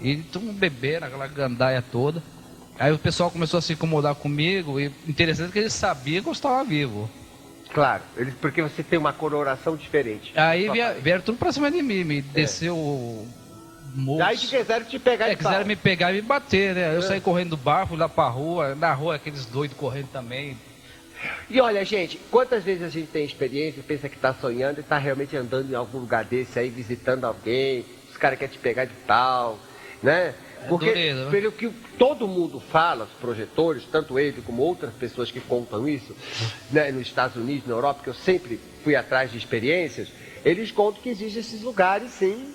E 0.00 0.16
todo 0.16 0.42
mundo 0.42 0.58
bebendo, 0.58 1.06
aquela 1.06 1.28
gandaia 1.28 1.80
toda. 1.80 2.22
Aí 2.78 2.90
o 2.90 2.98
pessoal 2.98 3.30
começou 3.30 3.58
a 3.58 3.62
se 3.62 3.74
incomodar 3.74 4.14
comigo 4.16 4.80
e 4.80 4.92
interessante 5.06 5.52
que 5.52 5.58
eles 5.60 5.72
sabiam 5.72 6.22
que 6.22 6.28
eu 6.28 6.32
estava 6.32 6.64
vivo. 6.64 7.08
Claro, 7.72 8.02
eles, 8.16 8.34
porque 8.34 8.60
você 8.60 8.82
tem 8.82 8.98
uma 8.98 9.12
coloração 9.12 9.76
diferente. 9.76 10.32
Aí 10.36 10.68
via, 10.68 10.92
vieram 10.94 11.22
tudo 11.22 11.38
pra 11.38 11.52
cima 11.52 11.70
de 11.70 11.82
mim, 11.82 12.02
me 12.02 12.18
é. 12.18 12.22
desceu 12.22 13.26
moço. 13.94 14.22
Aí 14.22 14.36
quiseram 14.36 14.84
te 14.84 14.98
pegar 14.98 15.28
é, 15.28 15.36
quiseram 15.36 15.64
me 15.64 15.76
pegar 15.76 16.12
e 16.12 16.16
me 16.16 16.22
bater, 16.22 16.74
né? 16.74 16.94
Eu 16.94 16.98
é. 16.98 17.02
saí 17.02 17.20
correndo 17.20 17.50
do 17.50 17.56
bar, 17.56 17.86
fui 17.86 17.96
lá 17.96 18.08
pra 18.08 18.28
rua, 18.28 18.74
na 18.74 18.92
rua 18.92 19.16
aqueles 19.16 19.46
doidos 19.46 19.76
correndo 19.76 20.08
também. 20.12 20.56
E 21.48 21.60
olha, 21.60 21.84
gente, 21.84 22.18
quantas 22.30 22.64
vezes 22.64 22.82
a 22.82 22.88
gente 22.88 23.08
tem 23.08 23.24
experiência, 23.24 23.82
pensa 23.86 24.08
que 24.08 24.16
está 24.16 24.34
sonhando 24.34 24.78
e 24.78 24.80
está 24.80 24.98
realmente 24.98 25.36
andando 25.36 25.70
em 25.70 25.74
algum 25.74 25.98
lugar 25.98 26.24
desse 26.24 26.58
aí, 26.58 26.68
visitando 26.68 27.24
alguém, 27.24 27.84
os 28.10 28.16
caras 28.16 28.38
querem 28.38 28.52
te 28.52 28.58
pegar 28.58 28.86
de 28.86 28.94
tal, 29.06 29.58
né? 30.02 30.34
É 30.64 30.68
Porque, 30.68 30.86
dureza, 30.86 31.24
né? 31.24 31.30
pelo 31.30 31.52
que 31.52 31.68
todo 31.98 32.26
mundo 32.26 32.60
fala, 32.60 33.04
os 33.04 33.20
projetores, 33.20 33.84
tanto 33.90 34.18
ele 34.18 34.40
como 34.42 34.62
outras 34.62 34.92
pessoas 34.94 35.30
que 35.30 35.40
contam 35.40 35.88
isso, 35.88 36.14
né, 36.70 36.90
nos 36.92 37.02
Estados 37.02 37.36
Unidos, 37.36 37.66
na 37.66 37.74
Europa, 37.74 38.02
que 38.02 38.10
eu 38.10 38.14
sempre 38.14 38.60
fui 38.84 38.94
atrás 38.94 39.30
de 39.32 39.38
experiências, 39.38 40.08
eles 40.44 40.70
contam 40.70 41.02
que 41.02 41.08
existem 41.08 41.40
esses 41.40 41.62
lugares, 41.62 42.10
sim, 42.12 42.51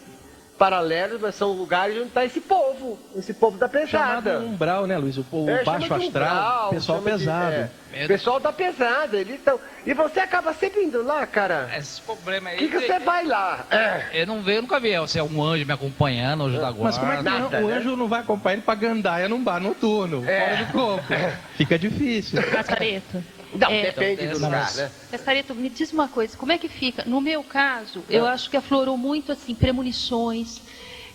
paralelos, 0.58 1.22
mas 1.22 1.36
são 1.36 1.52
lugares 1.52 1.96
onde 1.98 2.08
está 2.08 2.26
esse 2.26 2.42
povo, 2.42 3.00
esse 3.16 3.34
povo 3.34 3.58
da 3.58 3.70
pesada. 3.70 4.32
Chamado 4.32 4.46
umbral, 4.46 4.88
né, 4.88 4.98
Luiz? 4.98 5.18
O, 5.18 5.24
povo 5.24 5.50
é, 5.50 5.64
baixo 5.64 5.94
astral, 5.94 6.70
pessoal 6.72 7.02
pesado. 7.02 7.70
De, 7.92 7.98
é, 8.00 8.08
pessoal 8.08 8.40
da 8.40 8.52
pesada, 8.52 9.18
eles 9.18 9.36
estão. 9.36 9.60
E 9.86 9.94
você 9.94 10.20
acaba 10.20 10.54
sempre 10.54 10.84
indo 10.84 11.04
lá, 11.04 11.26
cara. 11.26 11.70
Esse 11.78 12.02
problema 12.02 12.50
aí. 12.50 12.58
que, 12.58 12.68
que 12.68 12.80
você 12.80 13.00
vai 13.00 13.26
lá? 13.26 13.66
É. 13.72 14.22
Eu 14.22 14.28
não 14.28 14.42
vejo, 14.42 14.62
nunca 14.62 14.80
vi. 14.80 14.98
Você 14.98 15.20
é 15.20 15.24
um 15.24 15.42
anjo 15.42 15.66
me 15.66 15.74
acompanhando, 15.74 16.46
anjo 16.46 16.60
da 16.60 16.72
guarda. 16.72 16.84
Mas 16.84 16.98
como 16.98 17.12
é 17.12 17.18
que 17.18 17.24
Nada, 17.24 17.58
o 17.60 17.68
né? 17.68 17.74
anjo 17.76 17.96
não 17.96 18.08
vai 18.08 18.22
acompanhar 18.22 18.54
ele 18.54 18.64
pra 18.64 18.76
gandaia 18.76 19.30
num 19.30 19.44
bar 19.44 19.60
noturno, 19.60 20.28
é. 20.28 20.40
fora 20.40 20.66
do 20.66 20.72
corpo? 20.74 21.14
Fica 21.56 21.80
difícil. 21.80 22.42
Casareto. 22.52 23.24
Não, 23.54 23.70
é, 23.70 23.84
depende 23.84 24.26
então, 24.26 24.40
do 24.40 24.46
lugar, 24.46 24.74
né? 24.76 24.92
Castareto, 25.10 25.56
me 25.56 25.70
diz 25.70 25.94
uma 25.94 26.08
coisa, 26.08 26.36
como 26.38 26.52
é 26.52 26.58
que 26.58 26.68
fica? 26.68 27.06
No 27.06 27.22
meu 27.22 27.44
caso, 27.44 28.04
eu 28.10 28.28
é. 28.28 28.30
acho 28.32 28.50
que 28.50 28.58
aflorou 28.58 28.98
muito, 28.98 29.32
assim, 29.32 29.56
premonições, 29.56 30.60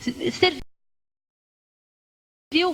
Serviu 0.02 0.62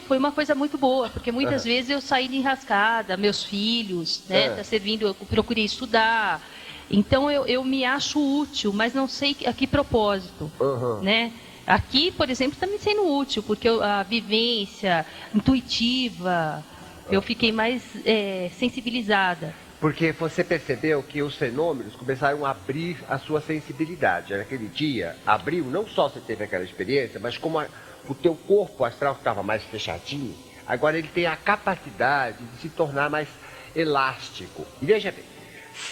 foi 0.00 0.18
uma 0.18 0.32
coisa 0.32 0.54
muito 0.54 0.78
boa, 0.78 1.08
porque 1.08 1.30
muitas 1.30 1.62
uhum. 1.62 1.70
vezes 1.70 1.90
eu 1.90 2.00
saí 2.00 2.26
de 2.26 2.36
enrascada, 2.36 3.16
meus 3.16 3.44
filhos, 3.44 4.22
né, 4.28 4.50
uhum. 4.50 4.56
tá 4.56 4.64
servindo, 4.64 5.06
eu 5.06 5.14
procurei 5.14 5.64
estudar. 5.64 6.42
Então 6.90 7.30
eu, 7.30 7.46
eu 7.46 7.62
me 7.62 7.84
acho 7.84 8.18
útil, 8.18 8.72
mas 8.72 8.94
não 8.94 9.06
sei 9.06 9.36
a 9.44 9.52
que 9.52 9.66
propósito, 9.66 10.50
uhum. 10.58 11.00
né? 11.02 11.32
Aqui, 11.66 12.10
por 12.10 12.30
exemplo, 12.30 12.54
está 12.54 12.66
me 12.66 12.78
sendo 12.78 13.06
útil, 13.06 13.42
porque 13.42 13.68
a 13.68 14.02
vivência 14.02 15.04
intuitiva, 15.34 16.64
eu 17.10 17.22
fiquei 17.22 17.52
mais 17.52 17.82
é, 18.04 18.50
sensibilizada. 18.58 19.54
Porque 19.80 20.10
você 20.12 20.42
percebeu 20.42 21.02
que 21.02 21.22
os 21.22 21.36
fenômenos 21.36 21.94
começaram 21.94 22.44
a 22.44 22.50
abrir 22.50 22.98
a 23.08 23.16
sua 23.16 23.40
sensibilidade. 23.40 24.36
Naquele 24.36 24.66
dia, 24.66 25.16
abriu, 25.24 25.64
não 25.66 25.86
só 25.86 26.08
você 26.08 26.20
teve 26.20 26.44
aquela 26.44 26.64
experiência, 26.64 27.20
mas 27.20 27.38
como 27.38 27.60
a, 27.60 27.66
o 28.08 28.14
teu 28.14 28.34
corpo 28.34 28.84
astral 28.84 29.14
estava 29.14 29.42
mais 29.42 29.62
fechadinho, 29.64 30.34
agora 30.66 30.98
ele 30.98 31.08
tem 31.08 31.26
a 31.26 31.36
capacidade 31.36 32.38
de 32.44 32.60
se 32.60 32.68
tornar 32.68 33.08
mais 33.08 33.28
elástico. 33.74 34.66
E 34.82 34.86
veja 34.86 35.12
bem, 35.12 35.24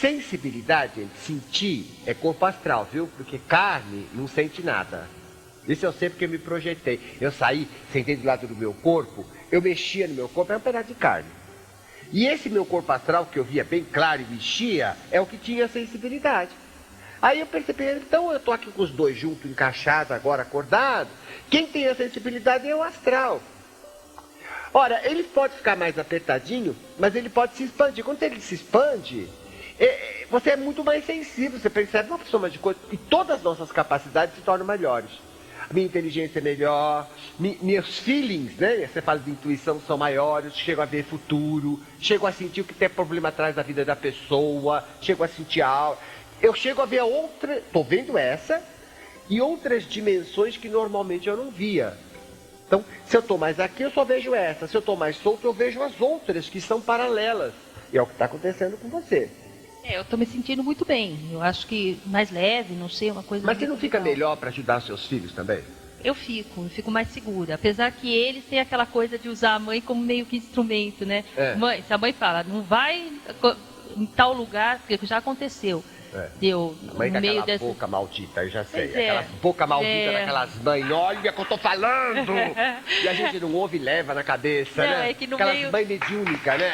sensibilidade, 0.00 1.06
sentir, 1.24 1.86
é 2.04 2.12
corpo 2.12 2.44
astral, 2.44 2.88
viu? 2.92 3.08
Porque 3.16 3.38
carne 3.38 4.06
não 4.12 4.26
sente 4.26 4.62
nada. 4.62 5.08
Isso 5.68 5.84
eu 5.84 5.92
sei 5.92 6.08
porque 6.08 6.26
me 6.26 6.38
projetei. 6.38 7.00
Eu 7.20 7.32
saí, 7.32 7.68
sentei 7.92 8.16
do 8.16 8.26
lado 8.26 8.46
do 8.46 8.54
meu 8.54 8.72
corpo, 8.72 9.26
eu 9.50 9.60
mexia 9.60 10.06
no 10.06 10.14
meu 10.14 10.28
corpo, 10.28 10.52
era 10.52 10.58
um 10.58 10.62
pedaço 10.62 10.88
de 10.88 10.94
carne. 10.94 11.28
E 12.12 12.26
esse 12.26 12.48
meu 12.48 12.64
corpo 12.64 12.92
astral, 12.92 13.26
que 13.26 13.38
eu 13.38 13.44
via 13.44 13.64
bem 13.64 13.84
claro 13.84 14.22
e 14.22 14.34
mexia, 14.34 14.96
é 15.10 15.20
o 15.20 15.26
que 15.26 15.36
tinha 15.36 15.66
sensibilidade. 15.66 16.50
Aí 17.20 17.40
eu 17.40 17.46
percebi, 17.46 17.84
então 17.84 18.30
eu 18.30 18.36
estou 18.36 18.54
aqui 18.54 18.70
com 18.70 18.82
os 18.82 18.90
dois 18.90 19.16
juntos, 19.16 19.50
encaixados, 19.50 20.12
agora 20.12 20.42
acordados. 20.42 21.12
Quem 21.50 21.66
tem 21.66 21.88
a 21.88 21.94
sensibilidade 21.94 22.68
é 22.68 22.76
o 22.76 22.82
astral. 22.82 23.40
Ora, 24.72 25.00
ele 25.04 25.24
pode 25.24 25.54
ficar 25.54 25.74
mais 25.74 25.98
apertadinho, 25.98 26.76
mas 26.98 27.16
ele 27.16 27.28
pode 27.28 27.56
se 27.56 27.64
expandir. 27.64 28.04
Quando 28.04 28.22
ele 28.22 28.40
se 28.40 28.54
expande, 28.54 29.26
é, 29.80 30.26
você 30.30 30.50
é 30.50 30.56
muito 30.56 30.84
mais 30.84 31.04
sensível, 31.04 31.58
você 31.58 31.70
percebe 31.70 32.10
uma 32.10 32.24
soma 32.26 32.50
de 32.50 32.58
coisas, 32.58 32.80
e 32.92 32.96
todas 32.96 33.38
as 33.38 33.42
nossas 33.42 33.72
capacidades 33.72 34.36
se 34.36 34.42
tornam 34.42 34.66
melhores 34.66 35.25
minha 35.72 35.86
inteligência 35.86 36.38
é 36.38 36.42
melhor, 36.42 37.08
mi, 37.38 37.58
meus 37.60 37.98
feelings, 37.98 38.56
né? 38.56 38.86
Você 38.86 39.00
fala 39.00 39.18
de 39.18 39.30
intuição, 39.30 39.80
são 39.80 39.96
maiores, 39.96 40.54
chego 40.54 40.80
a 40.80 40.84
ver 40.84 41.04
futuro, 41.04 41.80
chego 42.00 42.26
a 42.26 42.32
sentir 42.32 42.60
o 42.60 42.64
que 42.64 42.74
tem 42.74 42.88
problema 42.88 43.28
atrás 43.28 43.54
da 43.54 43.62
vida 43.62 43.84
da 43.84 43.96
pessoa, 43.96 44.84
chego 45.00 45.24
a 45.24 45.28
sentir 45.28 45.62
algo. 45.62 46.00
Eu 46.40 46.54
chego 46.54 46.82
a 46.82 46.86
ver 46.86 47.02
outra, 47.02 47.58
estou 47.58 47.82
vendo 47.82 48.16
essa, 48.16 48.62
e 49.28 49.40
outras 49.40 49.84
dimensões 49.84 50.56
que 50.56 50.68
normalmente 50.68 51.28
eu 51.28 51.36
não 51.36 51.50
via. 51.50 51.96
Então, 52.66 52.84
se 53.06 53.16
eu 53.16 53.20
estou 53.20 53.38
mais 53.38 53.60
aqui, 53.60 53.82
eu 53.82 53.90
só 53.90 54.04
vejo 54.04 54.34
essa. 54.34 54.66
Se 54.66 54.76
eu 54.76 54.80
estou 54.80 54.96
mais 54.96 55.16
solto, 55.16 55.46
eu 55.46 55.52
vejo 55.52 55.82
as 55.82 56.00
outras 56.00 56.48
que 56.48 56.60
são 56.60 56.80
paralelas. 56.80 57.52
E 57.92 57.98
é 57.98 58.02
o 58.02 58.06
que 58.06 58.12
está 58.12 58.24
acontecendo 58.24 58.76
com 58.76 58.88
você. 58.88 59.30
É, 59.88 59.96
eu 59.96 60.02
estou 60.02 60.18
me 60.18 60.26
sentindo 60.26 60.64
muito 60.64 60.84
bem. 60.84 61.16
Eu 61.30 61.40
acho 61.40 61.66
que 61.66 62.00
mais 62.06 62.30
leve, 62.30 62.74
não 62.74 62.88
sei, 62.88 63.10
uma 63.10 63.22
coisa. 63.22 63.46
Mas 63.46 63.56
você 63.56 63.66
não 63.66 63.76
fica 63.76 63.98
legal. 63.98 64.12
melhor 64.12 64.36
para 64.36 64.48
ajudar 64.48 64.80
seus 64.82 65.06
filhos 65.06 65.32
também? 65.32 65.60
Eu 66.02 66.14
fico, 66.14 66.62
eu 66.64 66.68
fico 66.68 66.90
mais 66.90 67.08
segura. 67.08 67.54
Apesar 67.54 67.90
que 67.92 68.12
eles 68.12 68.44
têm 68.44 68.58
aquela 68.58 68.84
coisa 68.84 69.16
de 69.18 69.28
usar 69.28 69.54
a 69.54 69.58
mãe 69.58 69.80
como 69.80 70.02
meio 70.02 70.26
que 70.26 70.36
instrumento, 70.36 71.06
né? 71.06 71.24
É. 71.36 71.54
Mãe, 71.54 71.82
se 71.86 71.92
a 71.92 71.98
mãe 71.98 72.12
fala, 72.12 72.42
não 72.42 72.62
vai 72.62 73.12
em 73.96 74.06
tal 74.06 74.32
lugar, 74.32 74.80
porque 74.80 75.06
já 75.06 75.18
aconteceu. 75.18 75.84
É. 76.14 76.28
Deu 76.40 76.76
a 76.88 76.94
mãe 76.94 77.10
no 77.10 77.20
meio 77.20 77.42
dessa 77.44 77.64
boca 77.64 77.86
maldita, 77.86 78.42
eu 78.42 78.50
já 78.50 78.64
sei. 78.64 78.88
Pois 78.88 78.96
Aquela 78.96 79.20
é. 79.20 79.26
boca 79.42 79.66
maldita 79.66 79.92
é. 79.92 80.12
daquelas 80.12 80.54
mães, 80.62 80.90
olha 80.90 81.32
que 81.32 81.40
eu 81.40 81.44
tô 81.44 81.58
falando! 81.58 82.32
e 83.02 83.08
a 83.08 83.14
gente 83.14 83.40
não 83.40 83.52
ouve 83.54 83.76
e 83.76 83.80
leva 83.80 84.14
na 84.14 84.22
cabeça, 84.22 84.84
não, 84.84 84.90
né? 84.90 85.10
É 85.10 85.14
que 85.14 85.26
no 85.26 85.36
Aquelas 85.36 85.54
meio... 85.54 85.72
mães 85.72 85.88
mediúnicas, 85.88 86.58
né? 86.58 86.72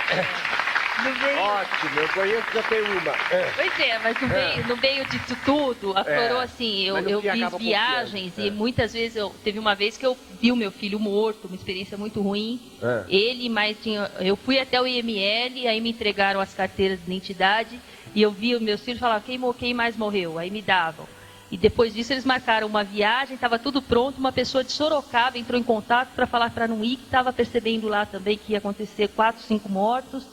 Meio... 1.03 1.39
Ótimo, 1.39 2.01
eu 2.01 2.09
conheço 2.09 2.47
já 2.55 2.63
tem 2.63 2.81
uma. 2.83 3.13
É. 3.31 3.53
Pois 3.57 3.81
é, 3.81 3.99
mas 3.99 4.21
no, 4.21 4.33
é. 4.33 4.57
meio, 4.57 4.69
no 4.69 4.77
meio 4.77 5.05
disso 5.07 5.37
tudo, 5.45 5.97
aflorou 5.97 6.41
é. 6.41 6.45
assim, 6.45 6.85
eu, 6.85 6.97
eu 6.99 7.21
fiz 7.21 7.55
viagens 7.59 8.39
e 8.39 8.49
é. 8.49 8.51
muitas 8.51 8.93
vezes 8.93 9.17
eu 9.17 9.35
teve 9.43 9.59
uma 9.59 9.75
vez 9.75 9.97
que 9.97 10.07
eu 10.07 10.17
vi 10.41 10.53
o 10.53 10.57
meu 10.57 10.71
filho 10.71 10.99
morto, 11.01 11.47
uma 11.47 11.57
experiência 11.57 11.97
muito 11.99 12.21
ruim. 12.21 12.61
É. 12.83 13.05
Ele, 13.09 13.49
mas 13.49 13.77
tinha. 13.83 14.11
Eu 14.21 14.37
fui 14.37 14.59
até 14.59 14.81
o 14.81 14.87
IML, 14.87 15.69
aí 15.69 15.81
me 15.81 15.91
entregaram 15.91 16.41
as 16.41 16.55
carteiras 16.55 16.99
de 16.99 17.05
identidade 17.07 17.81
e 18.15 18.23
eu 18.23 18.31
vi 18.31 18.55
os 18.55 18.61
meus 18.61 18.81
filhos 18.81 19.01
falar 19.01 19.21
quem, 19.21 19.41
quem 19.55 19.75
mais 19.75 19.97
morreu, 19.97 20.39
aí 20.39 20.51
me 20.51 20.63
davam. 20.63 21.07
E 21.53 21.57
depois 21.59 21.93
disso 21.93 22.15
eles 22.15 22.25
marcaram 22.25 22.67
uma 22.67 22.83
viagem, 22.83 23.35
estava 23.35 23.59
tudo 23.59 23.83
pronto. 23.83 24.17
Uma 24.17 24.33
pessoa 24.33 24.65
de 24.65 24.73
Sorocaba 24.73 25.37
entrou 25.37 25.61
em 25.61 25.63
contato 25.63 26.09
para 26.15 26.27
falar 26.27 26.49
para 26.49 26.67
não 26.67 26.83
ir, 26.83 26.97
que 26.97 27.05
estava 27.05 27.31
percebendo 27.31 27.89
lá 27.89 28.07
também 28.07 28.39
que 28.39 28.53
ia 28.53 28.59
acontecer 28.59 29.09
quatro, 29.09 29.43
cinco 29.43 29.69
mortos. 29.69 30.25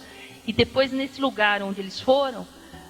E 0.49 0.51
depois, 0.51 0.91
nesse 0.91 1.21
lugar 1.21 1.61
onde 1.61 1.79
eles 1.79 1.99
foram, 2.01 2.47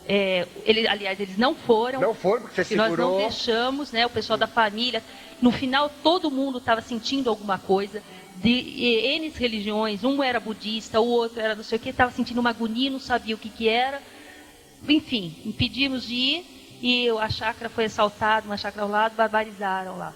é, 0.08 0.48
ele, 0.64 0.88
aliás, 0.88 1.20
eles 1.20 1.38
não 1.38 1.54
foram. 1.54 2.00
Não 2.00 2.14
foram, 2.14 2.44
porque 2.44 2.56
você 2.56 2.64
segurou. 2.64 2.88
Nós 2.90 3.00
não 3.00 3.18
deixamos, 3.18 3.92
né? 3.92 4.06
O 4.06 4.10
pessoal 4.10 4.40
da 4.40 4.48
família. 4.48 5.04
No 5.42 5.52
final, 5.52 5.92
todo 6.02 6.32
mundo 6.32 6.60
estava 6.60 6.80
sentindo 6.80 7.30
alguma 7.30 7.60
coisa. 7.60 8.02
De 8.38 8.50
N 8.50 9.28
religiões, 9.36 10.06
um 10.06 10.24
era 10.24 10.40
budista, 10.40 11.02
o 11.02 11.08
outro 11.10 11.42
era 11.42 11.54
não 11.54 11.64
sei 11.66 11.78
o 11.78 11.82
que, 11.82 11.90
estava 11.90 12.12
sentindo 12.12 12.40
uma 12.40 12.52
agonia, 12.52 12.90
não 12.90 12.98
sabia 12.98 13.36
o 13.36 13.38
que, 13.38 13.50
que 13.50 13.68
era. 13.68 14.02
Enfim, 14.88 15.36
impedimos 15.44 16.08
de 16.08 16.14
ir 16.16 16.80
e 16.82 17.10
a 17.10 17.30
chácara 17.30 17.70
foi 17.70 17.84
assaltada, 17.84 18.46
uma 18.46 18.56
chácara 18.56 18.84
ao 18.84 18.90
lado, 18.90 19.18
barbarizaram 19.18 19.98
lá. 19.98 20.14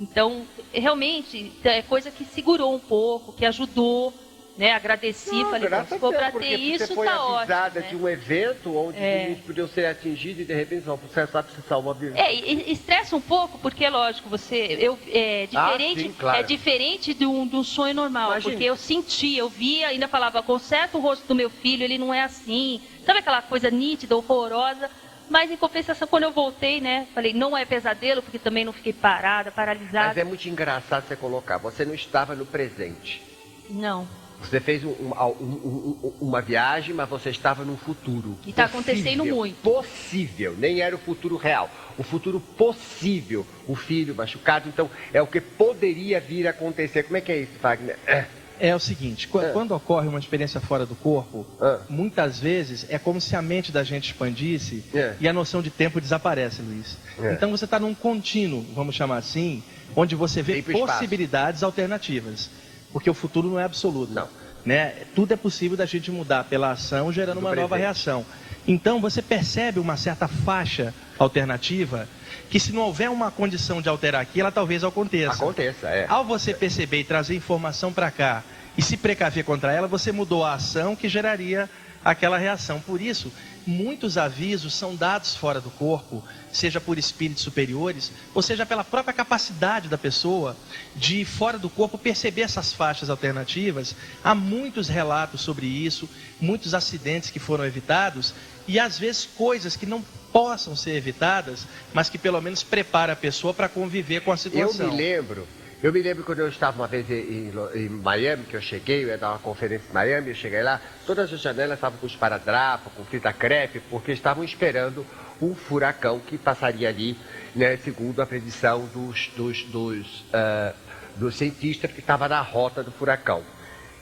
Então, 0.00 0.44
realmente, 0.72 1.52
é 1.62 1.80
coisa 1.82 2.10
que 2.10 2.24
segurou 2.24 2.74
um 2.74 2.80
pouco, 2.80 3.32
que 3.32 3.46
ajudou 3.46 4.12
né, 4.56 4.72
agradeci, 4.72 5.34
não, 5.34 5.50
falei, 5.50 5.68
se 5.86 5.98
for 5.98 6.14
para 6.14 6.32
ter 6.32 6.56
isso, 6.56 6.94
foi 6.94 7.06
tá 7.06 7.14
avisada 7.14 7.80
ótimo, 7.80 7.90
de 7.90 8.04
um 8.04 8.08
evento 8.08 8.76
onde 8.76 8.98
é. 8.98 9.36
podiam 9.46 9.68
ser 9.68 9.84
atingidos 9.84 10.42
e 10.42 10.44
de 10.46 10.54
repente 10.54 10.86
não, 10.86 10.96
você 10.96 11.26
sabe 11.26 11.50
se 11.52 11.60
salva 11.68 11.90
a 11.90 11.94
vida. 11.94 12.18
É, 12.18 12.32
estressa 12.32 13.14
um 13.14 13.20
pouco, 13.20 13.58
porque 13.58 13.84
é 13.84 13.90
lógico, 13.90 14.30
você. 14.30 14.78
Eu, 14.80 14.98
é 15.08 15.46
diferente, 15.46 16.00
ah, 16.00 16.02
sim, 16.02 16.14
claro. 16.18 16.38
é 16.38 16.42
diferente 16.42 17.12
de 17.12 17.26
um, 17.26 17.46
de 17.46 17.56
um 17.56 17.62
sonho 17.62 17.92
normal, 17.92 18.30
Imagina. 18.30 18.52
porque 18.52 18.64
eu 18.64 18.76
senti, 18.76 19.36
eu 19.36 19.48
via, 19.48 19.88
ainda 19.88 20.08
falava, 20.08 20.42
conserta 20.42 20.96
o 20.96 21.00
rosto 21.02 21.26
do 21.28 21.34
meu 21.34 21.50
filho, 21.50 21.84
ele 21.84 21.98
não 21.98 22.12
é 22.12 22.22
assim. 22.22 22.80
Sabe 23.04 23.18
aquela 23.18 23.42
coisa 23.42 23.70
nítida, 23.70 24.16
horrorosa? 24.16 24.90
Mas 25.28 25.50
em 25.50 25.56
compensação, 25.56 26.08
quando 26.08 26.22
eu 26.22 26.32
voltei, 26.32 26.80
né, 26.80 27.06
falei, 27.12 27.32
não 27.32 27.56
é 27.56 27.64
pesadelo, 27.64 28.22
porque 28.22 28.38
também 28.38 28.64
não 28.64 28.72
fiquei 28.72 28.92
parada, 28.92 29.50
paralisada. 29.50 30.08
Mas 30.08 30.16
é 30.16 30.24
muito 30.24 30.48
engraçado 30.48 31.06
você 31.06 31.16
colocar, 31.16 31.58
você 31.58 31.84
não 31.84 31.94
estava 31.94 32.34
no 32.34 32.46
presente. 32.46 33.22
Não. 33.68 34.06
Você 34.40 34.60
fez 34.60 34.84
um, 34.84 34.88
um, 34.90 35.34
um, 35.40 36.12
uma 36.20 36.40
viagem, 36.40 36.94
mas 36.94 37.08
você 37.08 37.30
estava 37.30 37.64
num 37.64 37.76
futuro. 37.76 38.36
E 38.46 38.50
está 38.50 38.64
acontecendo 38.64 39.24
muito. 39.24 39.56
Possível, 39.62 40.54
nem 40.58 40.80
era 40.80 40.94
o 40.94 40.98
futuro 40.98 41.36
real. 41.36 41.70
O 41.98 42.02
futuro 42.02 42.40
possível. 42.40 43.46
O 43.66 43.74
filho 43.74 44.14
machucado, 44.14 44.68
então 44.68 44.90
é 45.12 45.20
o 45.20 45.26
que 45.26 45.40
poderia 45.40 46.20
vir 46.20 46.46
a 46.46 46.50
acontecer. 46.50 47.02
Como 47.04 47.16
é 47.16 47.20
que 47.20 47.32
é 47.32 47.38
isso, 47.38 47.52
Wagner? 47.60 47.98
É. 48.06 48.26
É 48.58 48.74
o 48.74 48.78
seguinte, 48.78 49.28
quando, 49.28 49.44
é. 49.44 49.52
quando 49.52 49.72
ocorre 49.72 50.08
uma 50.08 50.18
experiência 50.18 50.60
fora 50.60 50.86
do 50.86 50.94
corpo, 50.94 51.46
é. 51.60 51.78
muitas 51.90 52.40
vezes 52.40 52.86
é 52.88 52.98
como 52.98 53.20
se 53.20 53.36
a 53.36 53.42
mente 53.42 53.70
da 53.70 53.84
gente 53.84 54.06
expandisse 54.06 54.82
é. 54.94 55.14
e 55.20 55.28
a 55.28 55.32
noção 55.32 55.60
de 55.60 55.68
tempo 55.70 56.00
desaparece, 56.00 56.62
Luiz. 56.62 56.96
É. 57.18 57.34
Então 57.34 57.50
você 57.50 57.66
está 57.66 57.78
num 57.78 57.94
contínuo, 57.94 58.64
vamos 58.74 58.94
chamar 58.94 59.18
assim, 59.18 59.62
onde 59.94 60.14
você 60.14 60.40
vê 60.40 60.62
possibilidades 60.62 61.58
espaço. 61.58 61.64
alternativas. 61.66 62.48
Porque 62.96 63.10
o 63.10 63.14
futuro 63.14 63.50
não 63.50 63.60
é 63.60 63.64
absoluto. 63.64 64.10
Não. 64.10 64.26
Né? 64.64 64.94
Tudo 65.14 65.34
é 65.34 65.36
possível 65.36 65.76
da 65.76 65.84
gente 65.84 66.10
mudar 66.10 66.44
pela 66.44 66.70
ação, 66.70 67.12
gerando 67.12 67.40
uma 67.40 67.54
nova 67.54 67.76
reação. 67.76 68.24
Então 68.66 69.02
você 69.02 69.20
percebe 69.20 69.78
uma 69.78 69.98
certa 69.98 70.26
faixa 70.26 70.94
alternativa 71.18 72.08
que 72.48 72.58
se 72.58 72.72
não 72.72 72.80
houver 72.80 73.10
uma 73.10 73.30
condição 73.30 73.82
de 73.82 73.88
alterar 73.90 74.22
aqui, 74.22 74.40
ela 74.40 74.50
talvez 74.50 74.82
aconteça. 74.82 75.34
Aconteça, 75.34 75.88
é. 75.88 76.06
Ao 76.08 76.24
você 76.24 76.54
perceber 76.54 77.00
e 77.00 77.04
trazer 77.04 77.36
informação 77.36 77.92
para 77.92 78.10
cá 78.10 78.42
e 78.78 78.80
se 78.80 78.96
precaver 78.96 79.44
contra 79.44 79.74
ela, 79.74 79.86
você 79.86 80.10
mudou 80.10 80.42
a 80.42 80.54
ação 80.54 80.96
que 80.96 81.06
geraria 81.06 81.68
aquela 82.02 82.38
reação. 82.38 82.80
Por 82.80 83.02
isso, 83.02 83.30
muitos 83.66 84.16
avisos 84.16 84.72
são 84.74 84.94
dados 84.94 85.34
fora 85.34 85.60
do 85.60 85.70
corpo, 85.70 86.22
seja 86.52 86.80
por 86.80 86.98
espíritos 86.98 87.42
superiores, 87.42 88.12
ou 88.32 88.40
seja 88.40 88.64
pela 88.64 88.84
própria 88.84 89.12
capacidade 89.12 89.88
da 89.88 89.98
pessoa 89.98 90.56
de, 90.94 91.24
fora 91.24 91.58
do 91.58 91.68
corpo, 91.68 91.98
perceber 91.98 92.42
essas 92.42 92.72
faixas 92.72 93.10
alternativas. 93.10 93.96
Há 94.22 94.34
muitos 94.34 94.88
relatos 94.88 95.40
sobre 95.40 95.66
isso, 95.66 96.08
muitos 96.40 96.74
acidentes 96.74 97.30
que 97.30 97.40
foram 97.40 97.64
evitados 97.64 98.32
e 98.68 98.78
às 98.78 98.98
vezes 98.98 99.28
coisas 99.36 99.76
que 99.76 99.86
não 99.86 100.02
possam 100.32 100.76
ser 100.76 100.94
evitadas, 100.94 101.66
mas 101.92 102.08
que 102.08 102.18
pelo 102.18 102.40
menos 102.40 102.62
prepara 102.62 103.14
a 103.14 103.16
pessoa 103.16 103.52
para 103.54 103.68
conviver 103.68 104.20
com 104.20 104.30
a 104.30 104.36
situação. 104.36 104.86
Eu 104.86 104.92
me 104.92 104.96
lembro 104.96 105.48
eu 105.82 105.92
me 105.92 106.00
lembro 106.00 106.24
quando 106.24 106.40
eu 106.40 106.48
estava 106.48 106.80
uma 106.80 106.86
vez 106.86 107.10
em, 107.10 107.52
em, 107.74 107.88
Miami, 107.88 108.44
que 108.44 108.54
eu 108.54 108.62
cheguei, 108.62 109.04
eu 109.04 109.08
ia 109.08 109.18
dar 109.18 109.30
uma 109.30 109.38
conferência 109.38 109.86
em 109.90 109.92
Miami, 109.92 110.30
eu 110.30 110.34
cheguei 110.34 110.62
lá, 110.62 110.80
todas 111.06 111.32
as 111.32 111.40
janelas 111.40 111.76
estavam 111.76 111.98
com 111.98 112.06
esparadrapo, 112.06 112.90
com 112.90 113.04
fita 113.04 113.32
crepe, 113.32 113.80
porque 113.90 114.12
estavam 114.12 114.42
esperando 114.42 115.06
um 115.40 115.54
furacão 115.54 116.18
que 116.18 116.38
passaria 116.38 116.88
ali, 116.88 117.16
né, 117.54 117.76
segundo 117.76 118.22
a 118.22 118.26
predição 118.26 118.86
dos, 118.86 119.28
dos, 119.36 119.64
dos, 119.64 120.20
uh, 120.20 120.74
dos 121.16 121.36
cientistas, 121.36 121.90
que 121.92 122.00
estava 122.00 122.26
na 122.26 122.40
rota 122.40 122.82
do 122.82 122.90
furacão. 122.90 123.42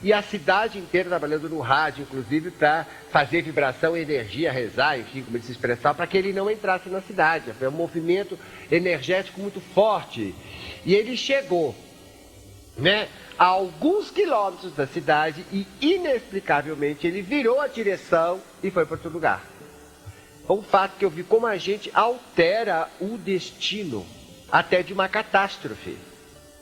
E 0.04 0.12
a 0.12 0.22
cidade 0.22 0.78
inteira 0.78 1.08
trabalhando 1.08 1.48
no 1.48 1.60
rádio, 1.60 2.02
inclusive, 2.02 2.50
para 2.50 2.86
fazer 3.10 3.40
vibração, 3.40 3.96
energia, 3.96 4.52
rezar, 4.52 4.98
enfim, 4.98 5.22
como 5.22 5.36
ele 5.36 5.44
se 5.44 5.52
expressava, 5.52 5.94
para 5.94 6.06
que 6.06 6.18
ele 6.18 6.32
não 6.32 6.50
entrasse 6.50 6.90
na 6.90 7.00
cidade. 7.00 7.52
Foi 7.58 7.68
um 7.68 7.72
movimento 7.72 8.38
energético 8.70 9.40
muito 9.40 9.60
forte. 9.60 10.34
E 10.84 10.94
ele 10.94 11.16
chegou, 11.16 11.74
né, 12.76 13.08
a 13.38 13.46
alguns 13.46 14.10
quilômetros 14.10 14.74
da 14.74 14.86
cidade 14.86 15.44
e, 15.52 15.66
inexplicavelmente, 15.80 17.06
ele 17.06 17.22
virou 17.22 17.60
a 17.60 17.66
direção 17.66 18.40
e 18.62 18.70
foi 18.70 18.84
para 18.84 18.94
outro 18.94 19.10
lugar. 19.10 19.44
Foi 20.46 20.56
um 20.56 20.62
fato 20.62 20.96
que 20.98 21.04
eu 21.04 21.10
vi 21.10 21.22
como 21.22 21.46
a 21.46 21.56
gente 21.56 21.90
altera 21.94 22.88
o 23.00 23.16
destino 23.16 24.06
até 24.52 24.82
de 24.82 24.92
uma 24.92 25.08
catástrofe 25.08 25.96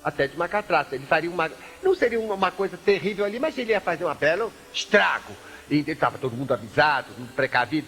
até 0.03 0.27
de 0.27 0.35
uma 0.37 0.49
catraça. 0.49 0.95
Ele 0.95 1.07
faria 1.07 1.31
uma. 1.31 1.51
Não 1.83 1.95
seria 1.95 2.21
uma 2.21 2.51
coisa 2.51 2.77
terrível 2.77 3.25
ali, 3.25 3.39
mas 3.39 3.57
ele 3.57 3.71
ia 3.71 3.81
fazer 3.81 4.05
uma 4.05 4.15
belo 4.15 4.53
estrago. 4.73 5.33
E 5.71 5.79
estava 5.89 6.19
todo 6.19 6.37
mundo 6.37 6.53
avisado, 6.53 7.09
todo 7.09 7.21
mundo 7.21 7.33
precavido. 7.35 7.87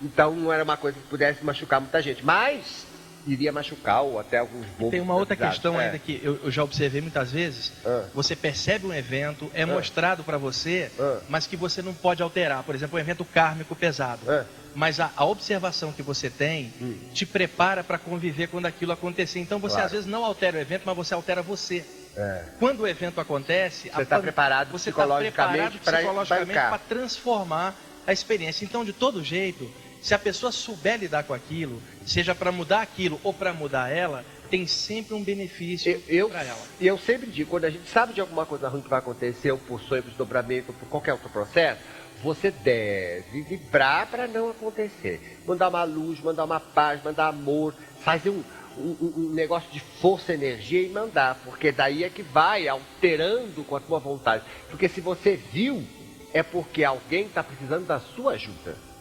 Então 0.00 0.34
não 0.34 0.52
era 0.52 0.64
uma 0.64 0.76
coisa 0.76 0.98
que 0.98 1.06
pudesse 1.06 1.44
machucar 1.44 1.80
muita 1.80 2.02
gente. 2.02 2.24
Mas 2.24 2.86
iria 3.26 3.52
machucar 3.52 4.02
ou 4.02 4.18
até 4.18 4.38
alguns 4.38 4.66
bobos. 4.78 4.90
Tem 4.90 5.00
uma 5.00 5.14
outra 5.14 5.36
questão 5.36 5.80
é. 5.80 5.86
ainda 5.86 5.98
que 5.98 6.20
eu, 6.22 6.40
eu, 6.44 6.50
já 6.50 6.64
observei 6.64 7.00
muitas 7.00 7.30
vezes. 7.32 7.72
Ah. 7.84 8.04
Você 8.14 8.34
percebe 8.34 8.86
um 8.86 8.94
evento, 8.94 9.50
é 9.54 9.62
ah. 9.62 9.66
mostrado 9.66 10.24
para 10.24 10.38
você, 10.38 10.90
ah. 10.98 11.20
mas 11.28 11.46
que 11.46 11.56
você 11.56 11.82
não 11.82 11.94
pode 11.94 12.22
alterar. 12.22 12.62
Por 12.62 12.74
exemplo, 12.74 12.96
um 12.96 13.00
evento 13.00 13.24
kármico 13.24 13.74
pesado. 13.74 14.20
Ah 14.28 14.44
mas 14.74 15.00
a, 15.00 15.10
a 15.16 15.24
observação 15.24 15.92
que 15.92 16.02
você 16.02 16.30
tem 16.30 16.72
hum. 16.80 16.96
te 17.12 17.26
prepara 17.26 17.84
para 17.84 17.98
conviver 17.98 18.48
quando 18.48 18.66
aquilo 18.66 18.92
acontecer. 18.92 19.38
Então 19.38 19.58
você 19.58 19.74
claro. 19.74 19.86
às 19.86 19.92
vezes 19.92 20.06
não 20.06 20.24
altera 20.24 20.56
o 20.56 20.60
evento, 20.60 20.82
mas 20.84 20.96
você 20.96 21.14
altera 21.14 21.42
você. 21.42 21.84
É. 22.16 22.44
Quando 22.58 22.80
o 22.80 22.88
evento 22.88 23.20
acontece, 23.20 23.90
você 23.90 24.02
está 24.02 24.18
preparado 24.18 24.70
você 24.70 24.92
tá 24.92 25.02
psicologicamente 25.02 25.78
para 25.78 26.78
transformar 26.78 27.74
a 28.06 28.12
experiência. 28.12 28.64
Então, 28.64 28.84
de 28.84 28.92
todo 28.92 29.22
jeito, 29.22 29.70
se 30.02 30.12
a 30.14 30.18
pessoa 30.18 30.50
souber 30.50 30.98
lidar 30.98 31.22
com 31.22 31.32
aquilo, 31.32 31.80
seja 32.04 32.34
para 32.34 32.50
mudar 32.50 32.82
aquilo 32.82 33.20
ou 33.22 33.32
para 33.32 33.52
mudar 33.52 33.88
ela, 33.88 34.24
tem 34.50 34.66
sempre 34.66 35.14
um 35.14 35.22
benefício 35.22 35.98
para 36.28 36.42
ela. 36.42 36.58
E 36.80 36.86
eu 36.88 36.98
sempre 36.98 37.30
digo, 37.30 37.48
quando 37.48 37.66
a 37.66 37.70
gente 37.70 37.88
sabe 37.88 38.12
de 38.12 38.20
alguma 38.20 38.44
coisa 38.44 38.68
ruim 38.68 38.82
que 38.82 38.88
vai 38.88 38.98
acontecer, 38.98 39.52
ou 39.52 39.58
por 39.58 39.80
sonho, 39.80 40.02
por 40.02 40.08
desdobramento, 40.08 40.72
ou 40.72 40.74
por 40.74 40.88
qualquer 40.88 41.12
outro 41.12 41.30
processo, 41.30 41.80
você 42.20 42.50
deve 42.50 43.42
vibrar 43.42 44.08
para 44.08 44.26
não 44.26 44.50
acontecer. 44.50 45.40
Mandar 45.46 45.68
uma 45.68 45.84
luz, 45.84 46.20
mandar 46.20 46.44
uma 46.44 46.60
paz, 46.60 47.00
mandar 47.02 47.28
amor, 47.28 47.72
fazer 48.00 48.30
um, 48.30 48.42
um, 48.76 49.14
um, 49.16 49.30
negócio 49.32 49.70
de 49.70 49.78
força, 49.78 50.34
energia 50.34 50.82
e 50.82 50.88
mandar, 50.88 51.40
porque 51.44 51.70
daí 51.70 52.02
é 52.02 52.10
que 52.10 52.22
vai 52.22 52.66
alterando 52.66 53.62
com 53.62 53.76
a 53.76 53.80
tua 53.80 54.00
vontade. 54.00 54.42
Porque 54.68 54.88
se 54.88 55.00
você 55.00 55.36
viu, 55.36 55.86
é 56.34 56.42
porque 56.42 56.82
alguém 56.82 57.26
está 57.26 57.44
precisando 57.44 57.86
da 57.86 58.00
sua 58.00 58.32
ajuda 58.32 58.91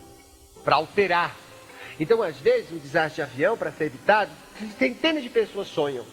para 0.64 0.76
alterar. 0.76 1.36
Então, 2.00 2.22
às 2.24 2.38
vezes, 2.38 2.72
um 2.72 2.78
desastre 2.78 3.16
de 3.16 3.22
avião, 3.22 3.58
para 3.58 3.72
ser 3.72 3.86
evitado, 3.86 4.32
centenas 4.78 5.24
de 5.24 5.30
pessoas 5.30 5.68
sonham. 5.68 6.06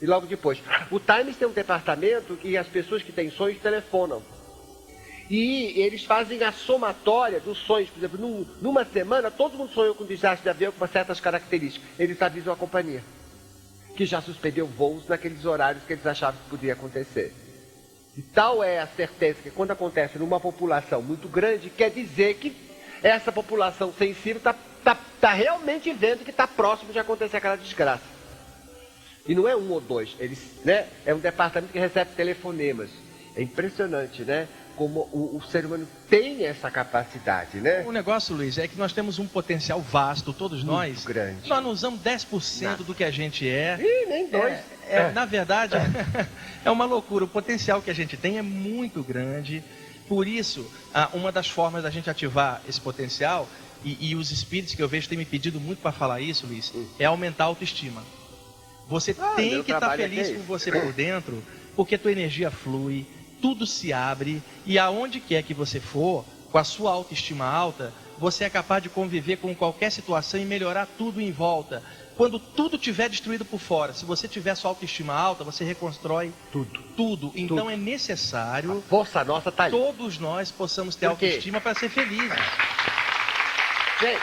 E 0.00 0.06
logo 0.06 0.26
depois. 0.26 0.60
O 0.90 1.00
Times 1.00 1.36
tem 1.36 1.48
um 1.48 1.52
departamento 1.52 2.36
que 2.36 2.56
as 2.56 2.66
pessoas 2.66 3.02
que 3.02 3.12
têm 3.12 3.30
sonhos 3.30 3.60
telefonam. 3.60 4.22
E 5.28 5.78
eles 5.80 6.04
fazem 6.04 6.42
a 6.42 6.52
somatória 6.52 7.40
dos 7.40 7.58
sonhos. 7.58 7.90
Por 7.90 7.98
exemplo, 7.98 8.18
num, 8.18 8.46
numa 8.62 8.84
semana, 8.84 9.30
todo 9.30 9.58
mundo 9.58 9.72
sonhou 9.72 9.94
com 9.94 10.04
um 10.04 10.06
desastre 10.06 10.44
de 10.44 10.48
avião 10.48 10.72
com 10.72 10.86
certas 10.86 11.20
características. 11.20 11.86
Eles 11.98 12.20
avisam 12.22 12.52
a 12.52 12.56
companhia, 12.56 13.02
que 13.96 14.06
já 14.06 14.22
suspendeu 14.22 14.66
voos 14.66 15.06
naqueles 15.08 15.44
horários 15.44 15.84
que 15.84 15.92
eles 15.92 16.06
achavam 16.06 16.40
que 16.44 16.50
podia 16.50 16.72
acontecer. 16.72 17.34
E 18.16 18.22
tal 18.22 18.64
é 18.64 18.78
a 18.78 18.86
certeza 18.86 19.42
que 19.42 19.50
quando 19.50 19.72
acontece 19.72 20.18
numa 20.18 20.40
população 20.40 21.02
muito 21.02 21.28
grande, 21.28 21.70
quer 21.70 21.90
dizer 21.90 22.34
que 22.34 22.67
essa 23.02 23.32
população 23.32 23.92
sensível 23.92 24.38
está 24.38 24.54
tá, 24.84 24.96
tá 25.20 25.32
realmente 25.32 25.92
vendo 25.92 26.24
que 26.24 26.30
está 26.30 26.46
próximo 26.46 26.92
de 26.92 26.98
acontecer 26.98 27.36
aquela 27.36 27.56
desgraça. 27.56 28.02
E 29.26 29.34
não 29.34 29.46
é 29.46 29.54
um 29.54 29.70
ou 29.70 29.80
dois, 29.80 30.16
eles, 30.18 30.38
né, 30.64 30.86
é 31.04 31.14
um 31.14 31.18
departamento 31.18 31.72
que 31.72 31.78
recebe 31.78 32.12
telefonemas. 32.16 32.90
É 33.36 33.42
impressionante, 33.42 34.22
né? 34.22 34.48
como 34.78 35.00
o, 35.12 35.36
o, 35.36 35.42
ser 35.50 35.66
humano 35.66 35.86
tem 36.08 36.46
essa 36.46 36.70
capacidade, 36.70 37.58
né? 37.58 37.82
O 37.84 37.90
negócio, 37.90 38.34
Luiz, 38.34 38.56
é 38.58 38.68
que 38.68 38.78
nós 38.78 38.92
temos 38.92 39.18
um 39.18 39.26
potencial 39.26 39.80
vasto, 39.80 40.32
todos 40.32 40.62
Muito 40.62 40.72
nós. 40.72 41.04
grande. 41.04 41.48
Nós 41.48 41.62
não 41.62 41.70
usamos 41.70 42.00
10% 42.00 42.62
Nada. 42.62 42.84
do 42.84 42.94
que 42.94 43.02
a 43.02 43.10
gente 43.10 43.46
é. 43.48 43.76
Ih, 43.80 44.06
nem 44.06 44.30
dois. 44.30 44.52
É, 44.52 44.62
é, 44.88 44.96
é. 45.00 45.12
Na 45.12 45.24
verdade, 45.24 45.74
é. 45.74 46.26
é 46.64 46.70
uma 46.70 46.84
loucura. 46.84 47.24
O 47.24 47.28
potencial 47.28 47.82
que 47.82 47.90
a 47.90 47.94
gente 47.94 48.16
tem 48.16 48.38
é 48.38 48.42
muito 48.42 49.02
grande. 49.02 49.64
Por 50.08 50.26
isso, 50.26 50.66
uma 51.12 51.30
das 51.30 51.48
formas 51.48 51.82
da 51.82 51.90
gente 51.90 52.08
ativar 52.08 52.62
esse 52.66 52.80
potencial, 52.80 53.48
e, 53.84 54.10
e 54.10 54.16
os 54.16 54.30
espíritos 54.30 54.74
que 54.74 54.82
eu 54.82 54.88
vejo 54.88 55.08
têm 55.08 55.18
me 55.18 55.24
pedido 55.24 55.60
muito 55.60 55.80
para 55.80 55.92
falar 55.92 56.20
isso, 56.20 56.46
Luiz, 56.46 56.72
hum. 56.74 56.86
é 56.98 57.04
aumentar 57.04 57.44
a 57.44 57.46
autoestima. 57.48 58.02
Você 58.88 59.14
ah, 59.18 59.34
tem 59.36 59.62
que 59.62 59.70
estar 59.70 59.88
tá 59.88 59.94
é 59.94 59.96
feliz 59.98 60.30
com 60.30 60.42
você 60.42 60.72
por 60.72 60.92
dentro, 60.92 61.42
porque 61.76 61.94
a 61.94 61.98
tua 61.98 62.10
energia 62.10 62.50
flui, 62.50 63.06
tudo 63.40 63.66
se 63.66 63.92
abre 63.92 64.42
e 64.64 64.78
aonde 64.78 65.20
quer 65.20 65.42
que 65.42 65.54
você 65.54 65.78
for, 65.78 66.24
com 66.50 66.58
a 66.58 66.64
sua 66.64 66.90
autoestima 66.90 67.44
alta, 67.44 67.92
você 68.18 68.44
é 68.44 68.50
capaz 68.50 68.82
de 68.82 68.88
conviver 68.88 69.36
com 69.36 69.54
qualquer 69.54 69.92
situação 69.92 70.40
e 70.40 70.44
melhorar 70.44 70.86
tudo 70.98 71.20
em 71.20 71.30
volta. 71.30 71.82
Quando 72.18 72.40
tudo 72.40 72.76
tiver 72.76 73.08
destruído 73.08 73.44
por 73.44 73.60
fora, 73.60 73.92
se 73.92 74.04
você 74.04 74.26
tiver 74.26 74.52
sua 74.56 74.72
autoestima 74.72 75.14
alta, 75.14 75.44
você 75.44 75.62
reconstrói 75.62 76.32
tudo. 76.50 76.82
Tudo. 76.96 77.32
Então 77.32 77.58
tudo. 77.58 77.70
é 77.70 77.76
necessário. 77.76 78.78
A 78.78 78.88
força 78.90 79.22
nossa 79.22 79.52
tá 79.52 79.70
Todos 79.70 80.18
nós 80.18 80.50
possamos 80.50 80.96
ter 80.96 81.06
autoestima 81.06 81.60
para 81.60 81.78
ser 81.78 81.88
felizes. 81.88 82.36
Gente, 84.00 84.20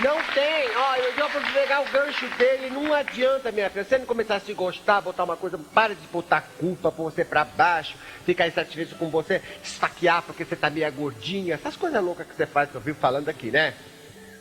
não 0.00 0.16
tem. 0.32 0.76
Ó, 0.76 0.94
eu 0.94 1.16
já 1.16 1.26
vou 1.26 1.42
pegar 1.52 1.80
o 1.80 1.90
gancho 1.90 2.28
dele. 2.38 2.70
Não 2.70 2.94
adianta, 2.94 3.50
minha 3.50 3.68
filha. 3.68 3.82
Se 3.82 3.90
você 3.90 3.98
não 3.98 4.06
começar 4.06 4.36
a 4.36 4.40
se 4.40 4.54
gostar, 4.54 5.00
botar 5.00 5.24
uma 5.24 5.36
coisa, 5.36 5.58
para 5.58 5.92
de 5.92 6.06
botar 6.12 6.40
culpa 6.60 6.92
por 6.92 7.10
você 7.10 7.24
pra 7.24 7.44
baixo, 7.44 7.96
ficar 8.24 8.46
insatisfeito 8.46 8.94
com 8.94 9.10
você, 9.10 9.42
esfaquear 9.60 10.22
porque 10.22 10.44
você 10.44 10.54
tá 10.54 10.70
meio 10.70 10.92
gordinha. 10.92 11.54
Essas 11.54 11.74
coisas 11.74 12.00
loucas 12.00 12.28
que 12.28 12.36
você 12.36 12.46
faz, 12.46 12.70
que 12.70 12.76
eu 12.76 12.80
vivo 12.80 13.00
falando 13.00 13.28
aqui, 13.28 13.50
né? 13.50 13.74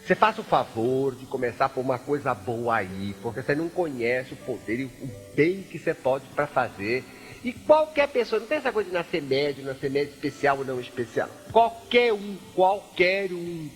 Você 0.06 0.16
faça 0.16 0.41
o 0.41 0.43
favor 0.43 1.16
de 1.16 1.26
começar 1.26 1.70
por 1.70 1.80
uma 1.80 1.97
coisa 1.97 2.34
boa 2.34 2.76
aí, 2.76 3.16
porque 3.22 3.41
você 3.41 3.56
não 3.56 3.70
conhece 3.70 4.34
o 4.34 4.38
poder 4.38 4.82
e 4.82 4.86
o 4.86 4.91
bem 5.34 5.64
que 5.64 5.80
você 5.80 5.93
pode 5.93 6.26
para 6.36 6.45
fazer. 6.45 7.06
E 7.43 7.54
qualquer 7.54 8.08
pessoa, 8.10 8.39
não 8.39 8.47
tem 8.47 8.58
essa 8.58 8.72
coisa 8.72 8.89
de 8.89 8.95
nascer 8.95 9.22
médio, 9.22 9.66
nascer 9.66 9.89
médio 9.89 10.14
especial 10.14 10.58
ou 10.58 10.66
não 10.66 10.80
especial. 10.80 11.30
Qualquer 11.51 12.14
um, 12.14 12.38
qualquer 12.54 13.32
um, 13.32 13.70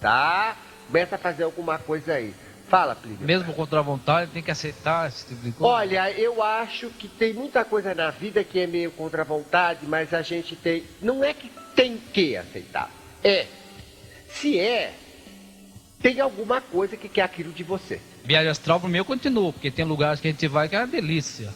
tá? 0.00 0.56
começa 0.90 1.14
a 1.14 1.18
fazer 1.18 1.44
alguma 1.44 1.78
coisa 1.78 2.14
aí. 2.14 2.34
Fala, 2.68 2.94
Plínio. 2.94 3.18
Mesmo 3.20 3.52
contra 3.54 3.78
a 3.80 3.82
vontade, 3.82 4.30
tem 4.32 4.42
que 4.42 4.50
aceitar 4.50 5.08
esse 5.08 5.26
tipo 5.26 5.42
de 5.42 5.52
coisa? 5.52 5.72
Olha, 5.72 6.10
eu 6.12 6.42
acho 6.42 6.90
que 6.90 7.08
tem 7.08 7.32
muita 7.32 7.64
coisa 7.64 7.94
na 7.94 8.10
vida 8.10 8.44
que 8.44 8.60
é 8.60 8.66
meio 8.66 8.90
contra 8.92 9.22
a 9.22 9.24
vontade, 9.24 9.86
mas 9.86 10.12
a 10.14 10.22
gente 10.22 10.54
tem. 10.56 10.84
Não 11.00 11.22
é 11.22 11.32
que 11.32 11.50
tem 11.74 11.96
que 11.96 12.36
aceitar. 12.36 12.90
É. 13.22 13.46
Se 14.28 14.58
é, 14.58 14.94
tem 16.00 16.20
alguma 16.20 16.60
coisa 16.60 16.96
que 16.96 17.08
quer 17.08 17.22
aquilo 17.22 17.52
de 17.52 17.62
você. 17.62 18.00
Viagem 18.24 18.50
astral, 18.50 18.80
pro 18.80 18.88
meu, 18.88 19.04
continua, 19.04 19.52
porque 19.52 19.70
tem 19.70 19.84
lugares 19.84 20.20
que 20.20 20.28
a 20.28 20.30
gente 20.30 20.48
vai 20.48 20.68
que 20.68 20.74
é 20.74 20.78
uma 20.78 20.86
delícia. 20.86 21.52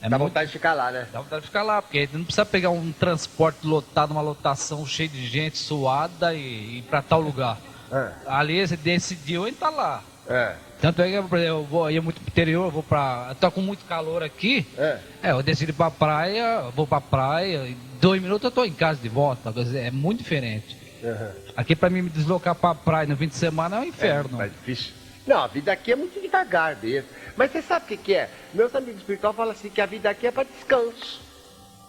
É 0.00 0.08
Dá 0.08 0.18
muito... 0.18 0.30
vontade 0.30 0.46
de 0.46 0.52
ficar 0.52 0.74
lá, 0.74 0.90
né? 0.90 1.06
Dá 1.12 1.20
vontade 1.20 1.42
de 1.42 1.46
ficar 1.46 1.62
lá, 1.62 1.80
porque 1.80 2.08
não 2.12 2.24
precisa 2.24 2.44
pegar 2.44 2.70
um 2.70 2.92
transporte 2.92 3.66
lotado, 3.66 4.10
uma 4.10 4.20
lotação 4.20 4.84
cheia 4.86 5.08
de 5.08 5.26
gente 5.26 5.58
suada 5.58 6.34
e 6.34 6.78
ir 6.78 6.82
para 6.82 7.02
tal 7.02 7.20
lugar. 7.20 7.58
É. 7.90 8.10
Ali 8.26 8.66
você 8.66 8.76
decidiu 8.76 9.46
e 9.46 9.52
tá 9.52 9.70
lá. 9.70 10.02
É. 10.28 10.54
Tanto 10.80 11.02
é 11.02 11.08
que 11.08 11.14
eu 11.14 11.64
vou 11.64 11.88
ia 11.90 12.02
muito 12.02 12.20
pro 12.20 12.28
interior, 12.28 12.70
vou 12.70 12.82
pra. 12.82 13.36
Tô 13.40 13.50
com 13.50 13.60
muito 13.60 13.84
calor 13.84 14.22
aqui. 14.22 14.66
É. 14.76 14.98
é 15.22 15.30
eu 15.30 15.42
decido 15.42 15.70
ir 15.70 15.74
pra 15.74 15.90
praia, 15.90 16.62
vou 16.74 16.86
pra 16.86 17.00
praia, 17.00 17.68
em 17.68 17.76
dois 18.00 18.20
minutos 18.20 18.44
eu 18.44 18.50
tô 18.50 18.64
em 18.64 18.72
casa 18.72 19.00
de 19.00 19.08
volta. 19.08 19.52
É 19.76 19.90
muito 19.90 20.18
diferente. 20.18 20.81
Uhum. 21.02 21.32
Aqui 21.56 21.74
pra 21.74 21.90
mim 21.90 22.02
me 22.02 22.10
deslocar 22.10 22.54
pra 22.54 22.74
praia 22.74 23.08
no 23.08 23.16
fim 23.16 23.28
de 23.28 23.34
semana 23.34 23.76
é 23.76 23.80
um 23.80 23.84
inferno. 23.84 24.40
É, 24.40 24.46
é 24.46 24.48
difícil. 24.48 24.92
Não, 25.26 25.42
a 25.42 25.46
vida 25.46 25.72
aqui 25.72 25.92
é 25.92 25.96
muito 25.96 26.20
devagar 26.20 26.76
mesmo. 26.82 27.08
Mas 27.36 27.50
você 27.50 27.62
sabe 27.62 27.84
o 27.84 27.88
que, 27.88 27.96
que 27.96 28.14
é? 28.14 28.30
Meus 28.52 28.74
amigos 28.74 29.00
espirituais 29.00 29.36
falam 29.36 29.52
assim 29.52 29.68
que 29.68 29.80
a 29.80 29.86
vida 29.86 30.10
aqui 30.10 30.26
é 30.26 30.30
para 30.30 30.44
descanso. 30.44 31.20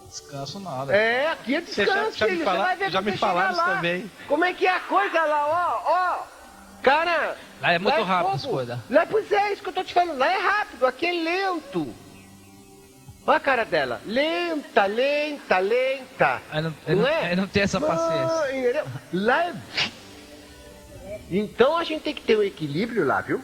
Descanso 0.07 0.59
nada. 0.59 0.95
É, 0.95 1.31
aqui 1.31 1.55
é 1.55 1.61
descanso, 1.61 2.17
já, 2.17 2.27
já 2.27 2.33
Me 2.35 2.43
fala, 2.43 2.89
já 2.89 3.01
me 3.01 3.17
falaram 3.17 3.53
isso 3.53 3.63
também. 3.63 4.11
Como 4.27 4.45
é 4.45 4.53
que 4.53 4.67
é 4.67 4.75
a 4.75 4.79
coisa 4.81 5.25
lá, 5.25 5.47
ó, 5.47 5.91
ó. 5.91 6.23
Cara. 6.83 7.37
Lá 7.61 7.71
é 7.71 7.79
muito 7.79 7.95
lá 7.95 8.01
é 8.01 8.03
rápido 8.03 8.35
as 8.35 8.45
coisas. 8.45 8.79
Lá, 8.89 9.05
pois 9.05 9.31
é, 9.31 9.53
isso 9.53 9.63
que 9.63 9.69
eu 9.69 9.73
tô 9.73 9.83
te 9.83 9.93
falando. 9.93 10.17
Lá 10.17 10.31
é 10.31 10.37
rápido, 10.37 10.85
aqui 10.85 11.05
é 11.07 11.11
lento. 11.11 11.95
Olha 13.25 13.37
a 13.37 13.39
cara 13.39 13.63
dela. 13.63 14.01
Lenta, 14.05 14.85
lenta, 14.85 15.59
lenta. 15.59 16.41
Eu 16.53 16.61
não, 16.61 16.73
eu 16.87 16.95
não, 16.97 17.07
é? 17.07 17.31
Eu 17.31 17.37
não 17.37 17.47
tenho 17.47 17.63
essa 17.63 17.79
paciência. 17.79 18.85
Lá 19.13 19.47
é. 19.47 19.53
Então 21.31 21.77
a 21.77 21.83
gente 21.83 22.03
tem 22.03 22.13
que 22.13 22.21
ter 22.21 22.37
um 22.37 22.43
equilíbrio 22.43 23.05
lá, 23.05 23.21
viu? 23.21 23.41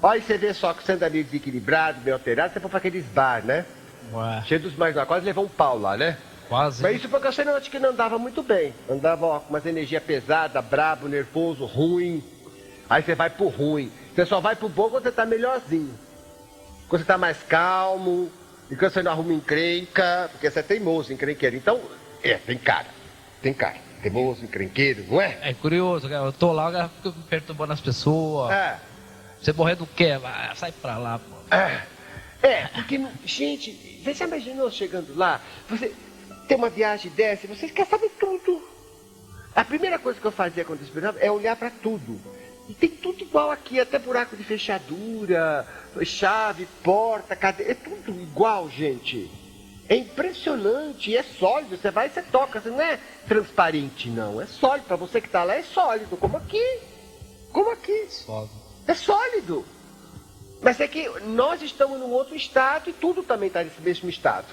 Olha, 0.00 0.20
você 0.20 0.38
vê 0.38 0.54
só 0.54 0.72
que 0.72 0.82
você 0.82 0.92
anda 0.92 1.10
meio 1.10 1.24
desequilibrado, 1.24 2.00
meio 2.00 2.14
alterado, 2.14 2.52
você 2.52 2.60
for 2.60 2.68
para 2.68 2.78
aqueles 2.78 3.04
bar, 3.06 3.44
né? 3.44 3.66
Ué. 4.12 4.42
Cheio 4.46 4.60
dos 4.60 4.76
mais 4.76 4.96
quase 5.04 5.26
levou 5.26 5.44
um 5.44 5.48
pau 5.48 5.78
lá, 5.78 5.96
né? 5.96 6.16
Quase. 6.48 6.82
Mas 6.82 6.96
isso 6.96 7.08
porque 7.08 7.30
você 7.30 7.44
não 7.44 7.56
acha 7.56 7.70
que 7.70 7.78
não 7.78 7.90
andava 7.90 8.18
muito 8.18 8.42
bem. 8.42 8.74
Andava 8.88 9.26
ó, 9.26 9.40
com 9.40 9.50
umas 9.50 9.66
energias 9.66 10.02
pesadas, 10.02 10.64
brabo, 10.64 11.08
nervoso, 11.08 11.64
ruim. 11.64 12.22
Aí 12.88 13.02
você 13.02 13.14
vai 13.14 13.30
pro 13.30 13.48
ruim. 13.48 13.92
Você 14.14 14.26
só 14.26 14.40
vai 14.40 14.56
pro 14.56 14.68
bom 14.68 14.90
quando 14.90 15.04
você 15.04 15.12
tá 15.12 15.24
melhorzinho. 15.24 15.98
Quando 16.88 17.02
você 17.02 17.06
tá 17.06 17.16
mais 17.16 17.42
calmo. 17.42 18.30
E 18.70 18.76
quando 18.76 18.92
você 18.92 19.02
não 19.02 19.12
arruma 19.12 19.32
encrenca. 19.32 20.28
Porque 20.32 20.50
você 20.50 20.60
é 20.60 20.62
teimoso, 20.62 21.12
encrenqueiro. 21.12 21.56
Então, 21.56 21.80
é, 22.22 22.34
tem 22.34 22.58
cara. 22.58 22.86
Tem 23.40 23.52
cara. 23.52 23.76
Teimoso, 24.02 24.44
encrenqueiro, 24.44 25.04
não 25.08 25.20
é? 25.20 25.38
É 25.42 25.54
curioso, 25.54 26.08
eu 26.08 26.32
tô 26.32 26.52
lá, 26.52 26.72
eu 26.72 26.88
fico 26.88 27.12
perturbando 27.28 27.72
as 27.72 27.80
pessoas. 27.80 28.50
É. 28.52 28.76
Você 29.40 29.52
morrer 29.52 29.76
do 29.76 29.86
quê? 29.86 30.10
Sai 30.56 30.72
pra 30.72 30.98
lá, 30.98 31.18
pô. 31.18 31.56
É, 31.56 31.82
é 32.42 32.66
porque, 32.74 33.00
gente, 33.24 34.00
você 34.02 34.14
já 34.14 34.26
imaginou 34.26 34.70
chegando 34.70 35.16
lá? 35.16 35.40
Você 35.68 35.92
tem 36.48 36.56
uma 36.56 36.68
viagem 36.68 37.12
dessa, 37.12 37.46
você 37.46 37.68
quer 37.68 37.86
saber 37.86 38.10
tudo. 38.18 38.60
A 39.54 39.64
primeira 39.64 39.98
coisa 39.98 40.18
que 40.18 40.26
eu 40.26 40.32
fazia 40.32 40.64
quando 40.64 40.80
eu 40.80 40.86
esperava 40.86 41.18
é 41.20 41.30
olhar 41.30 41.54
para 41.56 41.70
tudo. 41.70 42.20
E 42.68 42.74
tem 42.74 42.90
tudo 42.90 43.22
igual 43.22 43.50
aqui, 43.50 43.80
até 43.80 43.98
buraco 43.98 44.36
de 44.36 44.44
fechadura, 44.44 45.66
chave, 46.04 46.66
porta, 46.82 47.34
cadeira, 47.34 47.72
é 47.72 47.74
tudo 47.74 48.12
igual, 48.20 48.70
gente. 48.70 49.30
É 49.88 49.96
impressionante, 49.96 51.16
é 51.16 51.22
sólido. 51.22 51.76
Você 51.76 51.90
vai 51.90 52.06
e 52.06 52.10
você 52.10 52.22
toca, 52.22 52.60
você 52.60 52.70
não 52.70 52.80
é 52.80 52.98
transparente, 53.26 54.08
não. 54.08 54.40
É 54.40 54.46
sólido. 54.46 54.86
Para 54.86 54.96
você 54.96 55.20
que 55.20 55.26
está 55.26 55.44
lá, 55.44 55.54
é 55.54 55.62
sólido, 55.62 56.16
como 56.16 56.36
aqui. 56.36 56.78
Como 57.52 57.70
aqui. 57.70 58.06
Sólido. 58.08 58.52
É 58.86 58.94
sólido. 58.94 59.64
Mas 60.62 60.80
é 60.80 60.86
que 60.86 61.08
nós 61.26 61.60
estamos 61.60 61.98
num 61.98 62.10
outro 62.10 62.36
estado 62.36 62.88
e 62.88 62.92
tudo 62.92 63.22
também 63.22 63.48
está 63.48 63.64
nesse 63.64 63.80
mesmo 63.82 64.08
estado. 64.08 64.46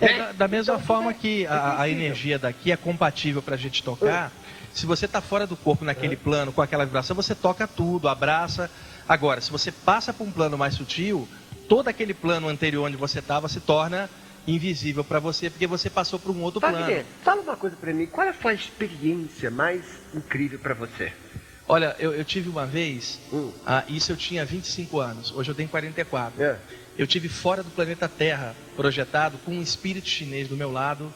É, 0.00 0.18
da, 0.18 0.32
da, 0.32 0.48
mesma 0.48 0.74
então, 0.74 0.86
forma 0.86 1.10
é, 1.10 1.14
que 1.14 1.46
a, 1.46 1.80
a, 1.80 1.88
energia 1.88 2.38
daqui 2.38 2.70
é 2.70 2.76
compatível 2.76 3.42
para 3.42 3.54
a 3.54 3.58
gente 3.58 3.82
tocar, 3.82 4.30
se 4.76 4.84
você 4.84 5.06
está 5.06 5.22
fora 5.22 5.46
do 5.46 5.56
corpo 5.56 5.86
naquele 5.86 6.16
plano, 6.16 6.52
com 6.52 6.60
aquela 6.60 6.84
vibração, 6.84 7.16
você 7.16 7.34
toca 7.34 7.66
tudo, 7.66 8.08
abraça. 8.08 8.70
Agora, 9.08 9.40
se 9.40 9.50
você 9.50 9.72
passa 9.72 10.12
para 10.12 10.24
um 10.24 10.30
plano 10.30 10.58
mais 10.58 10.74
sutil, 10.74 11.26
todo 11.66 11.88
aquele 11.88 12.12
plano 12.12 12.46
anterior 12.46 12.86
onde 12.86 12.96
você 12.96 13.20
estava 13.20 13.48
se 13.48 13.58
torna 13.58 14.10
invisível 14.46 15.02
para 15.02 15.18
você, 15.18 15.48
porque 15.48 15.66
você 15.66 15.88
passou 15.88 16.18
por 16.18 16.30
um 16.30 16.42
outro 16.42 16.60
Wagner, 16.60 16.84
plano. 16.84 17.04
Fala 17.24 17.40
uma 17.40 17.56
coisa 17.56 17.74
para 17.74 17.92
mim, 17.94 18.06
qual 18.06 18.26
é 18.26 18.30
a 18.30 18.34
sua 18.34 18.52
experiência 18.52 19.50
mais 19.50 19.82
incrível 20.14 20.58
para 20.58 20.74
você? 20.74 21.10
Olha, 21.66 21.96
eu, 21.98 22.12
eu 22.12 22.24
tive 22.24 22.50
uma 22.50 22.66
vez, 22.66 23.18
hum. 23.32 23.50
ah, 23.66 23.82
isso 23.88 24.12
eu 24.12 24.16
tinha 24.16 24.44
25 24.44 25.00
anos, 25.00 25.32
hoje 25.34 25.50
eu 25.50 25.54
tenho 25.54 25.70
44. 25.70 26.40
É. 26.40 26.58
Eu 26.98 27.06
tive 27.06 27.30
fora 27.30 27.62
do 27.62 27.70
planeta 27.70 28.08
Terra, 28.08 28.54
projetado, 28.76 29.38
com 29.38 29.52
um 29.52 29.62
espírito 29.62 30.08
chinês 30.08 30.48
do 30.48 30.56
meu 30.56 30.70
lado, 30.70 31.12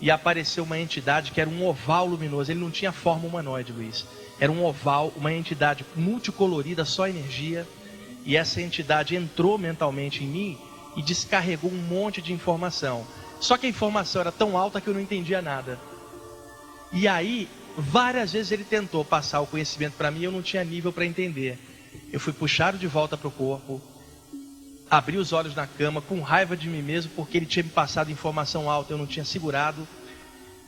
e 0.00 0.10
apareceu 0.10 0.64
uma 0.64 0.78
entidade 0.78 1.32
que 1.32 1.40
era 1.40 1.48
um 1.48 1.66
oval 1.66 2.06
luminoso. 2.06 2.50
Ele 2.50 2.60
não 2.60 2.70
tinha 2.70 2.92
forma 2.92 3.26
humanoide, 3.26 3.72
Luiz. 3.72 4.06
Era 4.38 4.50
um 4.50 4.64
oval, 4.64 5.12
uma 5.16 5.32
entidade 5.32 5.84
multicolorida, 5.94 6.84
só 6.84 7.06
energia. 7.06 7.66
E 8.24 8.36
essa 8.36 8.60
entidade 8.60 9.14
entrou 9.14 9.58
mentalmente 9.58 10.24
em 10.24 10.26
mim 10.26 10.58
e 10.96 11.02
descarregou 11.02 11.70
um 11.70 11.82
monte 11.82 12.22
de 12.22 12.32
informação. 12.32 13.06
Só 13.40 13.56
que 13.56 13.66
a 13.66 13.70
informação 13.70 14.20
era 14.20 14.32
tão 14.32 14.56
alta 14.56 14.80
que 14.80 14.88
eu 14.88 14.94
não 14.94 15.00
entendia 15.00 15.42
nada. 15.42 15.78
E 16.92 17.06
aí 17.06 17.48
Várias 17.76 18.32
vezes 18.32 18.52
ele 18.52 18.64
tentou 18.64 19.04
passar 19.04 19.40
o 19.40 19.46
conhecimento 19.46 19.94
para 19.94 20.10
mim 20.10 20.20
e 20.20 20.24
eu 20.24 20.32
não 20.32 20.42
tinha 20.42 20.62
nível 20.62 20.92
para 20.92 21.04
entender. 21.04 21.58
Eu 22.12 22.20
fui 22.20 22.32
puxado 22.32 22.78
de 22.78 22.86
volta 22.86 23.16
para 23.16 23.26
o 23.26 23.32
corpo, 23.32 23.82
abri 24.90 25.16
os 25.16 25.32
olhos 25.32 25.54
na 25.54 25.66
cama 25.66 26.00
com 26.00 26.20
raiva 26.20 26.56
de 26.56 26.68
mim 26.68 26.82
mesmo 26.82 27.12
porque 27.16 27.38
ele 27.38 27.46
tinha 27.46 27.62
me 27.62 27.70
passado 27.70 28.10
informação 28.10 28.70
alta, 28.70 28.92
eu 28.92 28.98
não 28.98 29.06
tinha 29.06 29.24
segurado. 29.24 29.86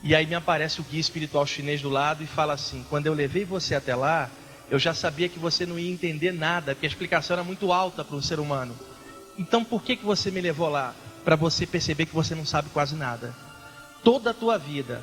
E 0.03 0.13
aí 0.13 0.25
me 0.25 0.35
aparece 0.35 0.79
o 0.79 0.83
guia 0.83 0.99
espiritual 0.99 1.45
chinês 1.45 1.81
do 1.81 1.89
lado 1.89 2.23
e 2.23 2.27
fala 2.27 2.53
assim: 2.53 2.85
quando 2.89 3.07
eu 3.07 3.13
levei 3.13 3.45
você 3.45 3.75
até 3.75 3.95
lá, 3.95 4.29
eu 4.69 4.77
já 4.77 4.93
sabia 4.93 5.29
que 5.29 5.39
você 5.39 5.65
não 5.65 5.79
ia 5.79 5.91
entender 5.91 6.31
nada, 6.31 6.73
porque 6.73 6.85
a 6.85 6.89
explicação 6.89 7.35
era 7.35 7.43
muito 7.43 7.71
alta 7.71 8.03
para 8.03 8.15
um 8.15 8.21
ser 8.21 8.39
humano. 8.39 8.75
Então 9.37 9.63
por 9.63 9.81
que, 9.83 9.95
que 9.95 10.05
você 10.05 10.29
me 10.29 10.41
levou 10.41 10.69
lá? 10.69 10.93
Para 11.23 11.35
você 11.35 11.65
perceber 11.65 12.05
que 12.05 12.15
você 12.15 12.35
não 12.35 12.45
sabe 12.45 12.69
quase 12.69 12.95
nada. 12.95 13.33
Toda 14.03 14.31
a 14.31 14.33
tua 14.33 14.57
vida, 14.57 15.01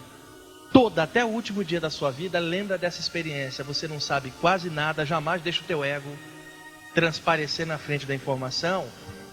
toda, 0.73 1.03
até 1.03 1.25
o 1.25 1.29
último 1.29 1.65
dia 1.65 1.81
da 1.81 1.91
sua 1.91 2.11
vida, 2.11 2.39
lembra 2.39 2.79
dessa 2.79 3.01
experiência. 3.01 3.65
Você 3.65 3.87
não 3.87 4.01
sabe 4.01 4.33
quase 4.41 4.71
nada, 4.71 5.05
jamais 5.05 5.43
deixa 5.43 5.61
o 5.61 5.65
teu 5.65 5.85
ego 5.85 6.11
transparecer 6.95 7.67
na 7.67 7.77
frente 7.77 8.07
da 8.07 8.15
informação 8.15 8.87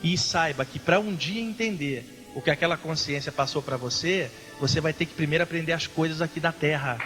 e 0.03 0.17
saiba 0.17 0.65
que 0.65 0.79
para 0.79 0.99
um 0.99 1.13
dia 1.15 1.41
entender 1.41 2.05
o 2.35 2.41
que 2.41 2.49
aquela 2.49 2.77
consciência 2.77 3.31
passou 3.31 3.61
para 3.61 3.77
você, 3.77 4.29
você 4.59 4.79
vai 4.79 4.93
ter 4.93 5.05
que 5.05 5.13
primeiro 5.13 5.43
aprender 5.43 5.73
as 5.73 5.87
coisas 5.87 6.21
aqui 6.21 6.39
da 6.39 6.51
Terra. 6.51 6.97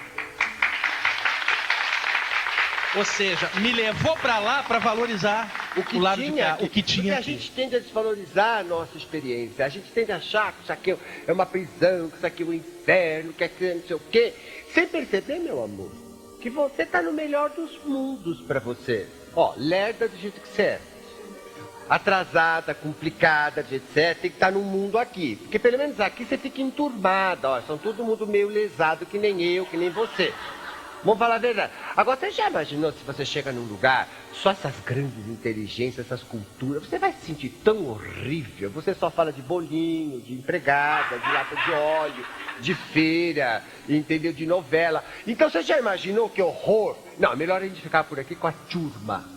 Ou 2.96 3.04
seja, 3.04 3.50
me 3.56 3.74
levou 3.74 4.16
para 4.16 4.40
lá 4.40 4.64
para 4.64 4.80
valorizar 4.80 5.74
o, 5.76 5.84
que 5.84 5.98
o 5.98 6.00
lado 6.00 6.22
tinha, 6.22 6.32
de 6.32 6.38
cá, 6.40 6.58
o 6.62 6.70
que 6.70 6.82
tinha. 6.82 7.16
Porque 7.16 7.30
a 7.30 7.34
gente 7.34 7.52
tende 7.52 7.76
a 7.76 7.80
desvalorizar 7.80 8.60
a 8.60 8.64
nossa 8.64 8.98
experiência. 8.98 9.66
A 9.66 9.70
gente 9.70 9.92
tende 9.92 10.14
a 10.14 10.16
achar 10.16 10.54
que 10.54 10.64
isso 10.64 10.72
aqui 10.72 10.98
é 11.28 11.34
uma 11.34 11.46
prisão, 11.46 12.10
que 12.10 12.16
isso 12.16 12.26
aqui 12.26 12.44
é 12.44 12.46
um 12.46 12.54
inferno, 12.54 13.34
que 13.34 13.44
aqui 13.44 13.66
é 13.66 13.74
não 13.74 13.84
sei 13.84 13.96
o 13.98 14.00
quê. 14.00 14.34
Sem 14.74 14.88
perceber, 14.88 15.40
meu 15.40 15.62
amor, 15.62 15.92
que 16.42 16.50
você 16.50 16.84
está 16.84 17.02
no 17.02 17.12
melhor 17.12 17.50
dos 17.50 17.78
mundos 17.84 18.40
para 18.42 18.62
você. 18.62 19.08
Ó, 19.36 19.54
lerda 19.58 20.08
do 20.08 20.18
jeito 20.18 20.40
que 20.40 20.48
você 20.48 20.62
é. 20.62 20.82
Atrasada, 21.90 22.74
complicada, 22.74 23.62
de 23.62 23.76
etc. 23.76 24.18
Tem 24.20 24.32
que 24.32 24.38
estar 24.38 24.48
tá 24.48 24.52
no 24.52 24.62
mundo 24.62 24.98
aqui. 24.98 25.36
Porque 25.36 25.60
pelo 25.60 25.78
menos 25.78 26.00
aqui 26.00 26.26
você 26.26 26.38
fica 26.38 26.62
enturmada, 26.62 27.50
ó. 27.50 27.62
São 27.62 27.78
todo 27.78 28.04
mundo 28.04 28.26
meio 28.26 28.50
lesado, 28.50 29.06
que 29.06 29.18
nem 29.18 29.42
eu, 29.42 29.66
que 29.66 29.78
nem 29.78 29.90
você. 29.90 30.34
Vamos 31.06 31.20
falar 31.20 31.36
a 31.36 31.38
verdade. 31.38 31.72
Agora, 31.96 32.20
você 32.20 32.32
já 32.32 32.50
imaginou 32.50 32.92
se 32.92 33.04
você 33.06 33.24
chega 33.24 33.52
num 33.52 33.66
lugar, 33.66 34.08
só 34.34 34.50
essas 34.50 34.74
grandes 34.84 35.28
inteligências, 35.28 36.04
essas 36.04 36.24
culturas, 36.24 36.84
você 36.84 36.98
vai 36.98 37.14
se 37.14 37.28
sentir 37.28 37.50
tão 37.64 37.88
horrível. 37.88 38.72
Você 38.72 38.96
só 38.96 39.12
fala 39.12 39.32
de 39.32 39.44
bolinho, 39.44 40.20
de 40.20 40.34
empregada, 40.34 41.20
de 41.20 41.32
lata 41.32 41.56
de 41.56 41.72
óleo, 41.72 42.26
de 42.60 42.74
feira, 42.74 43.62
entendeu? 43.88 44.34
De 44.34 44.48
novela. 44.48 45.06
Então, 45.28 45.48
você 45.48 45.62
já 45.62 45.78
imaginou 45.78 46.28
que 46.28 46.42
horror? 46.42 46.98
Não, 47.20 47.36
melhor 47.36 47.62
a 47.62 47.66
gente 47.68 47.82
ficar 47.82 48.04
por 48.06 48.20
aqui 48.20 48.34
com 48.34 48.48
a 48.48 48.52
turma. 48.52 49.35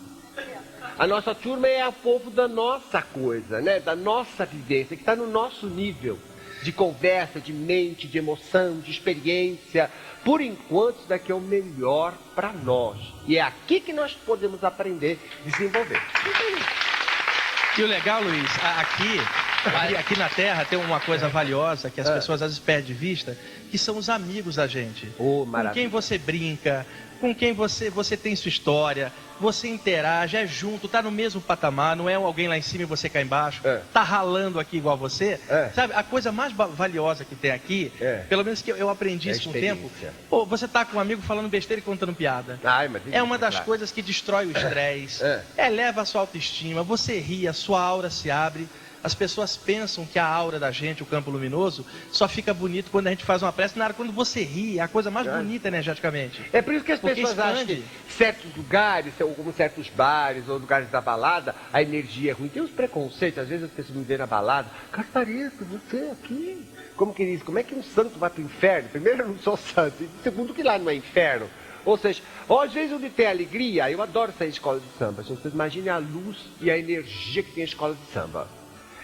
A 0.99 1.07
nossa 1.07 1.33
turma 1.35 1.69
é 1.69 1.87
o 1.87 1.93
povo 1.93 2.29
da 2.29 2.49
nossa 2.49 3.01
coisa, 3.01 3.61
né? 3.61 3.79
Da 3.79 3.95
nossa 3.95 4.45
vivência, 4.45 4.97
que 4.97 5.03
está 5.03 5.15
no 5.15 5.31
nosso 5.31 5.67
nível 5.69 6.19
de 6.63 6.73
conversa, 6.73 7.41
de 7.41 7.53
mente, 7.53 8.09
de 8.09 8.19
emoção, 8.19 8.81
de 8.81 8.91
experiência, 8.91 9.89
por 10.25 10.41
enquanto, 10.41 10.99
isso 10.99 11.09
daqui 11.09 11.31
é 11.31 11.35
o 11.35 11.41
melhor 11.41 12.15
para 12.35 12.53
nós. 12.53 12.99
E 13.27 13.39
é 13.39 13.41
aqui 13.41 13.81
que 13.81 13.93
nós 13.93 14.13
podemos 14.13 14.65
aprender 14.65 15.19
a 15.41 15.49
desenvolver. 15.49 16.03
E 17.79 17.83
o 17.83 17.87
legal, 17.87 18.21
Luiz, 18.21 18.51
aqui, 18.77 19.97
aqui 19.97 20.19
na 20.19 20.29
Terra 20.29 20.65
tem 20.65 20.79
uma 20.79 20.99
coisa 20.99 21.29
valiosa 21.29 21.89
que 21.89 22.01
as 22.01 22.09
é. 22.09 22.15
pessoas 22.15 22.43
às 22.43 22.51
vezes 22.51 22.59
perdem 22.59 22.87
de 22.87 22.95
vista, 22.95 23.39
que 23.71 23.79
são 23.79 23.97
os 23.97 24.09
amigos 24.09 24.57
da 24.57 24.67
gente. 24.67 25.09
Oh, 25.17 25.47
com 25.47 25.71
quem 25.71 25.87
você 25.87 26.19
brinca, 26.19 26.85
com 27.21 27.35
quem 27.35 27.53
você, 27.53 27.91
você 27.91 28.16
tem 28.16 28.35
sua 28.35 28.49
história, 28.49 29.12
você 29.41 29.69
interage, 29.69 30.37
é 30.37 30.47
junto, 30.47 30.89
tá 30.89 31.03
no 31.03 31.11
mesmo 31.11 31.41
patamar, 31.41 31.97
não 31.97 32.09
é 32.09 32.14
alguém 32.14 32.49
lá 32.49 32.59
em 32.59 32.62
cima 32.62 32.83
e 32.83 32.87
você 32.87 33.09
cá 33.09 33.21
embaixo, 33.21 33.61
é. 33.64 33.81
tá 33.93 34.03
ralando 34.03 34.59
aqui 34.59 34.77
igual 34.77 34.97
você. 34.97 35.41
É. 35.49 35.71
Sabe, 35.75 35.93
a 35.95 36.03
coisa 36.03 36.33
mais 36.33 36.53
valiosa 36.53 37.25
que 37.25 37.35
tem 37.35 37.51
aqui, 37.51 37.93
é. 38.01 38.25
pelo 38.29 38.45
menos 38.45 38.62
que 38.62 38.71
eu 38.71 38.89
aprendi 38.89 39.29
é 39.29 39.33
isso 39.33 39.45
com 39.45 39.51
o 39.51 39.61
tempo, 39.61 39.91
pô, 40.29 40.45
você 40.45 40.66
tá 40.66 40.85
com 40.85 40.97
um 40.97 41.01
amigo 41.01 41.23
falando 41.23 41.49
besteira 41.49 41.81
e 41.81 41.85
contando 41.85 42.14
piada. 42.14 42.59
Ai, 42.64 42.91
é 43.12 43.23
uma 43.23 43.39
das 43.39 43.55
claro. 43.55 43.66
coisas 43.66 43.93
que 43.93 44.03
destrói 44.03 44.47
o 44.47 44.51
estresse, 44.57 45.23
é. 45.25 45.43
eleva 45.57 46.03
a 46.03 46.05
sua 46.05 46.23
autoestima, 46.23 46.83
você 46.83 47.19
ri, 47.19 47.47
a 47.47 47.53
sua 47.53 47.81
aura 47.81 48.11
se 48.11 48.31
abre 48.31 48.69
as 49.03 49.15
pessoas 49.15 49.57
pensam 49.57 50.05
que 50.05 50.19
a 50.19 50.27
aura 50.27 50.59
da 50.59 50.71
gente, 50.71 51.03
o 51.03 51.07
campo 51.07 51.31
luminoso, 51.31 51.87
só 52.11 52.27
fica 52.27 52.53
bonito 52.53 52.91
quando 52.91 53.07
a 53.07 53.11
gente 53.11 53.25
faz 53.25 53.43
uma 53.43 53.53
prece. 53.53 53.79
Na 53.79 53.87
hora 53.87 53.95
quando 53.95 54.13
você 54.13 54.43
ri, 54.43 54.79
é 54.79 54.83
a 54.83 54.89
coisa 54.89 55.11
mais 55.11 55.27
é. 55.27 55.37
bonita 55.37 55.69
energeticamente. 55.69 56.43
É 56.53 56.61
por 56.61 56.75
isso 56.75 56.85
que 56.85 56.93
as 56.93 57.01
Porque 57.01 57.21
pessoas 57.21 57.39
expande. 57.39 57.63
acham 57.63 57.67
que 57.67 58.13
certos 58.13 58.57
lugares, 58.57 59.15
como 59.37 59.53
certos 59.53 59.89
bares 59.89 60.49
ou 60.49 60.59
lugares 60.59 60.91
da 60.91 61.01
balada, 61.01 61.55
a 61.73 61.81
energia 61.81 62.33
é 62.33 62.35
ruim. 62.35 62.49
Tem 62.49 62.63
uns 62.63 62.71
preconceitos, 62.71 63.39
às 63.39 63.49
vezes 63.49 63.65
as 63.65 63.71
pessoas 63.71 63.97
me 63.97 64.05
veem 64.05 64.19
na 64.19 64.27
balada, 64.27 64.69
Caspareto, 64.91 65.65
você 65.65 66.11
aqui. 66.11 66.67
Como 66.97 67.15
que 67.15 67.25
diz? 67.25 67.43
Como 67.43 67.59
é 67.59 67.63
que 67.63 67.75
um 67.75 67.83
santo 67.83 68.19
vai 68.19 68.29
para 68.29 68.43
o 68.43 68.45
inferno? 68.45 68.89
Primeiro, 68.89 69.23
eu 69.23 69.29
não 69.29 69.39
sou 69.39 69.57
santo. 69.57 70.03
E 70.03 70.11
segundo, 70.25 70.53
que 70.53 70.65
lá 70.65 70.79
não 70.79 70.91
é 70.91 70.95
inferno. 70.97 71.49
Ou 71.85 71.97
seja, 71.97 72.21
ó, 72.49 72.65
às 72.65 72.73
vezes 72.73 72.93
onde 72.93 73.09
tem 73.09 73.27
alegria, 73.27 73.89
eu 73.91 74.03
adoro 74.03 74.33
sair 74.37 74.49
de 74.49 74.55
escola 74.55 74.81
de 74.81 74.99
samba. 74.99 75.23
Vocês 75.23 75.55
imaginem 75.55 75.91
a 75.91 75.99
luz 75.99 76.37
e 76.61 76.71
a 76.71 76.77
energia 76.77 77.43
que 77.43 77.53
tem 77.53 77.63
a 77.63 77.67
escola 77.67 77.95
de 77.95 78.13
samba 78.13 78.58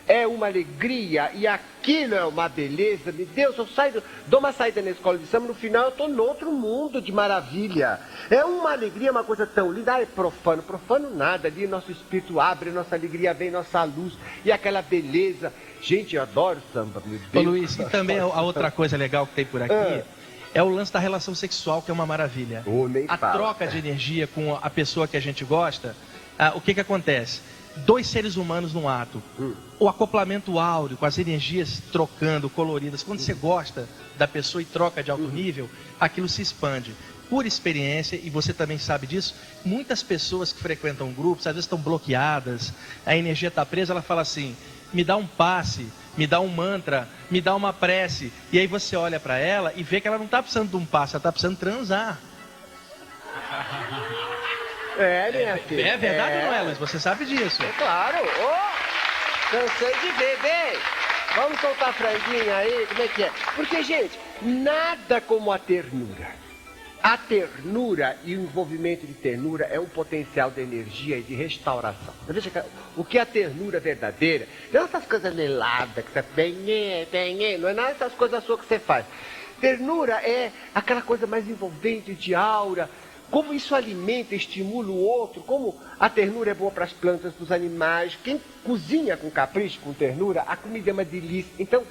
é 0.06 0.26
uma 0.26 0.46
alegria 0.46 1.30
e 1.34 1.46
aquilo 1.46 2.14
é 2.14 2.24
uma 2.24 2.48
beleza. 2.48 3.10
Meu 3.10 3.26
Deus, 3.26 3.56
eu 3.56 3.66
saio, 3.66 4.02
dou 4.26 4.40
uma 4.40 4.52
saída 4.52 4.82
na 4.82 4.90
escola 4.90 5.18
de 5.18 5.26
samba, 5.26 5.48
no 5.48 5.54
final 5.54 5.84
eu 5.84 5.88
estou 5.90 6.08
no 6.08 6.22
outro 6.22 6.52
mundo 6.52 7.00
de 7.00 7.10
maravilha. 7.10 7.98
É 8.30 8.44
uma 8.44 8.72
alegria, 8.72 9.10
uma 9.10 9.24
coisa 9.24 9.46
tão 9.46 9.72
linda. 9.72 9.94
Ah, 9.94 10.02
é 10.02 10.06
profano, 10.06 10.62
profano 10.62 11.14
nada. 11.14 11.48
Ali 11.48 11.66
nosso 11.66 11.90
espírito 11.90 12.40
abre, 12.40 12.70
nossa 12.70 12.94
alegria 12.94 13.32
vem, 13.32 13.50
nossa 13.50 13.82
luz 13.84 14.14
e 14.44 14.52
aquela 14.52 14.82
beleza. 14.82 15.52
Gente, 15.80 16.16
eu 16.16 16.22
adoro 16.22 16.60
samba, 16.72 17.02
meu 17.04 17.18
Deus. 17.18 17.46
Ô, 17.46 17.50
Luiz, 17.50 17.78
e 17.78 17.84
também 17.84 18.18
a 18.18 18.42
outra 18.42 18.70
coisa 18.70 18.96
legal 18.96 19.26
que 19.26 19.34
tem 19.34 19.44
por 19.44 19.62
aqui. 19.62 19.72
Ah. 19.72 20.02
É 20.54 20.62
o 20.62 20.68
lance 20.68 20.92
da 20.92 21.00
relação 21.00 21.34
sexual, 21.34 21.82
que 21.82 21.90
é 21.90 21.94
uma 21.94 22.06
maravilha. 22.06 22.62
Oh, 22.64 22.86
a 23.08 23.18
fala. 23.18 23.32
troca 23.32 23.66
de 23.66 23.76
energia 23.76 24.28
com 24.28 24.54
a 24.54 24.70
pessoa 24.70 25.08
que 25.08 25.16
a 25.16 25.20
gente 25.20 25.44
gosta, 25.44 25.96
ah, 26.38 26.52
o 26.54 26.60
que, 26.60 26.72
que 26.72 26.80
acontece? 26.80 27.40
Dois 27.78 28.06
seres 28.06 28.36
humanos 28.36 28.72
num 28.72 28.88
ato. 28.88 29.22
Hum. 29.38 29.54
O 29.78 29.88
acoplamento 29.88 30.58
áureo, 30.58 30.96
com 30.96 31.06
as 31.06 31.18
energias 31.18 31.82
trocando, 31.92 32.48
coloridas. 32.48 33.02
Quando 33.02 33.20
você 33.20 33.34
gosta 33.34 33.88
da 34.16 34.28
pessoa 34.28 34.62
e 34.62 34.64
troca 34.64 35.02
de 35.02 35.10
alto 35.10 35.24
uhum. 35.24 35.30
nível, 35.30 35.68
aquilo 35.98 36.28
se 36.28 36.42
expande. 36.42 36.94
Por 37.28 37.46
experiência, 37.46 38.20
e 38.22 38.30
você 38.30 38.52
também 38.52 38.78
sabe 38.78 39.06
disso, 39.06 39.34
muitas 39.64 40.02
pessoas 40.02 40.52
que 40.52 40.60
frequentam 40.60 41.12
grupos, 41.12 41.46
às 41.46 41.54
vezes 41.54 41.64
estão 41.64 41.78
bloqueadas, 41.78 42.72
a 43.04 43.16
energia 43.16 43.48
está 43.48 43.64
presa, 43.64 43.92
ela 43.92 44.02
fala 44.02 44.20
assim: 44.22 44.54
me 44.92 45.02
dá 45.02 45.16
um 45.16 45.26
passe, 45.26 45.88
me 46.16 46.26
dá 46.26 46.40
um 46.40 46.48
mantra, 46.48 47.08
me 47.30 47.40
dá 47.40 47.54
uma 47.56 47.72
prece. 47.72 48.32
E 48.52 48.58
aí 48.58 48.66
você 48.66 48.94
olha 48.94 49.18
para 49.18 49.38
ela 49.38 49.72
e 49.74 49.82
vê 49.82 50.00
que 50.00 50.06
ela 50.06 50.18
não 50.18 50.26
está 50.26 50.42
precisando 50.42 50.70
de 50.70 50.76
um 50.76 50.86
passe, 50.86 51.14
ela 51.14 51.20
está 51.20 51.32
precisando 51.32 51.56
transar. 51.56 52.20
É, 54.98 55.30
minha 55.32 55.50
é, 55.50 55.58
filha. 55.58 55.88
É 55.88 55.96
verdade 55.96 56.32
é. 56.32 56.38
ou 56.38 56.44
não 56.46 56.54
é, 56.54 56.62
Luiz? 56.62 56.78
Você 56.78 56.98
sabe 56.98 57.24
disso. 57.24 57.62
É 57.62 57.72
claro. 57.78 58.18
Oh, 58.40 59.50
cansei 59.50 59.94
de 60.00 60.12
ver, 60.12 60.38
bem. 60.40 60.78
Vamos 61.34 61.60
soltar 61.60 61.88
a 61.88 61.92
franguinha 61.92 62.56
aí, 62.56 62.86
como 62.86 63.02
é 63.02 63.08
que 63.08 63.22
é? 63.24 63.30
Porque, 63.56 63.82
gente, 63.82 64.18
nada 64.40 65.20
como 65.20 65.50
a 65.50 65.58
ternura. 65.58 66.44
A 67.02 67.18
ternura 67.18 68.16
e 68.24 68.34
o 68.34 68.40
envolvimento 68.40 69.06
de 69.06 69.12
ternura 69.12 69.66
é 69.70 69.78
um 69.78 69.84
potencial 69.84 70.50
de 70.50 70.62
energia 70.62 71.18
e 71.18 71.22
de 71.22 71.34
restauração. 71.34 72.14
Veja 72.26 72.64
o 72.96 73.04
que 73.04 73.18
é 73.18 73.20
a 73.20 73.26
ternura 73.26 73.78
verdadeira? 73.78 74.48
Não 74.72 74.84
essas 74.84 75.04
coisas 75.04 75.34
meladas 75.34 76.02
que 76.02 76.10
você 76.10 76.22
tem, 76.22 76.54
tem, 77.10 77.58
não 77.58 77.68
é 77.68 77.74
nada 77.74 77.92
dessas 77.92 78.14
coisas 78.14 78.42
suas 78.44 78.60
que 78.60 78.66
você 78.66 78.78
faz. 78.78 79.04
Ternura 79.60 80.14
é 80.14 80.50
aquela 80.74 81.02
coisa 81.02 81.26
mais 81.26 81.48
envolvente 81.48 82.14
de 82.14 82.34
aura, 82.34 82.88
como 83.34 83.52
isso 83.52 83.74
alimenta, 83.74 84.36
estimula 84.36 84.92
o 84.92 85.02
outro, 85.02 85.42
como 85.42 85.76
a 85.98 86.08
ternura 86.08 86.52
é 86.52 86.54
boa 86.54 86.70
para 86.70 86.84
as 86.84 86.92
plantas, 86.92 87.34
para 87.34 87.42
os 87.42 87.50
animais. 87.50 88.16
Quem 88.22 88.40
cozinha 88.62 89.16
com 89.16 89.28
capricho, 89.28 89.80
com 89.80 89.92
ternura, 89.92 90.42
a 90.42 90.56
comida 90.56 90.90
é 90.90 90.92
uma 90.92 91.04
delícia. 91.04 91.50
Então, 91.58 91.82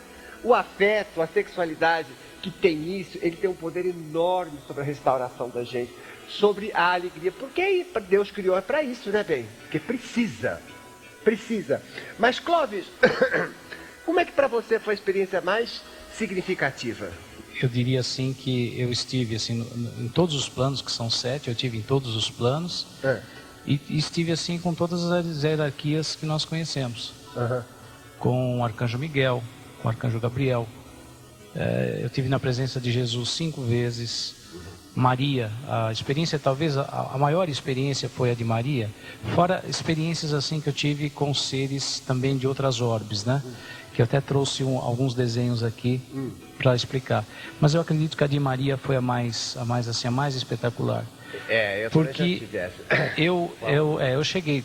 o 0.41 0.53
afeto, 0.53 1.21
a 1.21 1.27
sexualidade 1.27 2.07
que 2.41 2.49
tem 2.49 2.97
isso, 2.97 3.19
ele 3.21 3.35
tem 3.35 3.49
um 3.49 3.53
poder 3.53 3.85
enorme 3.85 4.57
sobre 4.65 4.83
a 4.83 4.85
restauração 4.85 5.49
da 5.49 5.65
gente, 5.65 5.91
sobre 6.29 6.71
a 6.73 6.93
alegria. 6.93 7.33
Porque 7.33 7.87
Deus 8.07 8.31
criou 8.31 8.57
é 8.57 8.61
para 8.61 8.81
isso, 8.81 9.09
né, 9.09 9.21
bem? 9.21 9.45
Porque 9.63 9.79
precisa. 9.79 10.61
Precisa. 11.25 11.83
Mas, 12.17 12.39
Clóvis, 12.39 12.85
como 14.05 14.17
é 14.17 14.23
que 14.23 14.31
para 14.31 14.47
você 14.47 14.79
foi 14.79 14.93
a 14.93 14.95
experiência 14.95 15.41
mais 15.41 15.81
significativa? 16.13 17.11
Eu 17.62 17.70
diria 17.70 17.99
assim 17.99 18.34
que 18.34 18.74
eu 18.80 18.91
estive 18.91 19.36
assim 19.36 19.66
em 19.99 20.08
todos 20.08 20.36
os 20.36 20.49
planos 20.49 20.82
que 20.82 20.91
são 20.91 21.10
sete, 21.10 21.49
eu 21.49 21.56
tive 21.56 21.78
em 21.78 21.82
todos 21.82 22.16
os 22.16 22.30
planos 22.30 22.88
é. 23.04 23.22
e, 23.66 23.80
e, 23.89 23.97
estive 23.97 24.32
assim 24.32 24.58
com 24.58 24.74
todas 24.74 25.04
as 25.12 25.43
hierarquias 25.43 26.16
que 26.16 26.26
nós 26.26 26.45
conhecemos, 26.45 27.14
uhum. 27.36 27.62
com 28.20 28.60
o 28.60 28.64
arcanjo 28.64 28.97
Miguel, 28.97 29.43
com 29.82 29.88
o 29.88 29.91
arcanjo 29.91 30.20
Gabriel. 30.20 30.68
É, 31.56 31.99
eu 32.01 32.10
tive 32.10 32.28
na 32.30 32.39
presença 32.39 32.80
de 32.80 32.91
Jesus 32.91 33.30
cinco 33.30 33.62
vezes. 33.62 34.41
Maria, 34.95 35.51
a 35.68 35.91
experiência 35.91 36.38
talvez 36.38 36.78
a, 36.78 37.10
a, 37.14 37.18
maior 37.18 37.49
experiência 37.49 38.08
foi 38.08 38.30
a 38.30 38.36
de 38.36 38.43
Maria, 38.43 38.91
fora 39.34 39.64
experiências 39.68 40.34
assim 40.34 40.62
que 40.62 40.70
eu 40.70 40.74
tive 40.74 41.10
com 41.10 41.34
seres 41.34 41.99
também 41.99 42.38
de 42.38 42.45
outras 42.45 42.80
orbes, 42.80 43.26
né? 43.26 43.41
Que 43.93 44.01
eu 44.01 44.05
até 44.05 44.19
trouxe 44.19 44.63
um, 44.63 44.77
alguns 44.77 45.13
desenhos 45.13 45.63
aqui 45.63 46.01
hum. 46.13 46.31
para 46.57 46.75
explicar. 46.75 47.23
Mas 47.61 47.73
eu 47.73 47.81
acredito 47.81 48.17
que 48.17 48.23
a 48.23 48.27
de 48.27 48.39
Maria 48.39 48.77
foi 48.77 48.95
a 48.95 49.01
mais, 49.01 49.55
a 49.59 49.65
mais 49.65 49.87
assim, 49.87 50.07
a 50.07 50.11
mais 50.11 50.35
espetacular. 50.35 51.05
É, 51.49 51.85
eu 51.85 51.89
porque 51.89 52.43
eu 53.17 53.51
eu 53.63 53.99
é, 53.99 54.13
eu 54.15 54.23
cheguei 54.23 54.63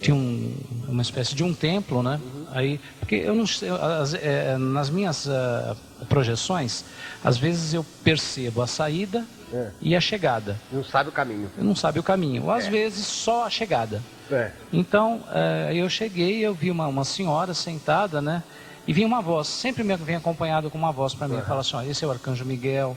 tinha 0.00 0.14
um, 0.14 0.56
uma 0.88 1.02
espécie 1.02 1.34
de 1.34 1.44
um 1.44 1.54
templo, 1.54 2.02
né? 2.02 2.20
Uhum. 2.22 2.46
Aí 2.50 2.80
porque 2.98 3.14
eu 3.14 3.34
não 3.34 3.44
as, 3.44 4.14
é, 4.14 4.58
nas 4.58 4.90
minhas 4.90 5.26
uh, 5.26 5.76
projeções 6.08 6.84
às 7.24 7.38
vezes 7.38 7.72
eu 7.74 7.86
percebo 8.02 8.60
a 8.60 8.66
saída 8.66 9.24
é. 9.52 9.70
e 9.80 9.96
a 9.96 10.00
chegada. 10.00 10.56
Não 10.72 10.84
sabe 10.84 11.08
o 11.08 11.12
caminho. 11.12 11.50
Não 11.58 11.74
sabe 11.74 11.98
o 11.98 12.02
caminho. 12.02 12.44
Ou 12.44 12.50
às 12.50 12.66
é. 12.66 12.70
vezes 12.70 13.06
só 13.06 13.44
a 13.44 13.50
chegada. 13.50 14.02
É. 14.30 14.52
Então 14.72 15.16
uh, 15.28 15.72
eu 15.72 15.88
cheguei 15.88 16.40
eu 16.40 16.54
vi 16.54 16.70
uma, 16.70 16.86
uma 16.86 17.04
senhora 17.04 17.54
sentada, 17.54 18.20
né? 18.20 18.42
E 18.86 18.92
vinha 18.92 19.06
uma 19.06 19.20
voz, 19.20 19.46
sempre 19.46 19.84
me 19.84 19.94
vem 19.96 20.16
acompanhado 20.16 20.70
com 20.70 20.78
uma 20.78 20.90
voz 20.90 21.14
para 21.14 21.28
mim, 21.28 21.36
uhum. 21.36 21.42
fala 21.42 21.60
assim, 21.60 21.76
ó, 21.76 21.82
esse 21.82 22.04
é 22.04 22.08
o 22.08 22.10
Arcanjo 22.10 22.44
Miguel, 22.44 22.96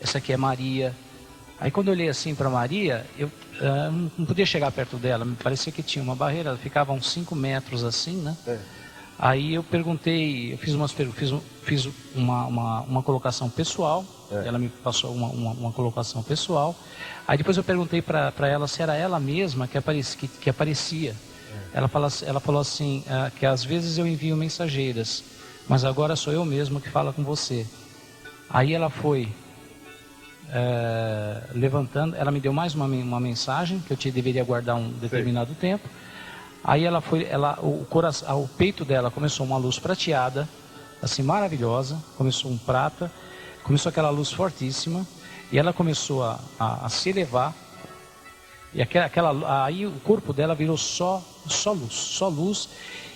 essa 0.00 0.18
aqui 0.18 0.32
é 0.32 0.36
Maria. 0.36 0.94
Aí 1.58 1.70
quando 1.70 1.88
eu 1.88 1.94
olhei 1.94 2.08
assim 2.08 2.34
para 2.34 2.48
Maria, 2.50 3.06
eu 3.16 3.26
uh, 3.28 4.10
não 4.18 4.26
podia 4.26 4.44
chegar 4.44 4.70
perto 4.70 4.96
dela, 4.96 5.24
me 5.24 5.36
parecia 5.36 5.72
que 5.72 5.82
tinha 5.82 6.02
uma 6.02 6.14
barreira, 6.14 6.50
ela 6.50 6.58
ficava 6.58 6.92
uns 6.92 7.10
5 7.10 7.34
metros 7.34 7.82
assim, 7.82 8.16
né? 8.16 8.36
É. 8.46 8.58
Aí 9.22 9.54
eu 9.54 9.62
perguntei, 9.62 10.52
eu 10.52 10.58
fiz, 10.58 10.74
umas, 10.74 10.90
fiz, 10.90 11.32
fiz 11.62 11.88
uma, 12.12 12.44
uma, 12.46 12.80
uma 12.80 13.02
colocação 13.04 13.48
pessoal, 13.48 14.04
é. 14.28 14.48
ela 14.48 14.58
me 14.58 14.68
passou 14.68 15.14
uma, 15.14 15.28
uma, 15.28 15.50
uma, 15.52 15.72
colocação 15.72 16.24
pessoal. 16.24 16.74
Aí 17.24 17.38
depois 17.38 17.56
eu 17.56 17.62
perguntei 17.62 18.02
para 18.02 18.48
ela 18.48 18.66
se 18.66 18.82
era 18.82 18.96
ela 18.96 19.20
mesma 19.20 19.68
que, 19.68 19.78
aparecia. 19.78 20.18
Que, 20.18 20.26
que 20.26 20.50
aparecia. 20.50 21.14
Ela, 21.72 21.86
fala, 21.86 22.08
ela 22.26 22.40
falou 22.40 22.60
assim, 22.60 23.04
uh, 23.06 23.30
que 23.38 23.46
às 23.46 23.62
vezes 23.62 23.96
eu 23.96 24.08
envio 24.08 24.36
mensageiras, 24.36 25.22
mas 25.68 25.84
agora 25.84 26.16
sou 26.16 26.32
eu 26.32 26.44
mesmo 26.44 26.80
que 26.80 26.90
fala 26.90 27.12
com 27.12 27.22
você. 27.22 27.64
Aí 28.50 28.74
ela 28.74 28.90
foi 28.90 29.28
uh, 30.48 31.56
levantando, 31.56 32.16
ela 32.16 32.32
me 32.32 32.40
deu 32.40 32.52
mais 32.52 32.74
uma, 32.74 32.86
uma 32.86 33.20
mensagem, 33.20 33.78
que 33.78 33.92
eu 33.92 33.96
te 33.96 34.10
deveria 34.10 34.42
guardar 34.42 34.74
um 34.74 34.90
determinado 34.90 35.50
Sim. 35.50 35.60
tempo. 35.60 35.88
Aí 36.64 36.84
ela 36.84 37.00
foi, 37.00 37.24
ela, 37.24 37.58
o, 37.60 37.84
coração, 37.84 38.42
o 38.42 38.48
peito 38.48 38.84
dela 38.84 39.10
começou 39.10 39.44
uma 39.44 39.56
luz 39.56 39.78
prateada, 39.78 40.48
assim 41.02 41.22
maravilhosa, 41.22 41.98
começou 42.16 42.50
um 42.50 42.58
prata, 42.58 43.10
começou 43.64 43.90
aquela 43.90 44.10
luz 44.10 44.30
fortíssima, 44.30 45.06
e 45.50 45.58
ela 45.58 45.72
começou 45.72 46.22
a, 46.22 46.38
a, 46.58 46.86
a 46.86 46.88
se 46.88 47.10
elevar 47.10 47.54
e 48.74 48.80
aquela, 48.80 49.06
aquela, 49.06 49.64
aí 49.64 49.86
o 49.86 49.92
corpo 50.00 50.32
dela 50.32 50.54
virou 50.54 50.76
só, 50.76 51.22
só 51.46 51.72
luz, 51.72 51.92
só 51.92 52.28
luz. 52.28 52.68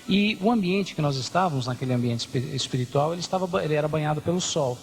E 0.08 0.38
o 0.40 0.52
ambiente 0.52 0.94
que 0.94 1.02
nós 1.02 1.16
estávamos, 1.16 1.66
naquele 1.66 1.92
ambiente 1.92 2.28
espiritual, 2.54 3.12
ele, 3.12 3.20
estava, 3.20 3.64
ele 3.64 3.74
era 3.74 3.88
banhado 3.88 4.20
pelo 4.20 4.40
sol. 4.40 4.78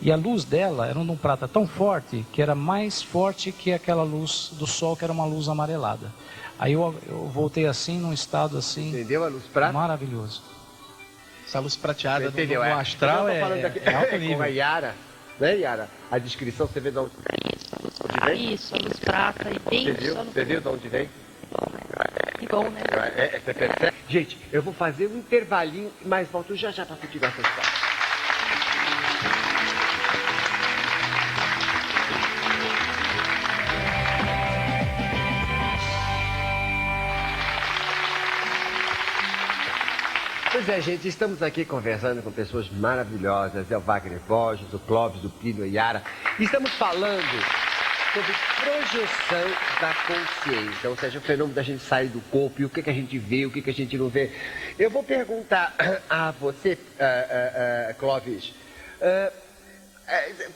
E 0.00 0.10
a 0.10 0.16
luz 0.16 0.44
dela 0.44 0.86
era 0.86 0.98
um 0.98 1.16
prata 1.16 1.46
tão 1.46 1.66
forte 1.66 2.24
que 2.32 2.40
era 2.40 2.54
mais 2.54 3.02
forte 3.02 3.52
que 3.52 3.72
aquela 3.72 4.02
luz 4.02 4.50
do 4.52 4.66
sol, 4.66 4.96
que 4.96 5.04
era 5.04 5.12
uma 5.12 5.26
luz 5.26 5.48
amarelada. 5.48 6.10
Aí 6.62 6.74
eu, 6.74 6.94
eu 7.08 7.26
voltei 7.26 7.66
assim, 7.66 7.98
num 7.98 8.12
estado 8.12 8.56
assim. 8.56 8.90
Entendeu 8.90 9.24
a 9.24 9.26
luz 9.26 9.42
prata? 9.52 9.72
Maravilhoso. 9.72 10.40
Essa 11.44 11.58
luz 11.58 11.74
prateada 11.74 12.30
do, 12.30 12.40
no, 12.40 12.54
no 12.54 12.62
é. 12.62 12.72
astral 12.72 13.28
é, 13.28 13.40
é, 13.40 13.82
é 13.84 13.94
alto 13.94 14.16
nível. 14.16 14.36
Com 14.38 14.42
a 14.44 14.46
Yara, 14.46 14.94
né, 15.40 15.56
Yara? 15.56 15.88
A 16.08 16.18
descrição, 16.18 16.68
você 16.68 16.78
vê 16.78 16.92
de 16.92 16.98
onde, 16.98 17.10
onde 18.04 18.26
vem? 18.26 18.54
Isso, 18.54 18.76
a 18.76 18.78
luz 18.78 18.96
prata 19.00 19.50
e 19.50 19.58
bem 19.68 19.86
Você 19.86 19.92
viu? 19.92 20.14
Você 20.14 20.44
viu 20.44 20.60
de 20.60 20.68
onde 20.68 20.88
vem? 20.88 21.10
Que 22.38 22.46
bom, 22.46 22.70
né? 22.70 22.80
É, 23.16 23.22
é, 23.22 23.86
é, 23.88 23.92
Gente, 24.08 24.38
eu 24.52 24.62
vou 24.62 24.72
fazer 24.72 25.08
um 25.08 25.18
intervalinho, 25.18 25.90
mas 26.04 26.28
volto 26.28 26.54
já 26.54 26.70
já 26.70 26.86
para 26.86 26.94
continuar 26.94 27.30
essa 27.30 27.40
história. 27.40 27.92
Pois 40.64 40.78
é, 40.78 40.80
gente, 40.80 41.08
estamos 41.08 41.42
aqui 41.42 41.64
conversando 41.64 42.22
com 42.22 42.30
pessoas 42.30 42.70
maravilhosas. 42.70 43.68
É 43.68 43.76
o 43.76 43.80
Wagner 43.80 44.20
Borges, 44.28 44.72
o 44.72 44.78
Clóvis, 44.78 45.24
o 45.24 45.28
Pino 45.28 45.66
e 45.66 45.70
Yara. 45.70 46.04
Estamos 46.38 46.70
falando 46.74 47.20
sobre 48.14 48.32
projeção 48.60 49.50
da 49.80 49.92
consciência, 50.06 50.88
ou 50.88 50.96
seja, 50.96 51.18
o 51.18 51.20
fenômeno 51.20 51.52
da 51.52 51.64
gente 51.64 51.82
sair 51.82 52.06
do 52.10 52.20
corpo 52.30 52.62
e 52.62 52.64
o 52.64 52.70
que, 52.70 52.80
que 52.80 52.90
a 52.90 52.92
gente 52.92 53.18
vê, 53.18 53.44
o 53.44 53.50
que, 53.50 53.60
que 53.60 53.70
a 53.70 53.74
gente 53.74 53.98
não 53.98 54.08
vê. 54.08 54.30
Eu 54.78 54.88
vou 54.88 55.02
perguntar 55.02 55.74
a 56.08 56.30
você, 56.30 56.74
uh, 56.74 56.76
uh, 56.76 57.90
uh, 57.90 57.94
Clóvis, 57.98 58.54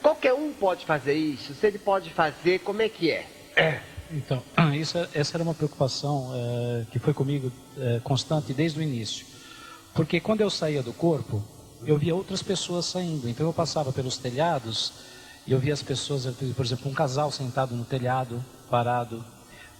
qualquer 0.01 0.35
um 0.35 0.53
pode 0.53 0.87
fazer 0.87 1.15
isso? 1.15 1.53
Se 1.53 1.67
ele 1.67 1.79
pode 1.79 2.11
fazer, 2.11 2.61
como 2.61 2.81
é 2.81 2.89
que 2.89 3.11
é? 3.11 3.27
Então, 4.13 4.41
isso, 4.73 4.97
essa 5.13 5.37
era 5.37 5.43
uma 5.43 5.55
preocupação 5.55 6.31
que 6.93 7.01
foi 7.01 7.13
comigo 7.13 7.51
constante 8.05 8.55
desde 8.55 8.79
o 8.79 8.83
início. 8.85 9.35
Porque 9.97 10.21
quando 10.21 10.43
eu 10.43 10.51
saía 10.51 10.83
do 10.83 10.93
corpo, 10.93 11.43
eu 11.85 11.97
via 11.97 12.15
outras 12.15 12.43
pessoas 12.43 12.85
saindo. 12.85 13.29
Então 13.29 13.47
eu 13.47 13.53
passava 13.53 13.93
pelos 13.93 14.19
telhados 14.19 14.93
e 15.47 15.53
eu 15.53 15.59
via 15.59 15.73
as 15.73 15.83
pessoas, 15.83 16.27
por 16.55 16.65
exemplo, 16.65 16.91
um 16.91 16.95
casal 16.95 17.33
sentado 17.33 17.75
no 17.75 17.85
telhado, 17.85 18.45
parado. 18.71 19.25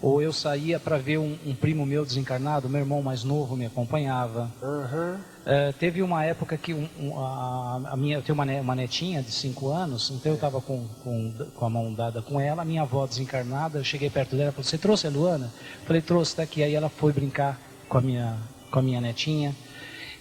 Ou 0.01 0.21
eu 0.21 0.33
saía 0.33 0.79
para 0.79 0.99
ver 0.99 1.19
um, 1.19 1.39
um, 1.47 1.55
primo 1.55 1.87
meu 1.87 2.05
desencarnado, 2.05 2.69
meu 2.69 2.81
irmão 2.81 3.03
mais 3.03 3.25
novo 3.25 3.57
me 3.57 3.65
acompanhava. 3.65 4.53
Uhum. 4.63 5.19
É, 5.47 5.73
teve 5.73 6.03
uma 6.03 6.23
época 6.23 6.57
que 6.59 6.75
um, 6.75 6.87
um, 7.01 7.19
a, 7.19 7.81
a, 7.93 7.97
minha, 7.97 8.19
eu 8.19 8.23
tenho 8.23 8.35
uma, 8.35 8.45
uma 8.45 8.75
netinha 8.75 9.23
de 9.23 9.33
5 9.33 9.69
anos, 9.71 10.11
então 10.11 10.33
eu 10.33 10.37
estava 10.37 10.61
com, 10.61 10.87
com, 11.03 11.33
com, 11.55 11.65
a 11.65 11.71
mão 11.71 11.95
dada 11.95 12.21
com 12.21 12.39
ela, 12.39 12.63
minha 12.63 12.83
avó 12.83 13.07
desencarnada, 13.07 13.79
eu 13.79 13.85
cheguei 13.85 14.11
perto 14.11 14.37
dela 14.37 14.51
e 14.51 14.53
falei, 14.53 14.65
você 14.65 14.77
trouxe 14.77 15.07
a 15.07 15.11
Luana? 15.11 15.51
Eu 15.81 15.87
falei, 15.87 16.03
trouxe, 16.03 16.33
está 16.33 16.43
aqui. 16.43 16.63
Aí 16.63 16.75
ela 16.75 16.91
foi 16.91 17.13
brincar 17.13 17.59
com 17.89 17.97
a 17.97 18.01
minha, 18.03 18.37
com 18.71 18.79
a 18.79 18.83
minha 18.83 19.01
netinha. 19.01 19.57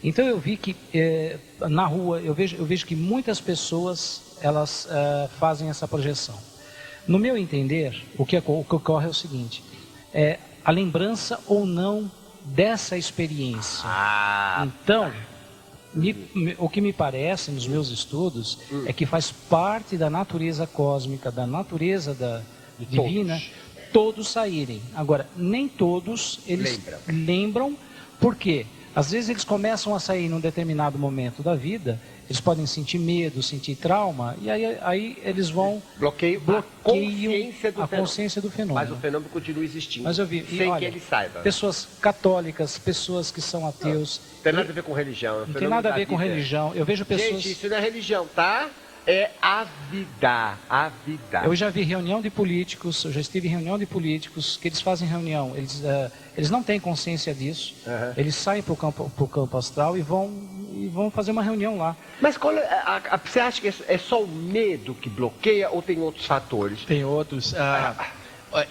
Então 0.06 0.24
eu 0.24 0.38
vi 0.38 0.56
que 0.56 0.76
é, 0.94 1.40
na 1.62 1.88
rua, 1.88 2.22
eu 2.22 2.32
vejo, 2.32 2.56
eu 2.58 2.66
vejo 2.66 2.86
que 2.86 2.96
muitas 2.96 3.42
pessoas 3.42 4.38
elas 4.40 4.86
uh, 4.86 5.28
fazem 5.40 5.68
essa 5.68 5.88
projeção. 5.88 6.38
No 7.08 7.18
meu 7.18 7.36
entender, 7.36 8.04
o 8.16 8.24
que, 8.24 8.38
o 8.38 8.64
que 8.64 8.76
ocorre 8.76 9.08
é 9.08 9.10
o 9.10 9.14
seguinte: 9.14 9.64
é 10.14 10.38
a 10.64 10.70
lembrança 10.70 11.40
ou 11.48 11.66
não 11.66 12.10
dessa 12.44 12.96
experiência. 12.96 13.82
Ah. 13.84 14.68
Então, 14.68 15.12
me, 15.92 16.14
me, 16.36 16.56
o 16.60 16.70
que 16.70 16.82
me 16.82 16.94
parece 16.94 17.50
nos 17.50 17.68
meus 17.68 17.90
estudos 17.90 18.60
hum. 18.72 18.86
é 18.86 18.94
que 18.94 19.08
faz 19.08 19.32
parte 19.32 19.98
da 19.98 20.08
natureza 20.08 20.68
cósmica, 20.68 21.32
da 21.32 21.48
natureza 21.48 22.14
da, 22.14 22.44
divina, 22.78 23.40
todos. 23.40 23.92
todos 23.92 24.28
saírem. 24.28 24.84
Agora, 24.94 25.28
nem 25.36 25.68
todos 25.68 26.42
eles 26.46 26.80
lembram, 27.08 27.76
por 28.20 28.36
quê? 28.36 28.68
Às 28.96 29.12
vezes 29.12 29.30
eles 29.30 29.44
começam 29.44 29.94
a 29.94 30.00
sair 30.00 30.30
num 30.30 30.40
determinado 30.40 30.98
momento 30.98 31.44
da 31.44 31.54
vida 31.54 32.00
eles 32.28 32.42
podem 32.42 32.66
sentir 32.66 32.98
medo, 32.98 33.42
sentir 33.44 33.76
trauma, 33.76 34.36
e 34.42 34.50
aí, 34.50 34.78
aí 34.82 35.18
eles 35.24 35.50
vão. 35.50 35.82
Bloqueio, 35.98 36.42
bloqueiam 36.42 36.64
a 36.64 36.84
consciência 36.84 37.72
do, 37.72 37.82
a 37.84 37.88
consciência 37.88 38.42
do 38.42 38.50
fenômeno. 38.50 38.90
Mas 38.90 38.92
o 38.92 39.00
fenômeno 39.00 39.30
continua 39.30 39.64
existindo. 39.64 40.06
Mas 40.06 40.18
eu 40.18 40.26
vi, 40.26 40.44
sem 40.44 40.68
olha, 40.68 40.80
que 40.80 40.86
ele 40.86 41.00
saiba. 41.00 41.42
Pessoas 41.42 41.88
católicas, 42.02 42.80
pessoas 42.80 43.30
que 43.30 43.42
são 43.42 43.68
ateus. 43.68 44.20
Não, 44.38 44.42
tem 44.42 44.54
nada 44.54 44.70
a 44.70 44.74
ver 44.74 44.84
com 44.84 44.94
religião. 44.94 45.36
É 45.36 45.46
não 45.46 45.54
tem 45.54 45.68
nada 45.68 45.90
a 45.90 45.96
ver 45.96 46.08
com 46.08 46.16
religião. 46.16 46.74
Eu 46.74 46.84
vejo 46.84 47.06
pessoas. 47.06 47.44
Gente, 47.44 47.52
isso 47.52 47.70
não 47.70 47.78
é 47.78 47.80
religião, 47.80 48.28
tá? 48.36 48.70
É 49.08 49.32
a 49.42 49.66
vida, 49.90 50.58
a 50.70 50.90
vida. 51.06 51.42
Eu 51.44 51.56
já 51.56 51.70
vi 51.70 51.84
reunião 51.84 52.22
de 52.22 52.30
políticos, 52.30 53.04
eu 53.06 53.12
já 53.12 53.22
estive 53.22 53.48
em 53.48 53.52
reunião 53.52 53.78
de 53.78 53.86
políticos 53.86 54.58
que 54.58 54.68
eles 54.68 54.82
fazem 54.82 55.08
reunião, 55.08 55.54
eles, 55.56 55.80
uh, 55.82 56.12
eles 56.36 56.50
não 56.50 56.64
têm 56.64 56.80
consciência 56.80 57.34
disso, 57.34 57.76
uhum. 57.86 58.14
eles 58.18 58.36
saem 58.36 58.64
para 58.64 58.74
o 58.74 58.76
campo, 58.76 59.12
pro 59.16 59.28
campo 59.28 59.58
astral 59.58 59.98
e 59.98 60.02
vão, 60.02 60.32
e 60.74 60.88
vão 60.88 61.12
fazer 61.12 61.32
uma 61.32 61.44
reunião 61.44 61.78
lá. 61.78 61.96
Mas 62.20 62.38
qual 62.38 62.54
é, 62.54 62.64
a, 62.64 63.02
a, 63.12 63.18
você 63.18 63.40
acha 63.40 63.62
que 63.62 63.74
é 63.88 63.98
só 63.98 64.22
o 64.24 64.28
medo 64.28 64.96
que 64.96 65.10
bloqueia 65.10 65.70
ou 65.70 65.82
tem 65.82 66.00
outros 66.00 66.26
fatores? 66.26 66.84
Tem 66.86 67.04
outros. 67.04 67.54
Uh, 67.54 67.58
ah, 67.60 68.08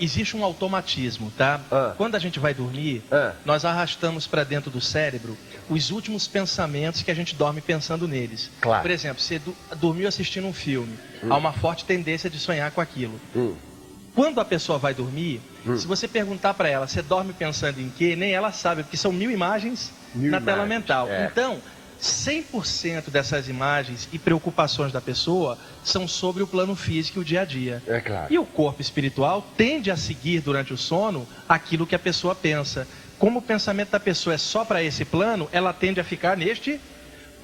existe 0.01 0.37
um 0.37 0.45
automatismo, 0.45 1.33
tá? 1.37 1.61
Ah. 1.71 1.95
Quando 1.97 2.15
a 2.15 2.19
gente 2.19 2.39
vai 2.39 2.55
dormir, 2.55 3.03
ah. 3.11 3.33
nós 3.45 3.65
arrastamos 3.65 4.27
para 4.27 4.45
dentro 4.45 4.71
do 4.71 4.81
cérebro 4.81 5.37
os 5.69 5.91
últimos 5.91 6.27
pensamentos 6.27 7.03
que 7.03 7.11
a 7.11 7.15
gente 7.15 7.35
dorme 7.35 7.61
pensando 7.61 8.07
neles. 8.07 8.51
Claro. 8.61 8.83
Por 8.83 8.91
exemplo, 8.91 9.23
você 9.23 9.41
dormiu 9.77 10.09
assistindo 10.09 10.47
um 10.47 10.53
filme, 10.53 10.95
hum. 11.23 11.33
há 11.33 11.37
uma 11.37 11.53
forte 11.53 11.85
tendência 11.85 12.29
de 12.29 12.39
sonhar 12.39 12.71
com 12.71 12.81
aquilo. 12.81 13.21
Hum. 13.35 13.55
Quando 14.15 14.41
a 14.41 14.45
pessoa 14.45 14.79
vai 14.79 14.95
dormir, 14.95 15.41
hum. 15.67 15.77
se 15.77 15.87
você 15.87 16.07
perguntar 16.07 16.55
para 16.55 16.69
ela, 16.69 16.87
você 16.87 17.03
dorme 17.03 17.33
pensando 17.33 17.81
em 17.81 17.91
quê? 17.91 18.15
Nem 18.15 18.33
ela 18.33 18.53
sabe, 18.53 18.83
porque 18.83 18.97
são 18.97 19.13
mil 19.13 19.31
imagens 19.31 19.93
mil 20.15 20.31
na 20.31 20.39
imagens, 20.39 20.45
tela 20.45 20.67
mental. 20.67 21.09
É. 21.09 21.27
Então, 21.27 21.59
100% 22.05 23.09
dessas 23.09 23.49
imagens 23.49 24.09
e 24.13 24.19
preocupações 24.19 24.93
da 24.93 25.01
pessoa 25.01 25.59
são 25.83 26.07
sobre 26.07 26.43
o 26.43 26.47
plano 26.47 26.77
físico 26.77 27.19
e 27.19 27.23
o 27.23 27.25
dia 27.25 27.41
a 27.41 27.45
dia. 27.45 27.83
É 27.87 28.01
claro. 28.01 28.33
E 28.33 28.39
o 28.39 28.45
corpo 28.45 28.83
espiritual 28.83 29.47
tende 29.57 29.91
a 29.91 29.97
seguir 29.97 30.41
durante 30.41 30.73
o 30.73 30.77
sono 30.77 31.27
aquilo 31.49 31.87
que 31.87 31.95
a 31.95 31.99
pessoa 31.99 32.35
pensa. 32.35 32.87
Como 33.19 33.39
o 33.39 33.43
pensamento 33.43 33.91
da 33.91 34.01
pessoa 34.01 34.35
é 34.35 34.39
só 34.39 34.65
para 34.65 34.83
esse 34.83 35.05
plano, 35.05 35.49
ela 35.51 35.73
tende 35.73 35.99
a 35.99 36.05
ficar 36.05 36.37
neste 36.37 36.79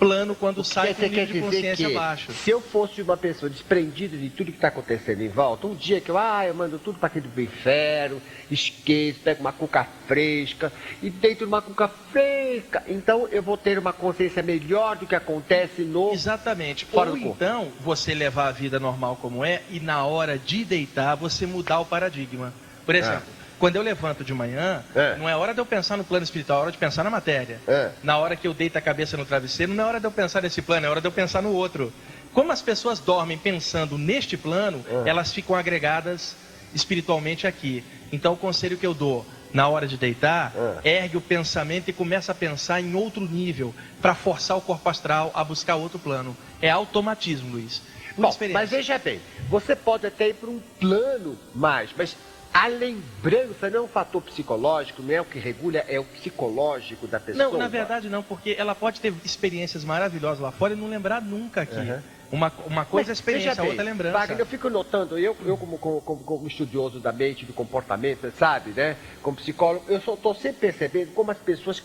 plano 0.00 0.34
quando 0.34 0.64
sai 0.64 0.94
com 0.94 1.02
nível 1.02 1.26
de 1.26 1.40
consciência 1.40 1.88
que, 1.88 1.94
baixo. 1.94 2.32
Se 2.32 2.50
eu 2.50 2.60
fosse 2.60 3.02
uma 3.02 3.18
pessoa 3.18 3.50
desprendida 3.50 4.16
de 4.16 4.30
tudo 4.30 4.50
que 4.50 4.56
está 4.56 4.68
acontecendo 4.68 5.20
em 5.20 5.28
volta, 5.28 5.66
um 5.66 5.74
dia 5.74 6.00
que 6.00 6.10
eu, 6.10 6.16
ah, 6.16 6.46
eu 6.46 6.54
mando 6.54 6.78
tudo 6.78 6.98
para 6.98 7.08
aquele 7.08 7.28
do 7.28 7.40
inferno, 7.40 8.20
esqueço, 8.50 9.20
pego 9.20 9.42
uma 9.42 9.52
cuca 9.52 9.86
fresca 10.06 10.72
e 11.02 11.10
deito 11.10 11.44
numa 11.44 11.60
cuca 11.60 11.86
fresca, 11.86 12.82
então 12.88 13.28
eu 13.30 13.42
vou 13.42 13.58
ter 13.58 13.78
uma 13.78 13.92
consciência 13.92 14.42
melhor 14.42 14.96
do 14.96 15.06
que 15.06 15.14
acontece 15.14 15.82
no 15.82 16.12
Exatamente. 16.12 16.86
Fora 16.86 17.10
Ou 17.10 17.18
então 17.18 17.68
você 17.80 18.14
levar 18.14 18.48
a 18.48 18.52
vida 18.52 18.80
normal 18.80 19.18
como 19.20 19.44
é 19.44 19.62
e 19.70 19.78
na 19.78 20.06
hora 20.06 20.38
de 20.38 20.64
deitar 20.64 21.14
você 21.14 21.46
mudar 21.46 21.80
o 21.80 21.84
paradigma. 21.84 22.54
Por 22.86 22.94
exemplo, 22.94 23.22
ah 23.36 23.39
quando 23.60 23.76
eu 23.76 23.82
levanto 23.82 24.24
de 24.24 24.32
manhã, 24.32 24.82
é. 24.96 25.16
não 25.16 25.28
é 25.28 25.36
hora 25.36 25.52
de 25.52 25.60
eu 25.60 25.66
pensar 25.66 25.98
no 25.98 26.02
plano 26.02 26.24
espiritual, 26.24 26.60
é 26.60 26.62
hora 26.62 26.72
de 26.72 26.78
pensar 26.78 27.04
na 27.04 27.10
matéria. 27.10 27.60
É. 27.68 27.90
Na 28.02 28.16
hora 28.16 28.34
que 28.34 28.48
eu 28.48 28.54
deito 28.54 28.78
a 28.78 28.80
cabeça 28.80 29.18
no 29.18 29.26
travesseiro, 29.26 29.74
não 29.74 29.84
é 29.84 29.86
hora 29.86 30.00
de 30.00 30.06
eu 30.06 30.10
pensar 30.10 30.40
nesse 30.40 30.62
plano, 30.62 30.86
é 30.86 30.88
hora 30.88 31.00
de 31.00 31.06
eu 31.06 31.12
pensar 31.12 31.42
no 31.42 31.52
outro. 31.52 31.92
Como 32.32 32.50
as 32.50 32.62
pessoas 32.62 32.98
dormem 32.98 33.36
pensando 33.36 33.98
neste 33.98 34.34
plano, 34.38 34.82
é. 35.04 35.10
elas 35.10 35.30
ficam 35.30 35.54
agregadas 35.54 36.34
espiritualmente 36.74 37.46
aqui. 37.46 37.84
Então, 38.10 38.32
o 38.32 38.36
conselho 38.36 38.78
que 38.78 38.86
eu 38.86 38.94
dou 38.94 39.26
na 39.52 39.68
hora 39.68 39.86
de 39.86 39.98
deitar, 39.98 40.54
é. 40.82 41.02
ergue 41.02 41.18
o 41.18 41.20
pensamento 41.20 41.90
e 41.90 41.92
começa 41.92 42.32
a 42.32 42.34
pensar 42.34 42.80
em 42.80 42.94
outro 42.94 43.20
nível, 43.20 43.74
para 44.00 44.14
forçar 44.14 44.56
o 44.56 44.60
corpo 44.62 44.88
astral 44.88 45.30
a 45.34 45.44
buscar 45.44 45.74
outro 45.74 45.98
plano. 45.98 46.34
É 46.62 46.70
automatismo, 46.70 47.52
Luiz. 47.52 47.82
Bom, 48.16 48.34
mas 48.52 48.70
veja 48.70 48.96
bem, 48.98 49.20
você 49.48 49.76
pode 49.76 50.06
até 50.06 50.28
ir 50.28 50.34
para 50.34 50.50
um 50.50 50.60
plano 50.78 51.38
mais, 51.54 51.90
mas 51.96 52.16
a 52.52 52.66
lembrança 52.66 53.70
não 53.70 53.78
é 53.78 53.82
um 53.82 53.88
fator 53.88 54.20
psicológico, 54.22 55.02
não 55.02 55.14
é 55.14 55.20
o 55.20 55.24
que 55.24 55.38
regula, 55.38 55.78
é 55.78 56.00
o 56.00 56.04
psicológico 56.04 57.06
da 57.06 57.20
pessoa. 57.20 57.50
Não, 57.50 57.56
na 57.56 57.68
verdade 57.68 58.08
não, 58.08 58.22
porque 58.22 58.56
ela 58.58 58.74
pode 58.74 59.00
ter 59.00 59.14
experiências 59.24 59.84
maravilhosas 59.84 60.40
lá 60.40 60.50
fora 60.50 60.74
e 60.74 60.76
não 60.76 60.88
lembrar 60.88 61.22
nunca 61.22 61.62
aqui. 61.62 61.76
Uhum. 61.76 62.00
Uma, 62.32 62.52
uma 62.66 62.84
coisa 62.84 63.10
é 63.10 63.12
experiência, 63.12 63.60
a 63.60 63.64
outra 63.64 63.82
é 63.82 63.84
lembrança. 63.84 64.18
Wagner, 64.18 64.40
eu 64.40 64.46
fico 64.46 64.68
notando, 64.68 65.18
eu, 65.18 65.36
eu 65.44 65.56
como, 65.56 65.78
como, 65.78 66.00
como, 66.00 66.46
estudioso 66.46 67.00
da 67.00 67.12
mente, 67.12 67.44
do 67.44 67.52
comportamento, 67.52 68.32
sabe, 68.36 68.70
né? 68.70 68.96
Como 69.22 69.36
psicólogo, 69.36 69.84
eu 69.88 69.98
estou 69.98 70.34
sempre 70.34 70.60
percebendo 70.60 71.12
como 71.12 71.30
as 71.30 71.38
pessoas 71.38 71.82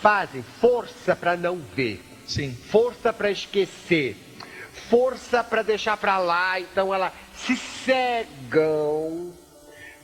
fazem 0.00 0.42
força 0.42 1.14
para 1.14 1.36
não 1.36 1.58
ver. 1.58 2.02
Sim. 2.26 2.54
Força 2.54 3.12
para 3.12 3.30
esquecer. 3.30 4.16
Força 4.88 5.44
para 5.44 5.62
deixar 5.62 5.96
para 5.96 6.18
lá. 6.18 6.58
Então, 6.58 6.94
ela 6.94 7.12
se 7.34 7.56
cegam 7.56 9.32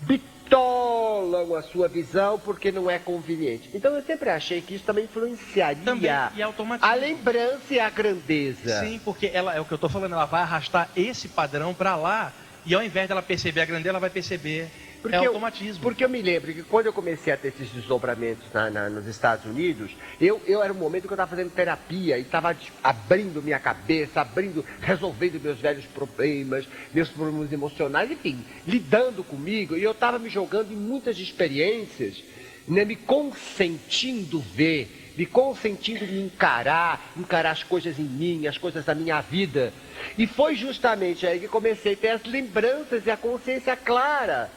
bitolam 0.00 1.54
a 1.54 1.62
sua 1.62 1.88
visão 1.88 2.38
porque 2.38 2.70
não 2.72 2.90
é 2.90 2.98
conveniente. 2.98 3.70
Então 3.74 3.94
eu 3.94 4.02
sempre 4.02 4.30
achei 4.30 4.60
que 4.60 4.74
isso 4.74 4.84
também 4.84 5.04
influenciaria 5.04 5.84
também, 5.84 6.10
a 6.10 6.94
lembrança 6.94 7.74
e 7.74 7.80
a 7.80 7.90
grandeza. 7.90 8.80
Sim, 8.80 9.00
porque 9.04 9.30
ela 9.32 9.54
é 9.54 9.60
o 9.60 9.64
que 9.64 9.72
eu 9.72 9.76
estou 9.76 9.90
falando, 9.90 10.12
ela 10.12 10.26
vai 10.26 10.42
arrastar 10.42 10.88
esse 10.96 11.28
padrão 11.28 11.74
para 11.74 11.96
lá 11.96 12.32
e 12.64 12.74
ao 12.74 12.82
invés 12.82 13.08
dela 13.08 13.22
perceber 13.22 13.60
a 13.60 13.64
grandeza, 13.64 13.90
ela 13.90 14.00
vai 14.00 14.10
perceber 14.10 14.70
Porque 15.00 15.14
é 15.14 15.18
automatismo. 15.18 15.78
Eu, 15.78 15.82
porque 15.82 16.04
eu 16.04 16.08
me 16.08 16.20
lembro 16.20 16.52
que 16.52 16.62
quando 16.62 16.86
eu 16.86 16.92
comecei 16.92 17.32
a 17.32 17.36
ter 17.36 17.48
esses 17.48 17.70
desdobramentos 17.70 18.44
na, 18.52 18.68
na, 18.70 18.90
nos 18.90 19.06
Estados 19.06 19.44
Unidos, 19.44 19.96
eu, 20.20 20.40
eu 20.46 20.62
era 20.62 20.72
um 20.72 20.76
momento 20.76 21.06
que 21.06 21.12
eu 21.12 21.14
estava 21.14 21.30
fazendo 21.30 21.50
terapia 21.50 22.18
e 22.18 22.22
estava 22.22 22.56
abrindo 22.82 23.42
minha 23.42 23.60
cabeça, 23.60 24.20
abrindo, 24.20 24.64
resolvendo 24.80 25.40
meus 25.40 25.58
velhos 25.60 25.84
problemas, 25.86 26.66
meus 26.92 27.08
problemas 27.08 27.52
emocionais, 27.52 28.10
enfim, 28.10 28.44
lidando 28.66 29.22
comigo. 29.22 29.76
E 29.76 29.82
eu 29.82 29.92
estava 29.92 30.18
me 30.18 30.28
jogando 30.28 30.72
em 30.72 30.76
muitas 30.76 31.18
experiências, 31.18 32.22
né, 32.66 32.84
me 32.84 32.96
consentindo 32.96 34.40
ver, 34.40 35.12
me 35.16 35.26
consentindo 35.26 36.04
me 36.06 36.20
encarar, 36.20 37.12
encarar 37.16 37.52
as 37.52 37.62
coisas 37.62 37.98
em 37.98 38.04
mim, 38.04 38.46
as 38.46 38.58
coisas 38.58 38.84
da 38.84 38.94
minha 38.94 39.20
vida. 39.20 39.72
E 40.16 40.26
foi 40.26 40.56
justamente 40.56 41.26
aí 41.26 41.38
que 41.38 41.48
comecei 41.48 41.94
a 41.94 41.96
ter 41.96 42.08
as 42.08 42.24
lembranças 42.24 43.06
e 43.06 43.10
a 43.10 43.16
consciência 43.16 43.76
clara 43.76 44.50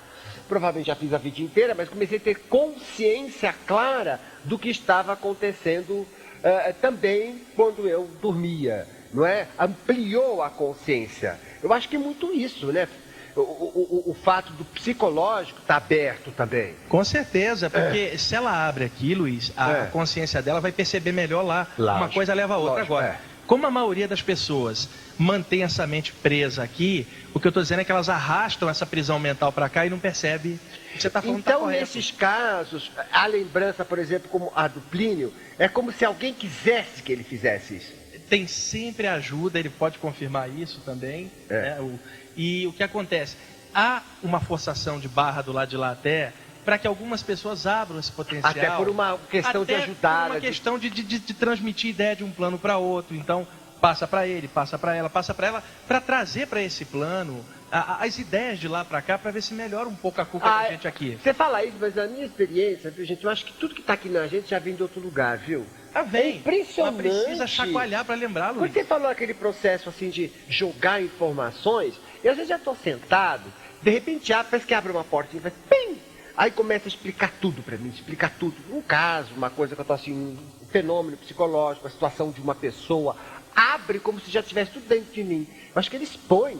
provavelmente 0.52 0.88
já 0.88 0.96
fiz 0.96 1.14
a 1.14 1.18
vida 1.18 1.40
inteira, 1.40 1.74
mas 1.74 1.88
comecei 1.88 2.18
a 2.18 2.20
ter 2.20 2.36
consciência 2.50 3.56
clara 3.66 4.20
do 4.44 4.60
que 4.60 4.68
estava 4.68 5.14
acontecendo 5.14 5.92
uh, 5.94 6.74
também 6.82 7.42
quando 7.56 7.88
eu 7.88 8.06
dormia, 8.22 8.86
não 9.14 9.26
é? 9.26 9.48
Ampliou 9.58 10.44
a 10.44 10.50
consciência. 10.50 11.40
Eu 11.64 11.72
acho 11.72 11.88
que 11.88 11.96
é 11.96 12.00
muito 12.00 12.34
isso, 12.34 12.66
né? 12.66 12.86
O, 13.34 13.40
o, 13.40 14.04
o, 14.06 14.12
o 14.12 14.14
fato 14.14 14.52
do 14.52 14.66
psicológico 14.66 15.62
estar 15.62 15.80
tá 15.80 15.86
aberto 15.86 16.32
também. 16.32 16.74
Com 16.90 17.02
certeza, 17.06 17.70
porque 17.70 18.12
é. 18.14 18.18
se 18.18 18.36
ela 18.36 18.68
abre 18.68 18.84
aqui, 18.84 19.16
Luiz, 19.16 19.54
a 19.56 19.72
é. 19.72 19.86
consciência 19.86 20.42
dela 20.42 20.60
vai 20.60 20.74
perceber 20.74 21.14
melhor 21.14 21.46
lá. 21.46 21.66
Lógico. 21.78 22.04
Uma 22.04 22.14
coisa 22.14 22.34
leva 22.34 22.56
a 22.56 22.58
outra. 22.58 22.74
Lógico, 22.80 22.94
Agora, 22.94 23.18
é. 23.26 23.31
Como 23.52 23.68
a 23.68 23.70
maioria 23.70 24.08
das 24.08 24.22
pessoas 24.22 24.88
mantém 25.18 25.64
essa 25.64 25.86
mente 25.86 26.14
presa 26.14 26.64
aqui, 26.64 27.06
o 27.34 27.40
que 27.40 27.46
eu 27.46 27.50
estou 27.50 27.62
dizendo 27.62 27.82
é 27.82 27.84
que 27.84 27.92
elas 27.92 28.08
arrastam 28.08 28.70
essa 28.70 28.86
prisão 28.86 29.20
mental 29.20 29.52
para 29.52 29.68
cá 29.68 29.86
e 29.86 29.90
não 29.90 30.00
percebe 30.00 30.58
você 30.96 31.08
está 31.08 31.22
falando 31.22 31.44
tá 31.44 31.52
Então, 31.52 31.66
tá 31.66 31.72
nesses 31.72 32.12
casos, 32.12 32.90
a 33.12 33.26
lembrança, 33.26 33.84
por 33.84 34.00
exemplo, 34.00 34.30
como 34.30 34.54
a 34.56 34.70
do 34.70 34.80
Plínio, 34.80 35.34
é 35.60 35.68
como 35.68 35.92
se 35.92 36.06
alguém 36.06 36.34
quisesse 36.34 37.04
que 37.04 37.12
ele 37.12 37.26
fizesse 37.26 37.76
isso. 37.76 37.92
Tem 38.30 38.48
sempre 38.48 39.06
ajuda, 39.06 39.60
ele 39.60 39.70
pode 39.70 40.00
confirmar 40.00 40.50
isso 40.50 40.80
também. 40.86 41.30
É. 41.50 41.62
Né? 41.62 41.82
O, 41.82 42.00
e 42.38 42.66
o 42.68 42.72
que 42.72 42.84
acontece? 42.84 43.36
Há 43.76 44.02
uma 44.24 44.40
forçação 44.40 44.98
de 44.98 45.10
barra 45.10 45.42
do 45.42 45.52
lado 45.52 45.68
de 45.68 45.76
lá 45.76 45.92
até 45.92 46.32
para 46.64 46.78
que 46.78 46.88
algumas 46.88 47.24
pessoas 47.24 47.66
abram 47.66 48.00
esse 48.00 48.12
potencial. 48.12 48.52
Até 48.52 48.70
por 48.72 48.90
uma 48.90 49.18
questão 49.30 49.66
de 49.66 49.76
ajudar. 49.76 50.28
Por 50.28 50.32
uma 50.32 50.42
questão 50.42 50.80
de, 50.80 50.90
de, 50.90 51.20
de 51.20 51.34
transmitir 51.34 51.90
ideia 51.90 52.16
de 52.16 52.24
um 52.24 52.32
plano 52.32 52.58
para 52.58 52.78
outro. 52.78 53.16
Então, 53.16 53.48
passa 53.82 54.08
para 54.08 54.28
ele, 54.28 54.48
passa 54.48 54.78
para 54.78 54.96
ela, 54.96 55.10
passa 55.10 55.34
para 55.34 55.48
ela, 55.48 55.64
para 55.88 56.00
trazer 56.00 56.48
para 56.48 56.62
esse 56.62 56.86
plano 56.86 57.44
a, 57.72 58.04
as 58.04 58.20
ideias 58.20 58.60
de 58.60 58.68
lá 58.68 58.86
para 58.86 59.02
cá, 59.02 59.18
para 59.18 59.32
ver 59.32 59.42
se 59.42 59.54
melhora 59.54 59.90
um 59.90 59.96
pouco 59.96 60.22
a 60.22 60.26
cuca 60.26 60.48
ah, 60.48 60.64
da 60.64 60.70
gente 60.70 60.88
aqui. 60.88 61.18
Você 61.22 61.34
fala 61.34 61.66
isso, 61.66 61.78
mas 61.80 61.98
a 61.98 62.06
minha 62.06 62.26
experiência, 62.26 62.92
viu, 62.92 63.04
gente, 63.04 63.24
eu 63.24 63.30
acho 63.30 63.46
que 63.46 63.54
tudo 63.54 63.74
que 63.74 63.82
está 63.82 63.94
aqui 63.94 64.08
na 64.08 64.28
gente 64.28 64.50
já 64.50 64.60
vem 64.60 64.76
de 64.76 64.84
outro 64.84 65.02
lugar, 65.02 65.38
viu? 65.38 65.66
Ah, 65.94 66.04
vem. 66.04 66.22
É 66.22 66.30
impressionante. 66.36 67.08
Mas 67.08 67.24
precisa 67.24 67.48
chacoalhar 67.48 68.06
para 68.06 68.16
lembrar, 68.16 68.52
Luiz. 68.52 68.72
Você 68.72 68.84
falou 68.84 69.10
aquele 69.10 69.34
processo 69.34 69.90
assim 69.90 70.10
de 70.10 70.32
jogar 70.48 71.02
informações, 71.02 72.00
e 72.24 72.30
às 72.30 72.36
vezes 72.36 72.50
já 72.50 72.58
estou 72.58 72.76
sentado, 72.76 73.52
de 73.82 73.90
repente 73.90 74.32
abre, 74.32 74.52
parece 74.52 74.68
que 74.68 74.74
abre 74.74 74.92
uma 74.92 75.04
portinha 75.04 75.40
e 75.40 75.42
faz 75.42 75.54
pim! 75.70 75.98
Aí 76.36 76.52
começa 76.52 76.86
a 76.86 76.90
explicar 76.90 77.32
tudo 77.42 77.62
para 77.62 77.78
mim, 77.78 77.90
explicar 77.90 78.32
tudo. 78.40 78.56
Um 78.72 78.82
caso, 78.82 79.34
uma 79.36 79.50
coisa 79.50 79.76
que 79.76 79.82
eu 79.82 79.84
estou 79.84 79.96
assim, 79.96 80.14
um 80.14 80.38
fenômeno 80.72 81.18
psicológico, 81.18 81.88
a 81.88 81.90
situação 81.90 82.32
de 82.32 82.42
uma 82.42 82.56
pessoa, 82.56 83.16
abre 83.56 84.00
como 84.00 84.20
se 84.20 84.32
já 84.32 84.42
tivesse 84.42 84.72
tudo 84.72 84.88
dentro 84.88 85.14
de 85.14 85.24
mim. 85.24 85.48
Eu 85.74 85.80
acho 85.80 85.90
que 85.90 85.96
ele 85.96 86.06
expõe. 86.06 86.58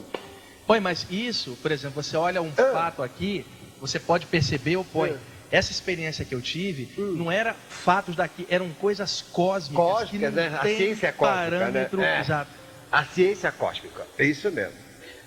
Põe, 0.66 0.80
mas 0.80 1.06
isso, 1.10 1.56
por 1.60 1.72
exemplo, 1.72 2.02
você 2.02 2.16
olha 2.16 2.40
um 2.40 2.52
ah. 2.56 2.72
fato 2.72 3.02
aqui, 3.02 3.44
você 3.80 3.98
pode 3.98 4.26
perceber 4.26 4.76
ou 4.76 4.84
põe. 4.84 5.10
Ah. 5.10 5.32
Essa 5.50 5.70
experiência 5.70 6.24
que 6.24 6.34
eu 6.34 6.40
tive 6.40 6.88
hum. 6.96 7.12
não 7.16 7.30
era 7.30 7.54
fatos 7.68 8.16
daqui, 8.16 8.46
eram 8.48 8.70
coisas 8.70 9.20
cósmicas. 9.20 9.84
Cósmicas, 9.84 10.32
né? 10.32 10.58
A 10.58 10.62
ciência 10.62 11.08
é 11.08 11.12
cósmica. 11.12 11.50
Né? 11.50 11.58
Parâmetro, 11.58 12.00
é. 12.00 12.20
Exato. 12.20 12.50
A 12.90 13.04
ciência 13.04 13.48
é 13.48 13.50
cósmica, 13.50 14.06
é 14.18 14.24
isso 14.24 14.50
mesmo. 14.50 14.76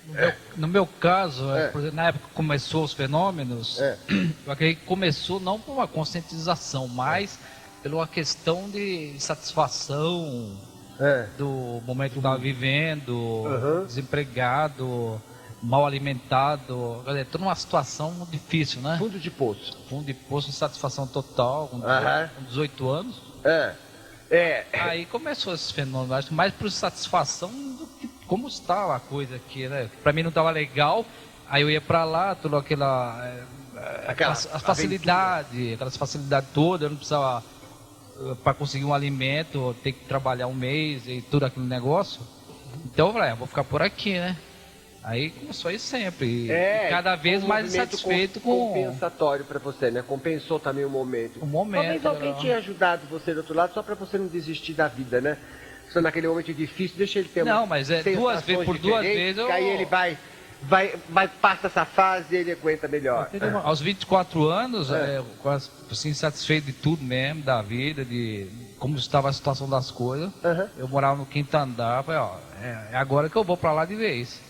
No, 0.08 0.14
meu, 0.14 0.34
no 0.58 0.68
meu, 0.68 0.88
caso, 0.88 1.50
é. 1.52 1.70
exemplo, 1.70 1.92
na 1.92 2.08
época 2.08 2.28
que 2.28 2.34
começou 2.34 2.84
os 2.84 2.94
fenômenos, 2.94 3.80
é. 3.80 3.98
eu 4.46 4.52
acredito 4.52 4.80
que 4.80 4.86
começou 4.86 5.40
não 5.40 5.60
por 5.60 5.74
uma 5.74 5.88
conscientização, 5.88 6.88
mas 6.88 7.40
pela 7.82 7.96
uma 7.96 8.08
questão 8.08 8.70
de 8.70 9.16
satisfação 9.20 10.58
é. 11.00 11.28
do 11.38 11.82
momento 11.86 12.14
que 12.14 12.20
estava 12.20 12.38
vivendo, 12.38 13.16
uhum. 13.16 13.86
desempregado, 13.86 15.22
mal 15.62 15.86
alimentado, 15.86 17.04
estou 17.20 17.42
numa 17.42 17.56
situação 17.56 18.28
difícil, 18.32 18.82
né? 18.82 18.98
Fundo 18.98 19.20
de 19.20 19.32
poço. 19.32 19.78
Fundo 19.90 20.06
de 20.06 20.14
poço, 20.14 20.52
satisfação 20.52 21.08
total, 21.08 21.68
com, 21.68 21.78
uhum. 21.78 22.46
18 22.48 22.90
anos. 22.90 23.22
É. 23.44 23.74
É. 24.30 24.66
Aí 24.74 25.06
começou 25.06 25.54
esse 25.54 25.72
fenômeno, 25.72 26.14
acho 26.14 26.34
mais 26.34 26.54
por 26.54 26.72
satisfação 26.72 27.50
do 27.50 27.86
que 28.00 28.08
como 28.28 28.48
estava 28.48 28.96
a 28.96 29.00
coisa 29.00 29.36
aqui, 29.36 29.68
né? 29.68 29.90
Para 30.04 30.14
mim 30.14 30.24
não 30.24 30.30
estava 30.30 30.52
legal, 30.52 31.06
aí 31.50 31.62
eu 31.62 31.70
ia 31.70 31.82
para 31.82 32.04
lá, 32.04 32.36
tudo 32.36 32.58
aquela, 32.58 33.22
é, 33.76 34.06
aquela 34.08 34.34
a 34.34 34.60
facilidade, 34.60 35.74
aquelas 35.74 35.98
facilidades 35.98 36.50
todas, 36.54 36.84
eu 36.84 36.90
não 36.90 36.98
precisava 36.98 37.44
para 38.44 38.54
conseguir 38.54 38.86
um 38.86 38.94
alimento, 38.94 39.76
ter 39.84 39.92
que 39.92 40.06
trabalhar 40.06 40.48
um 40.48 40.54
mês 40.54 41.08
e 41.08 41.22
tudo 41.22 41.46
aquele 41.46 41.66
negócio. 41.66 42.22
Então 42.86 43.08
eu 43.08 43.14
falei, 43.14 43.30
ah, 43.32 43.36
vou 43.36 43.48
ficar 43.48 43.64
por 43.64 43.82
aqui, 43.82 44.14
né? 44.14 44.38
Aí 45.04 45.30
começou 45.30 45.70
aí 45.70 45.78
sempre. 45.78 46.50
É, 46.52 46.88
e 46.88 46.90
cada 46.90 47.16
vez 47.16 47.44
um 47.44 47.48
mais 47.48 47.68
insatisfeito 47.68 48.40
com. 48.40 48.74
Compensatório 48.74 49.46
para 49.46 49.60
você, 49.60 49.92
né? 49.92 50.02
Compensou 50.02 50.60
também 50.60 50.84
o 50.84 50.90
momento. 50.90 51.40
O 51.40 51.46
momento. 51.46 52.02
Talvez 52.02 52.06
alguém 52.06 52.32
não. 52.32 52.40
tinha 52.40 52.58
ajudado 52.58 53.06
você 53.08 53.32
do 53.32 53.38
outro 53.38 53.54
lado 53.54 53.72
só 53.72 53.84
para 53.84 53.94
você 53.94 54.18
não 54.18 54.26
desistir 54.26 54.74
da 54.74 54.88
vida, 54.88 55.22
né? 55.22 55.38
Só 55.92 56.02
naquele 56.02 56.28
momento 56.28 56.54
difícil, 56.54 56.98
deixa 56.98 57.20
ele 57.20 57.30
ter 57.30 57.44
uma. 57.44 57.54
Não, 57.54 57.68
mas 57.68 57.90
é 57.90 58.04
duas 58.04 58.42
vezes 58.42 58.66
por 58.66 58.78
duas 58.78 59.02
vezes. 59.02 59.38
Eu... 59.38 59.48
Que 59.48 59.52
aí 59.52 59.70
ele 59.70 59.86
vai 59.86 60.18
vai, 60.62 60.94
vai 61.10 61.28
passa 61.28 61.68
essa 61.68 61.86
fase 61.86 62.36
e 62.36 62.40
ele 62.40 62.52
aguenta 62.52 62.88
melhor. 62.88 63.30
Aos 63.64 63.80
24 63.80 64.48
anos, 64.48 64.92
é. 64.92 65.18
É, 65.18 65.24
quase 65.42 65.70
assim, 65.92 66.14
satisfeito 66.14 66.66
de 66.66 66.74
tudo 66.74 67.04
mesmo, 67.04 67.42
da 67.44 67.62
vida, 67.62 68.04
de 68.04 68.48
como 68.78 68.98
estava 68.98 69.30
a 69.30 69.34
situação 69.34 69.70
das 69.70 69.92
coisas. 69.92 70.30
Uhum. 70.44 70.68
Eu 70.78 70.88
morava 70.88 71.18
no 71.18 71.26
quinto 71.26 71.56
andar, 71.56 72.04
falei, 72.04 72.20
ó, 72.20 72.36
é, 72.62 72.90
é 72.94 72.98
agora 72.98 73.30
que 73.30 73.36
eu 73.36 73.44
vou 73.44 73.58
para 73.58 73.72
lá 73.72 73.86
de 73.86 73.96
vez. 73.96 74.42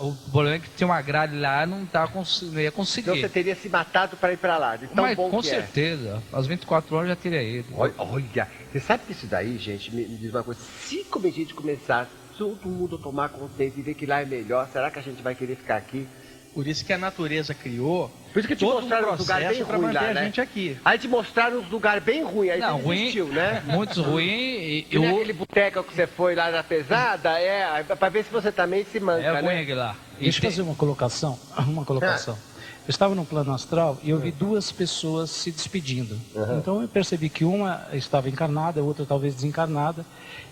O 0.00 0.14
problema 0.30 0.56
é 0.56 0.58
que 0.58 0.68
tinha 0.76 0.86
uma 0.86 1.00
grade 1.00 1.36
lá 1.36 1.66
não, 1.66 1.86
tá, 1.86 2.08
não 2.52 2.60
ia 2.60 2.70
conseguir. 2.70 3.10
Então 3.10 3.20
você 3.20 3.28
teria 3.28 3.54
se 3.54 3.68
matado 3.68 4.16
para 4.16 4.32
ir 4.32 4.36
para 4.36 4.58
lá, 4.58 4.76
de 4.76 4.86
tão 4.88 5.04
Mas, 5.04 5.16
bom 5.16 5.30
com 5.30 5.40
que 5.40 5.48
é. 5.48 5.50
certeza. 5.50 6.22
É. 6.32 6.36
Aos 6.36 6.46
24 6.46 6.96
anos 6.96 7.08
já 7.08 7.16
teria 7.16 7.42
ido. 7.42 7.68
Olha, 7.74 7.94
olha, 7.96 8.48
você 8.70 8.80
sabe 8.80 9.04
que 9.06 9.12
isso 9.12 9.26
daí, 9.26 9.56
gente, 9.58 9.94
me, 9.94 10.06
me 10.06 10.16
diz 10.16 10.30
uma 10.30 10.42
coisa. 10.42 10.60
Se 10.60 11.06
a 11.12 11.30
gente 11.30 11.54
começar 11.54 12.08
todo 12.40 12.68
mundo 12.70 12.96
tomar 12.96 13.28
consciência 13.28 13.78
e 13.78 13.82
ver 13.82 13.94
que 13.94 14.06
lá 14.06 14.22
é 14.22 14.24
melhor, 14.24 14.66
será 14.72 14.90
que 14.90 14.98
a 14.98 15.02
gente 15.02 15.22
vai 15.22 15.34
querer 15.34 15.56
ficar 15.56 15.76
aqui? 15.76 16.08
Por 16.52 16.66
isso 16.66 16.84
que 16.84 16.92
a 16.92 16.98
natureza 16.98 17.54
criou. 17.54 18.10
Por 18.32 18.40
isso 18.40 18.48
que 18.48 18.56
te 18.56 18.64
mostraram 18.64 19.12
um 19.12 19.16
lugar 19.16 19.40
bem 19.40 19.62
ruim 19.62 19.92
lá, 19.92 20.02
né? 20.02 20.20
a 20.20 20.24
gente 20.24 20.40
aqui. 20.40 20.76
Aí 20.84 20.98
te 20.98 21.08
mostraram 21.08 21.58
um 21.58 21.68
lugar 21.68 22.00
bem 22.00 22.24
ruim, 22.24 22.50
aí 22.50 22.60
não, 22.60 22.78
ruim, 22.78 23.12
né? 23.28 23.62
Muitos 23.66 23.98
ruins. 23.98 24.28
E, 24.28 24.86
e 24.90 24.98
o... 24.98 25.08
aquele 25.08 25.32
boteco 25.32 25.84
que 25.84 25.94
você 25.94 26.06
foi 26.06 26.34
lá 26.34 26.50
na 26.50 26.62
pesada, 26.62 27.38
é, 27.38 27.82
para 27.84 28.08
ver 28.08 28.24
se 28.24 28.30
você 28.30 28.50
também 28.50 28.84
se 28.84 28.98
manca, 28.98 29.22
é 29.22 29.42
né? 29.42 29.62
ruim 29.62 29.74
lá. 29.74 29.96
Deixa 30.18 30.38
eu 30.38 30.50
fazer 30.50 30.62
uma 30.62 30.74
colocação, 30.74 31.38
uma 31.66 31.84
colocação. 31.84 32.36
Ah. 32.38 32.50
Eu 32.86 32.90
estava 32.90 33.14
no 33.14 33.24
plano 33.24 33.52
astral 33.52 33.98
e 34.02 34.10
eu 34.10 34.18
vi 34.18 34.32
duas 34.32 34.72
pessoas 34.72 35.30
se 35.30 35.52
despedindo. 35.52 36.18
Uhum. 36.34 36.58
Então 36.58 36.82
eu 36.82 36.88
percebi 36.88 37.28
que 37.28 37.44
uma 37.44 37.86
estava 37.92 38.28
encarnada, 38.28 38.80
a 38.80 38.82
outra 38.82 39.06
talvez 39.06 39.34
desencarnada. 39.34 40.04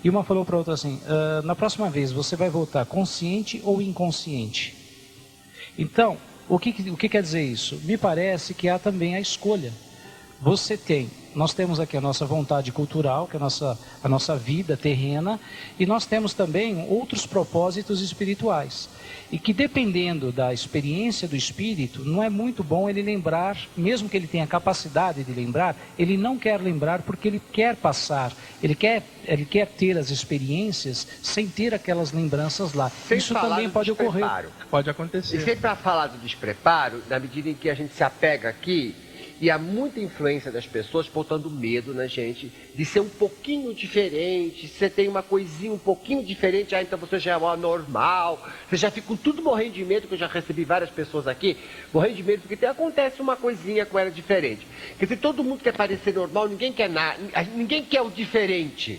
E 0.05 0.09
uma 0.09 0.23
falou 0.23 0.45
para 0.45 0.55
a 0.55 0.59
outra 0.59 0.75
assim: 0.75 1.01
ah, 1.09 1.43
na 1.43 1.57
próxima 1.57 1.91
vez 1.91 2.13
você 2.13 2.37
vai 2.37 2.49
voltar 2.49 2.87
consciente 2.87 3.61
ou 3.65 3.83
inconsciente? 3.83 4.78
Então, 5.79 6.16
o 6.49 6.59
que, 6.59 6.70
o 6.91 6.97
que 6.97 7.09
quer 7.09 7.22
dizer 7.22 7.43
isso? 7.43 7.81
Me 7.85 7.97
parece 7.97 8.53
que 8.53 8.68
há 8.68 8.79
também 8.79 9.14
a 9.14 9.20
escolha. 9.20 9.72
Você 10.41 10.76
tem, 10.76 11.11
nós 11.35 11.55
temos 11.55 11.79
aqui 11.79 11.97
a 11.97 12.01
nossa 12.01 12.26
vontade 12.26 12.72
cultural, 12.72 13.26
que 13.29 13.37
é 13.37 13.39
a 13.39 13.41
nossa, 13.41 13.79
a 14.03 14.09
nossa 14.09 14.37
vida 14.37 14.76
terrena, 14.76 15.39
e 15.79 15.87
nós 15.87 16.05
temos 16.05 16.35
também 16.35 16.87
outros 16.89 17.26
propósitos 17.26 18.01
espirituais 18.01 18.89
e 19.31 19.39
que 19.39 19.53
dependendo 19.53 20.33
da 20.33 20.53
experiência 20.53 21.29
do 21.29 21.37
espírito, 21.37 22.05
não 22.05 22.22
é 22.22 22.31
muito 22.31 22.64
bom 22.64 22.89
ele 22.89 23.03
lembrar, 23.03 23.57
mesmo 23.76 24.09
que 24.09 24.16
ele 24.16 24.26
tenha 24.26 24.47
capacidade 24.47 25.22
de 25.22 25.33
lembrar, 25.33 25.76
ele 25.99 26.16
não 26.16 26.39
quer 26.39 26.61
lembrar 26.61 27.03
porque 27.03 27.29
ele 27.29 27.43
quer 27.53 27.76
passar, 27.76 28.33
ele 28.62 28.74
quer, 28.74 29.03
ele 29.26 29.45
quer 29.45 29.66
ter 29.66 29.99
as 29.99 30.11
experiências 30.11 31.07
sem 31.22 31.47
ter 31.47 31.74
aquelas 31.74 32.12
lembranças 32.12 32.72
lá. 32.72 32.91
Sem 33.07 33.18
Isso 33.18 33.35
também 33.35 33.68
pode 33.68 33.91
ocorrer. 33.91 34.49
Pode 34.70 34.89
acontecer. 34.89 35.37
E 35.37 35.41
sempre 35.41 35.61
para 35.61 35.76
falar 35.76 36.07
do 36.07 36.18
despreparo, 36.18 37.03
na 37.09 37.18
medida 37.18 37.49
em 37.49 37.55
que 37.55 37.68
a 37.68 37.74
gente 37.74 37.95
se 37.95 38.03
apega 38.03 38.49
aqui, 38.49 38.95
e 39.41 39.51
há 39.51 39.59
muita 39.59 40.01
influência 40.01 40.51
das 40.51 40.66
pessoas 40.66 41.09
botando 41.09 41.49
medo 41.51 41.95
na 41.95 42.07
gente 42.07 42.53
de 42.74 42.84
ser 42.84 43.01
um 43.01 43.09
pouquinho 43.09 43.72
diferente. 43.72 44.66
Se 44.66 44.74
você 44.74 44.91
tem 44.91 45.09
uma 45.09 45.22
coisinha 45.22 45.72
um 45.72 45.78
pouquinho 45.78 46.24
diferente, 46.24 46.74
ah, 46.74 46.82
então 46.82 46.99
você 46.99 47.18
já 47.18 47.36
é 47.36 47.57
normal. 47.57 48.45
Você 48.68 48.76
já 48.76 48.91
fica 48.91 49.07
com 49.07 49.16
tudo 49.16 49.43
morrendo 49.43 49.74
de 49.74 49.84
medo, 49.84 50.09
que 50.09 50.14
eu 50.14 50.18
já 50.18 50.26
recebi 50.26 50.64
várias 50.64 50.91
pessoas 50.91 51.28
aqui, 51.28 51.57
morrendo 51.93 52.16
de 52.16 52.22
medo, 52.24 52.41
porque 52.41 52.57
tem, 52.57 52.68
acontece 52.68 53.22
uma 53.22 53.36
coisinha 53.36 53.86
com 53.86 53.99
ela 53.99 54.11
diferente. 54.11 54.66
Quer 54.99 55.05
dizer, 55.05 55.16
todo 55.18 55.45
mundo 55.45 55.62
quer 55.62 55.72
parecer 55.72 56.14
normal, 56.14 56.49
ninguém 56.49 56.72
quer 56.72 56.89
nada, 56.89 57.18
ninguém 57.55 57.84
quer 57.84 58.03
o 58.03 58.11
diferente. 58.11 58.99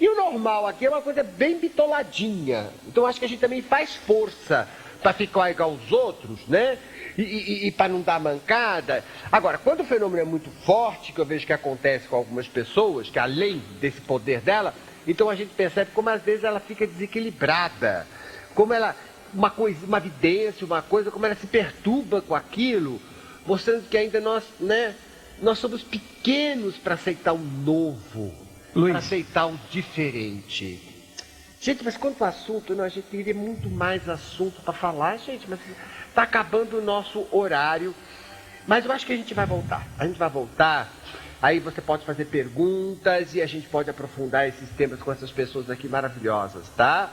E 0.00 0.08
o 0.08 0.16
normal 0.16 0.66
aqui 0.66 0.86
é 0.86 0.88
uma 0.88 1.02
coisa 1.02 1.22
bem 1.22 1.58
bitoladinha. 1.58 2.70
Então 2.86 3.04
acho 3.04 3.18
que 3.18 3.24
a 3.26 3.28
gente 3.28 3.40
também 3.40 3.60
faz 3.60 3.94
força 3.94 4.66
para 5.02 5.12
ficar 5.12 5.50
igual 5.50 5.70
aos 5.70 5.92
outros, 5.92 6.46
né? 6.46 6.78
e, 7.16 7.22
e, 7.22 7.66
e 7.66 7.70
para 7.70 7.88
não 7.88 8.00
dar 8.00 8.20
mancada. 8.20 9.04
Agora, 9.30 9.58
quando 9.58 9.80
o 9.80 9.84
fenômeno 9.84 10.22
é 10.22 10.24
muito 10.24 10.50
forte, 10.64 11.12
que 11.12 11.20
eu 11.20 11.24
vejo 11.24 11.46
que 11.46 11.52
acontece 11.52 12.08
com 12.08 12.16
algumas 12.16 12.46
pessoas, 12.46 13.08
que 13.08 13.18
além 13.18 13.62
desse 13.80 14.00
poder 14.00 14.40
dela, 14.40 14.74
então 15.06 15.28
a 15.30 15.34
gente 15.34 15.50
percebe 15.50 15.90
como 15.94 16.08
às 16.08 16.22
vezes 16.22 16.44
ela 16.44 16.60
fica 16.60 16.86
desequilibrada, 16.86 18.06
como 18.54 18.72
ela, 18.72 18.94
uma 19.32 19.50
coisa, 19.50 19.84
uma 19.86 19.98
evidência, 19.98 20.66
uma 20.66 20.82
coisa, 20.82 21.10
como 21.10 21.26
ela 21.26 21.34
se 21.34 21.46
perturba 21.46 22.20
com 22.20 22.34
aquilo, 22.34 23.00
mostrando 23.46 23.88
que 23.88 23.96
ainda 23.96 24.20
nós, 24.20 24.44
né, 24.58 24.94
nós 25.40 25.58
somos 25.58 25.82
pequenos 25.82 26.76
para 26.76 26.94
aceitar 26.94 27.32
o 27.32 27.38
novo, 27.38 28.32
para 28.72 28.98
aceitar 28.98 29.46
o 29.46 29.58
diferente. 29.70 30.89
Gente, 31.60 31.84
mas 31.84 31.96
quanto 31.96 32.24
assunto, 32.24 32.74
não, 32.74 32.84
a 32.84 32.88
gente 32.88 33.06
teria 33.08 33.34
muito 33.34 33.68
mais 33.68 34.08
assunto 34.08 34.62
para 34.62 34.72
falar, 34.72 35.18
gente, 35.18 35.48
mas 35.48 35.60
Está 36.10 36.22
acabando 36.22 36.78
o 36.78 36.82
nosso 36.82 37.26
horário. 37.30 37.94
Mas 38.66 38.84
eu 38.84 38.92
acho 38.92 39.06
que 39.06 39.12
a 39.12 39.16
gente 39.16 39.32
vai 39.32 39.46
voltar. 39.46 39.86
A 39.96 40.06
gente 40.06 40.18
vai 40.18 40.28
voltar. 40.28 40.92
Aí 41.40 41.58
você 41.58 41.80
pode 41.80 42.04
fazer 42.04 42.26
perguntas 42.26 43.34
e 43.34 43.40
a 43.40 43.46
gente 43.46 43.68
pode 43.68 43.88
aprofundar 43.88 44.46
esses 44.46 44.68
temas 44.70 45.00
com 45.00 45.10
essas 45.10 45.30
pessoas 45.30 45.70
aqui 45.70 45.88
maravilhosas, 45.88 46.68
tá? 46.76 47.10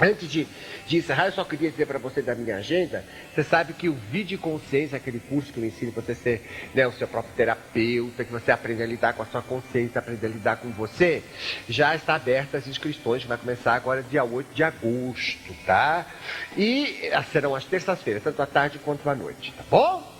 Antes 0.00 0.28
de, 0.28 0.46
de 0.86 0.96
encerrar, 0.96 1.26
eu 1.26 1.32
só 1.32 1.44
queria 1.44 1.70
dizer 1.70 1.86
para 1.86 1.98
você 1.98 2.20
da 2.20 2.34
minha 2.34 2.56
agenda. 2.56 3.04
Você 3.32 3.44
sabe 3.44 3.72
que 3.72 3.88
o 3.88 3.94
Vídeo 3.94 4.38
Consciência, 4.38 4.96
aquele 4.96 5.20
curso 5.20 5.52
que 5.52 5.60
eu 5.60 5.64
ensino 5.64 5.92
você 5.92 6.14
ser 6.14 6.42
né, 6.74 6.86
o 6.86 6.92
seu 6.92 7.06
próprio 7.06 7.32
terapeuta, 7.36 8.24
que 8.24 8.32
você 8.32 8.50
aprende 8.50 8.82
a 8.82 8.86
lidar 8.86 9.12
com 9.14 9.22
a 9.22 9.26
sua 9.26 9.42
consciência, 9.42 10.00
aprende 10.00 10.24
a 10.26 10.28
lidar 10.28 10.56
com 10.56 10.70
você, 10.70 11.22
já 11.68 11.94
está 11.94 12.16
aberto 12.16 12.56
as 12.56 12.66
inscrições, 12.66 13.24
vai 13.24 13.38
começar 13.38 13.74
agora 13.74 14.02
dia 14.02 14.24
8 14.24 14.54
de 14.54 14.64
agosto, 14.64 15.54
tá? 15.64 16.06
E 16.56 17.10
ah, 17.12 17.22
serão 17.22 17.54
as 17.54 17.64
terças-feiras, 17.64 18.22
tanto 18.22 18.42
à 18.42 18.46
tarde 18.46 18.78
quanto 18.78 19.08
à 19.08 19.14
noite, 19.14 19.52
tá 19.56 19.64
bom? 19.70 20.12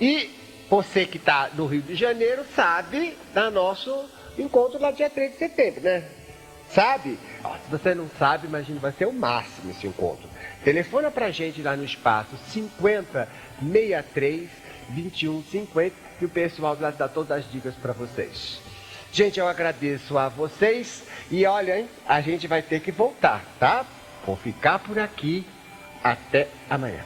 E 0.00 0.30
você 0.70 1.04
que 1.04 1.18
está 1.18 1.50
no 1.54 1.66
Rio 1.66 1.82
de 1.82 1.94
Janeiro 1.94 2.42
sabe 2.54 3.16
da 3.34 3.50
nosso 3.50 4.08
encontro 4.38 4.80
lá 4.80 4.90
dia 4.90 5.10
3 5.10 5.32
de 5.32 5.38
setembro, 5.38 5.82
né? 5.82 6.19
Sabe? 6.74 7.18
se 7.64 7.70
você 7.70 7.94
não 7.94 8.08
sabe, 8.18 8.46
imagina, 8.46 8.78
vai 8.78 8.92
ser 8.92 9.06
o 9.06 9.12
máximo 9.12 9.70
esse 9.70 9.86
encontro. 9.86 10.28
Telefona 10.64 11.10
pra 11.10 11.30
gente 11.30 11.62
lá 11.62 11.76
no 11.76 11.84
espaço 11.84 12.36
50 12.48 13.28
63 13.60 14.48
21 14.90 15.42
50 15.42 15.96
que 16.18 16.24
o 16.24 16.28
pessoal 16.28 16.76
lá 16.78 16.90
dá 16.90 17.08
todas 17.08 17.38
as 17.38 17.50
dicas 17.50 17.74
para 17.74 17.92
vocês. 17.92 18.60
Gente, 19.12 19.40
eu 19.40 19.48
agradeço 19.48 20.16
a 20.16 20.28
vocês 20.28 21.02
e 21.30 21.44
olha, 21.44 21.80
hein, 21.80 21.88
a 22.06 22.20
gente 22.20 22.46
vai 22.46 22.62
ter 22.62 22.80
que 22.80 22.92
voltar, 22.92 23.42
tá? 23.58 23.84
Vou 24.24 24.36
ficar 24.36 24.78
por 24.78 24.98
aqui 24.98 25.44
até 26.04 26.48
amanhã. 26.68 27.04